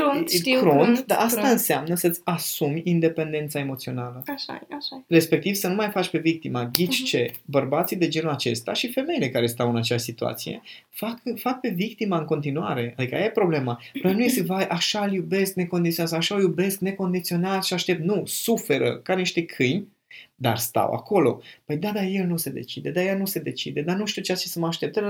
Crunt, 0.00 0.28
e 0.30 0.36
știu, 0.36 0.58
crunt, 0.60 0.80
crunt, 0.82 1.06
dar 1.06 1.18
asta 1.18 1.36
crunt. 1.38 1.52
înseamnă 1.52 1.94
să-ți 1.94 2.20
asumi 2.24 2.80
independența 2.84 3.58
emoțională. 3.58 4.22
Așa 4.26 4.66
e, 4.70 4.74
așa 4.74 4.96
e. 5.08 5.14
Respectiv 5.14 5.54
să 5.54 5.68
nu 5.68 5.74
mai 5.74 5.90
faci 5.90 6.08
pe 6.08 6.18
victima. 6.18 6.64
Ghici 6.72 6.98
Mhm. 6.98 7.04
ce? 7.04 7.30
Bărbații 7.44 7.96
de 7.96 8.08
genul 8.08 8.30
acesta 8.30 8.72
și 8.72 8.92
femeile 8.92 9.28
care 9.30 9.46
stau 9.46 9.68
în 9.70 9.76
aceeași 9.76 10.04
situație 10.04 10.62
fac, 10.90 11.20
fac 11.36 11.60
pe 11.60 11.68
victima 11.68 12.18
în 12.18 12.24
continuare. 12.24 12.94
Adică 12.96 13.14
aia 13.14 13.24
e 13.24 13.30
problema. 13.30 13.80
Problema 13.92 14.18
nu 14.18 14.24
este, 14.24 14.42
vai, 14.42 14.66
așa 14.66 15.04
îl 15.04 15.12
iubesc 15.12 15.54
necondiționat, 15.54 16.10
sau 16.10 16.18
așa 16.18 16.34
îl 16.34 16.40
iubesc 16.40 16.78
necondiționat 16.78 17.64
și 17.64 17.72
aștept. 17.74 18.02
Nu, 18.02 18.22
suferă 18.26 18.96
ca 18.98 19.14
niște 19.14 19.44
câini, 19.44 19.88
dar 20.34 20.56
stau 20.58 20.92
acolo. 20.92 21.40
Păi 21.64 21.76
da, 21.76 21.90
dar 21.90 22.04
el 22.10 22.26
nu 22.26 22.36
se 22.36 22.50
decide, 22.50 22.90
dar 22.90 23.04
ea 23.04 23.16
nu 23.16 23.24
se 23.26 23.38
decide, 23.38 23.80
dar 23.82 23.96
nu 23.96 24.04
știu 24.06 24.22
ceea 24.22 24.36
ce 24.36 24.46
să 24.48 24.58
mă 24.58 24.66
aștept. 24.66 25.00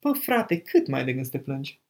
Bă, 0.00 0.12
frate, 0.22 0.56
cât 0.58 0.86
mai 0.88 0.98
ai 1.00 1.04
de 1.06 1.12
gând 1.12 1.24
să 1.24 1.30
te 1.30 1.38
plângi? 1.38 1.80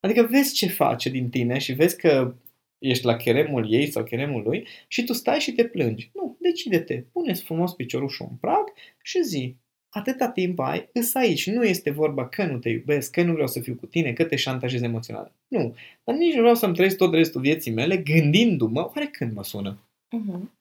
Adică 0.00 0.22
vezi 0.22 0.54
ce 0.54 0.66
face 0.68 1.08
din 1.08 1.30
tine 1.30 1.58
și 1.58 1.72
vezi 1.72 1.96
că 1.96 2.34
ești 2.78 3.04
la 3.04 3.16
cheremul 3.16 3.72
ei 3.72 3.90
sau 3.90 4.04
cheremul 4.04 4.42
lui 4.42 4.66
și 4.88 5.04
tu 5.04 5.12
stai 5.12 5.38
și 5.38 5.52
te 5.52 5.64
plângi. 5.64 6.10
Nu, 6.14 6.36
decide-te, 6.40 7.00
pune-ți 7.00 7.42
frumos 7.42 7.72
piciorușul 7.72 8.26
în 8.30 8.36
prag 8.36 8.72
și 9.02 9.22
zi, 9.22 9.56
atâta 9.88 10.30
timp 10.30 10.58
ai, 10.58 10.88
îs 10.92 11.14
aici. 11.14 11.46
Nu 11.46 11.64
este 11.64 11.90
vorba 11.90 12.28
că 12.28 12.44
nu 12.44 12.58
te 12.58 12.68
iubesc, 12.68 13.10
că 13.10 13.22
nu 13.22 13.32
vreau 13.32 13.46
să 13.46 13.60
fiu 13.60 13.74
cu 13.74 13.86
tine, 13.86 14.12
că 14.12 14.24
te 14.24 14.36
șantajez 14.36 14.82
emoțional. 14.82 15.32
Nu, 15.48 15.74
dar 16.04 16.14
nici 16.14 16.34
nu 16.34 16.40
vreau 16.40 16.54
să-mi 16.54 16.74
trăiesc 16.74 16.96
tot 16.96 17.12
restul 17.12 17.40
vieții 17.40 17.72
mele 17.72 17.96
gândindu-mă, 17.96 18.80
oare 18.80 19.06
când 19.06 19.32
mă 19.32 19.44
sună? 19.44 19.78
Mhm. 20.10 20.52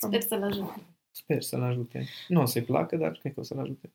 Sper 0.00 0.20
să-l 0.20 0.42
ajut. 0.42 0.74
Sper 1.10 1.42
să-l 1.42 1.62
ajute. 1.62 2.04
Nu 2.28 2.40
o 2.40 2.44
să-i 2.44 2.62
placă, 2.62 2.96
dar 2.96 3.12
cred 3.12 3.34
că 3.34 3.40
o 3.40 3.42
să-l 3.42 3.58
ajute. 3.58 3.90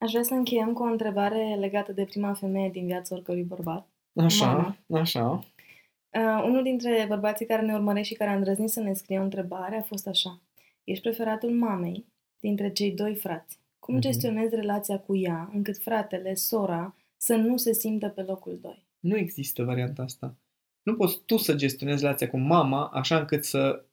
Aș 0.00 0.10
vrea 0.10 0.22
să 0.22 0.34
încheiem 0.34 0.72
cu 0.72 0.82
o 0.82 0.86
întrebare 0.86 1.54
legată 1.58 1.92
de 1.92 2.04
prima 2.04 2.32
femeie 2.34 2.68
din 2.70 2.86
viața 2.86 3.14
oricărui 3.14 3.42
bărbat. 3.42 3.88
Așa, 4.14 4.46
Mama. 4.46 5.00
așa. 5.00 5.30
Uh, 5.30 6.42
unul 6.44 6.62
dintre 6.62 7.04
bărbații 7.08 7.46
care 7.46 7.62
ne 7.62 7.74
urmăresc 7.74 8.06
și 8.08 8.14
care 8.14 8.30
a 8.30 8.34
îndrăznit 8.34 8.68
să 8.70 8.80
ne 8.80 8.92
scrie 8.92 9.18
o 9.18 9.22
întrebare 9.22 9.76
a 9.76 9.82
fost 9.82 10.06
așa. 10.06 10.40
Ești 10.84 11.02
preferatul 11.02 11.50
mamei 11.50 12.06
dintre 12.40 12.72
cei 12.72 12.92
doi 12.92 13.14
frați. 13.14 13.58
Cum 13.78 13.94
Mhm. 13.94 14.02
gestionezi 14.02 14.54
relația 14.54 14.98
cu 14.98 15.16
ea 15.16 15.50
încât 15.52 15.78
fratele, 15.78 16.34
sora, 16.34 16.94
să 17.16 17.34
nu 17.36 17.56
se 17.56 17.72
simtă 17.72 18.08
pe 18.08 18.22
locul 18.22 18.58
2? 18.62 18.84
Nu 19.00 19.16
există 19.16 19.62
varianta 19.64 20.02
asta. 20.02 20.34
Nu 20.82 20.94
poți 20.96 21.20
tu 21.26 21.36
să 21.36 21.54
gestionezi 21.54 22.02
relația 22.02 22.28
cu 22.30 22.38
mama 22.38 22.86
așa 22.86 23.18
încât 23.18 23.44
să 23.44 23.84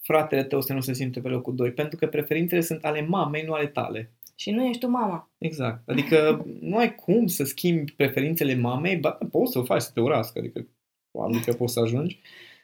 fratele 0.00 0.44
tău 0.44 0.60
să 0.60 0.72
nu 0.72 0.80
se 0.80 0.92
simte 0.92 1.20
pe 1.20 1.28
locul 1.28 1.54
2, 1.54 1.72
pentru 1.72 1.96
că 1.98 2.06
preferințele 2.06 2.60
sunt 2.60 2.84
ale 2.84 3.00
mamei, 3.06 3.42
nu 3.44 3.52
ale 3.52 3.66
tale. 3.66 4.10
Și 4.40 4.50
nu 4.50 4.64
ești 4.64 4.80
tu 4.80 4.88
mama. 4.88 5.30
Exact. 5.38 5.88
Adică 5.88 6.46
nu 6.60 6.76
ai 6.76 6.94
cum 6.94 7.26
să 7.26 7.44
schimbi 7.44 7.92
preferințele 7.92 8.54
mamei, 8.54 8.96
ba, 8.96 9.18
poți 9.30 9.52
să 9.52 9.58
o 9.58 9.64
faci 9.64 9.82
să 9.82 9.90
te 9.94 10.00
urască, 10.00 10.38
adică 10.38 10.68
probabil 11.10 11.40
că 11.44 11.52
poți 11.52 11.72
să 11.72 11.80
ajungi, 11.80 12.20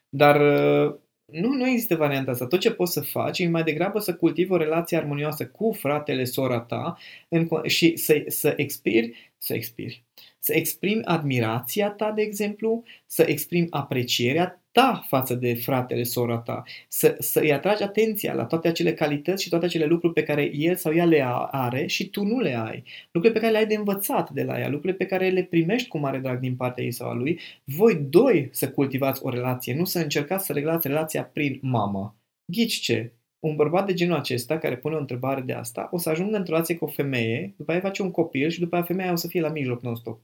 dar 0.08 0.40
uh, 0.40 0.94
nu, 1.24 1.48
nu 1.48 1.68
există 1.68 1.96
varianta 1.96 2.30
asta. 2.30 2.46
Tot 2.46 2.60
ce 2.60 2.72
poți 2.72 2.92
să 2.92 3.00
faci 3.00 3.38
e 3.38 3.48
mai 3.48 3.62
degrabă 3.62 3.98
să 3.98 4.14
cultivi 4.14 4.52
o 4.52 4.56
relație 4.56 4.96
armonioasă 4.96 5.46
cu 5.46 5.72
fratele, 5.72 6.24
sora 6.24 6.60
ta 6.60 6.98
în, 7.28 7.46
co- 7.46 7.66
și 7.66 7.96
să, 7.96 8.24
să 8.26 8.52
expiri, 8.56 9.32
să 9.38 9.54
expiri, 9.54 10.04
să 10.44 10.52
exprimi 10.54 11.04
admirația 11.04 11.90
ta, 11.90 12.12
de 12.12 12.22
exemplu, 12.22 12.82
să 13.06 13.22
exprimi 13.26 13.66
aprecierea 13.70 14.62
ta 14.72 15.04
față 15.08 15.34
de 15.34 15.54
fratele, 15.54 16.02
sora 16.02 16.38
ta, 16.38 16.62
să, 16.88 17.16
să 17.18 17.40
îi 17.40 17.52
atragi 17.52 17.82
atenția 17.82 18.34
la 18.34 18.44
toate 18.44 18.68
acele 18.68 18.94
calități 18.94 19.42
și 19.42 19.48
toate 19.48 19.64
acele 19.64 19.84
lucruri 19.84 20.12
pe 20.12 20.22
care 20.22 20.50
el 20.54 20.76
sau 20.76 20.94
ea 20.94 21.04
le 21.04 21.20
a- 21.22 21.48
are 21.50 21.86
și 21.86 22.08
tu 22.10 22.24
nu 22.24 22.40
le 22.40 22.54
ai. 22.58 22.84
Lucruri 23.10 23.34
pe 23.34 23.40
care 23.40 23.52
le 23.52 23.58
ai 23.58 23.66
de 23.66 23.74
învățat 23.74 24.30
de 24.30 24.42
la 24.42 24.58
ea, 24.60 24.68
lucruri 24.68 24.96
pe 24.96 25.06
care 25.06 25.28
le 25.30 25.42
primești 25.44 25.88
cu 25.88 25.98
mare 25.98 26.18
drag 26.18 26.38
din 26.40 26.56
partea 26.56 26.84
ei 26.84 26.92
sau 26.92 27.08
a 27.08 27.14
lui. 27.14 27.40
Voi 27.64 27.94
doi 27.94 28.48
să 28.52 28.70
cultivați 28.70 29.20
o 29.24 29.28
relație, 29.30 29.74
nu 29.74 29.84
să 29.84 29.98
încercați 29.98 30.46
să 30.46 30.52
reglați 30.52 30.86
relația 30.88 31.24
prin 31.24 31.58
mama. 31.62 32.16
Ghici 32.44 32.74
ce? 32.80 33.12
Un 33.40 33.56
bărbat 33.56 33.86
de 33.86 33.94
genul 33.94 34.16
acesta, 34.16 34.58
care 34.58 34.76
pune 34.76 34.94
o 34.94 34.98
întrebare 34.98 35.40
de 35.40 35.52
asta, 35.52 35.88
o 35.92 35.98
să 35.98 36.08
ajungă 36.08 36.36
într-o 36.36 36.52
relație 36.52 36.76
cu 36.76 36.84
o 36.84 36.88
femeie, 36.88 37.54
după 37.56 37.70
aia 37.70 37.80
face 37.80 38.02
un 38.02 38.10
copil 38.10 38.48
și 38.50 38.60
după 38.60 38.74
aia 38.74 38.84
femeia 38.84 39.12
o 39.12 39.16
să 39.16 39.28
fie 39.28 39.40
la 39.40 39.48
mijloc 39.48 39.82
non-stop. 39.82 40.20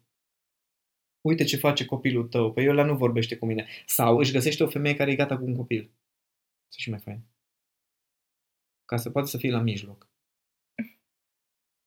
Uite 1.29 1.45
ce 1.45 1.57
face 1.57 1.85
copilul 1.85 2.29
tău, 2.29 2.53
păi 2.53 2.69
ăla 2.69 2.85
nu 2.85 2.97
vorbește 2.97 3.37
cu 3.37 3.47
mine. 3.47 3.67
Sau 3.87 4.19
își 4.19 4.33
găsește 4.33 4.63
o 4.63 4.69
femeie 4.69 4.95
care 4.95 5.11
e 5.11 5.15
gata 5.15 5.39
cu 5.39 5.45
un 5.45 5.57
copil. 5.57 5.91
Să 6.69 6.77
și 6.79 6.91
mai 6.91 6.99
fain. 6.99 7.21
Ca 8.85 8.97
să 8.97 9.11
poată 9.11 9.29
să 9.29 9.39
fie 9.39 9.51
la 9.51 9.61
mijloc. 9.61 10.09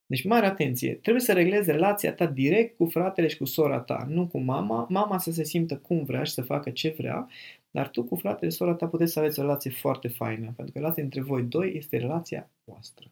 Deci, 0.05 0.23
mare 0.23 0.45
atenție, 0.45 0.95
trebuie 0.95 1.23
să 1.23 1.33
reglezi 1.33 1.71
relația 1.71 2.13
ta 2.13 2.25
direct 2.25 2.77
cu 2.77 2.85
fratele 2.85 3.27
și 3.27 3.37
cu 3.37 3.45
sora 3.45 3.79
ta, 3.81 4.05
nu 4.09 4.27
cu 4.27 4.39
mama. 4.39 4.87
Mama 4.89 5.17
să 5.17 5.31
se 5.31 5.43
simtă 5.43 5.77
cum 5.77 6.03
vrea 6.03 6.23
și 6.23 6.33
să 6.33 6.41
facă 6.41 6.71
ce 6.71 6.89
vrea, 6.97 7.29
dar 7.71 7.89
tu 7.89 8.03
cu 8.03 8.15
fratele 8.15 8.51
și 8.51 8.57
sora 8.57 8.75
ta 8.75 8.87
puteți 8.87 9.11
să 9.11 9.19
aveți 9.19 9.39
o 9.39 9.41
relație 9.41 9.71
foarte 9.71 10.07
faină, 10.07 10.53
pentru 10.55 10.73
că 10.73 10.79
relația 10.79 11.03
între 11.03 11.21
voi 11.21 11.43
doi 11.43 11.75
este 11.75 11.97
relația 11.97 12.51
voastră. 12.63 13.11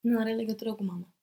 Nu 0.00 0.18
are 0.18 0.34
legătură 0.34 0.74
cu 0.74 0.84
mama. 0.84 1.15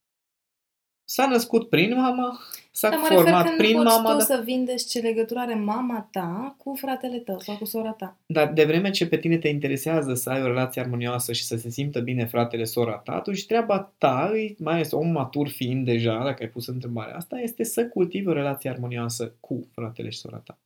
S-a 1.13 1.27
născut 1.27 1.69
prin 1.69 1.95
mama, 1.95 2.39
s-a 2.71 2.89
Dar 2.89 2.99
mă 2.99 3.07
refer 3.07 3.23
format 3.23 3.43
că 3.45 3.49
nu 3.51 3.57
prin 3.57 3.73
poți 3.75 3.85
mama, 3.85 4.11
tu 4.11 4.17
dar... 4.17 4.25
să 4.25 4.41
vindești 4.43 4.89
ce 4.89 4.99
legătură 4.99 5.39
are 5.39 5.55
mama 5.55 6.07
ta 6.11 6.55
cu 6.57 6.73
fratele 6.75 7.19
tău 7.19 7.39
sau 7.39 7.57
cu 7.57 7.65
sora 7.65 7.91
ta. 7.91 8.17
Dar 8.25 8.53
de 8.53 8.65
vreme 8.65 8.89
ce 8.89 9.07
pe 9.07 9.17
tine 9.17 9.37
te 9.37 9.47
interesează 9.47 10.13
să 10.13 10.29
ai 10.29 10.41
o 10.41 10.45
relație 10.47 10.81
armonioasă 10.81 11.33
și 11.33 11.43
să 11.43 11.57
se 11.57 11.69
simtă 11.69 11.99
bine 11.99 12.25
fratele, 12.25 12.63
sora 12.63 12.97
ta, 12.97 13.11
atunci 13.13 13.45
treaba 13.45 13.93
ta, 13.97 14.31
îi- 14.33 14.55
mai 14.59 14.73
ales 14.73 14.91
om 14.91 15.07
matur 15.11 15.47
fiind 15.47 15.85
deja, 15.85 16.23
dacă 16.23 16.43
ai 16.43 16.49
pus 16.49 16.67
întrebarea 16.67 17.15
asta, 17.15 17.39
este 17.39 17.63
să 17.63 17.87
cultivi 17.87 18.27
o 18.27 18.33
relație 18.33 18.69
armonioasă 18.69 19.35
cu 19.39 19.67
fratele 19.71 20.09
și 20.09 20.17
sora 20.17 20.37
ta. 20.37 20.57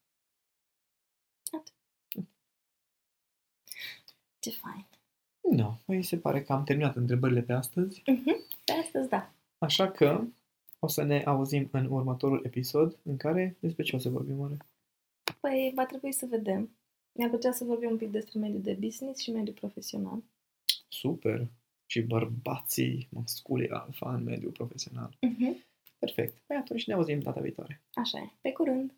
Ce 4.40 4.50
fain. 4.50 4.86
Nu, 5.42 5.80
no, 5.88 6.02
se 6.02 6.18
pare 6.18 6.42
că 6.42 6.54
am 6.54 6.64
terminat 6.64 6.96
întrebările 6.96 7.42
pe 7.42 7.54
astăzi, 7.54 8.02
Uh-huh. 8.02 8.56
Pe 8.66 8.72
astăzi, 8.84 9.10
da. 9.10 9.30
așa 9.58 9.92
că 9.92 10.24
o 10.80 10.88
să 10.88 11.04
ne 11.04 11.24
auzim 11.24 11.70
în 11.72 11.86
următorul 11.86 12.42
episod 12.46 13.00
în 13.04 13.18
care 13.18 13.58
despre 13.60 13.84
ce 13.84 13.96
o 13.96 14.00
să 14.00 14.10
vorbim 14.10 14.40
oare? 14.40 14.58
Păi, 15.40 15.72
va 15.76 15.86
trebui 15.86 16.12
să 16.12 16.26
vedem. 16.26 16.78
Mi-ar 17.12 17.30
plăcea 17.30 17.52
să 17.52 17.64
vorbim 17.64 17.90
un 17.90 17.98
pic 17.98 18.12
despre 18.12 18.40
mediul 18.40 18.62
de 18.62 18.74
business 18.74 19.22
și 19.22 19.32
mediul 19.32 19.56
profesional. 19.56 20.24
Super! 20.88 21.48
Și 21.86 22.02
bărbații 22.02 23.08
masculi 23.12 23.70
alfa 23.70 24.14
în 24.14 24.24
mediul 24.24 24.52
profesional. 24.52 25.10
Uh-huh. 25.10 25.66
Perfect. 26.00 26.38
Păi 26.46 26.58
atunci 26.58 26.86
ne 26.86 26.94
auzim 26.94 27.20
data 27.20 27.42
viitoare. 27.42 27.82
Așa 27.94 28.20
e. 28.20 28.38
Pe 28.42 28.52
curând! 28.52 28.94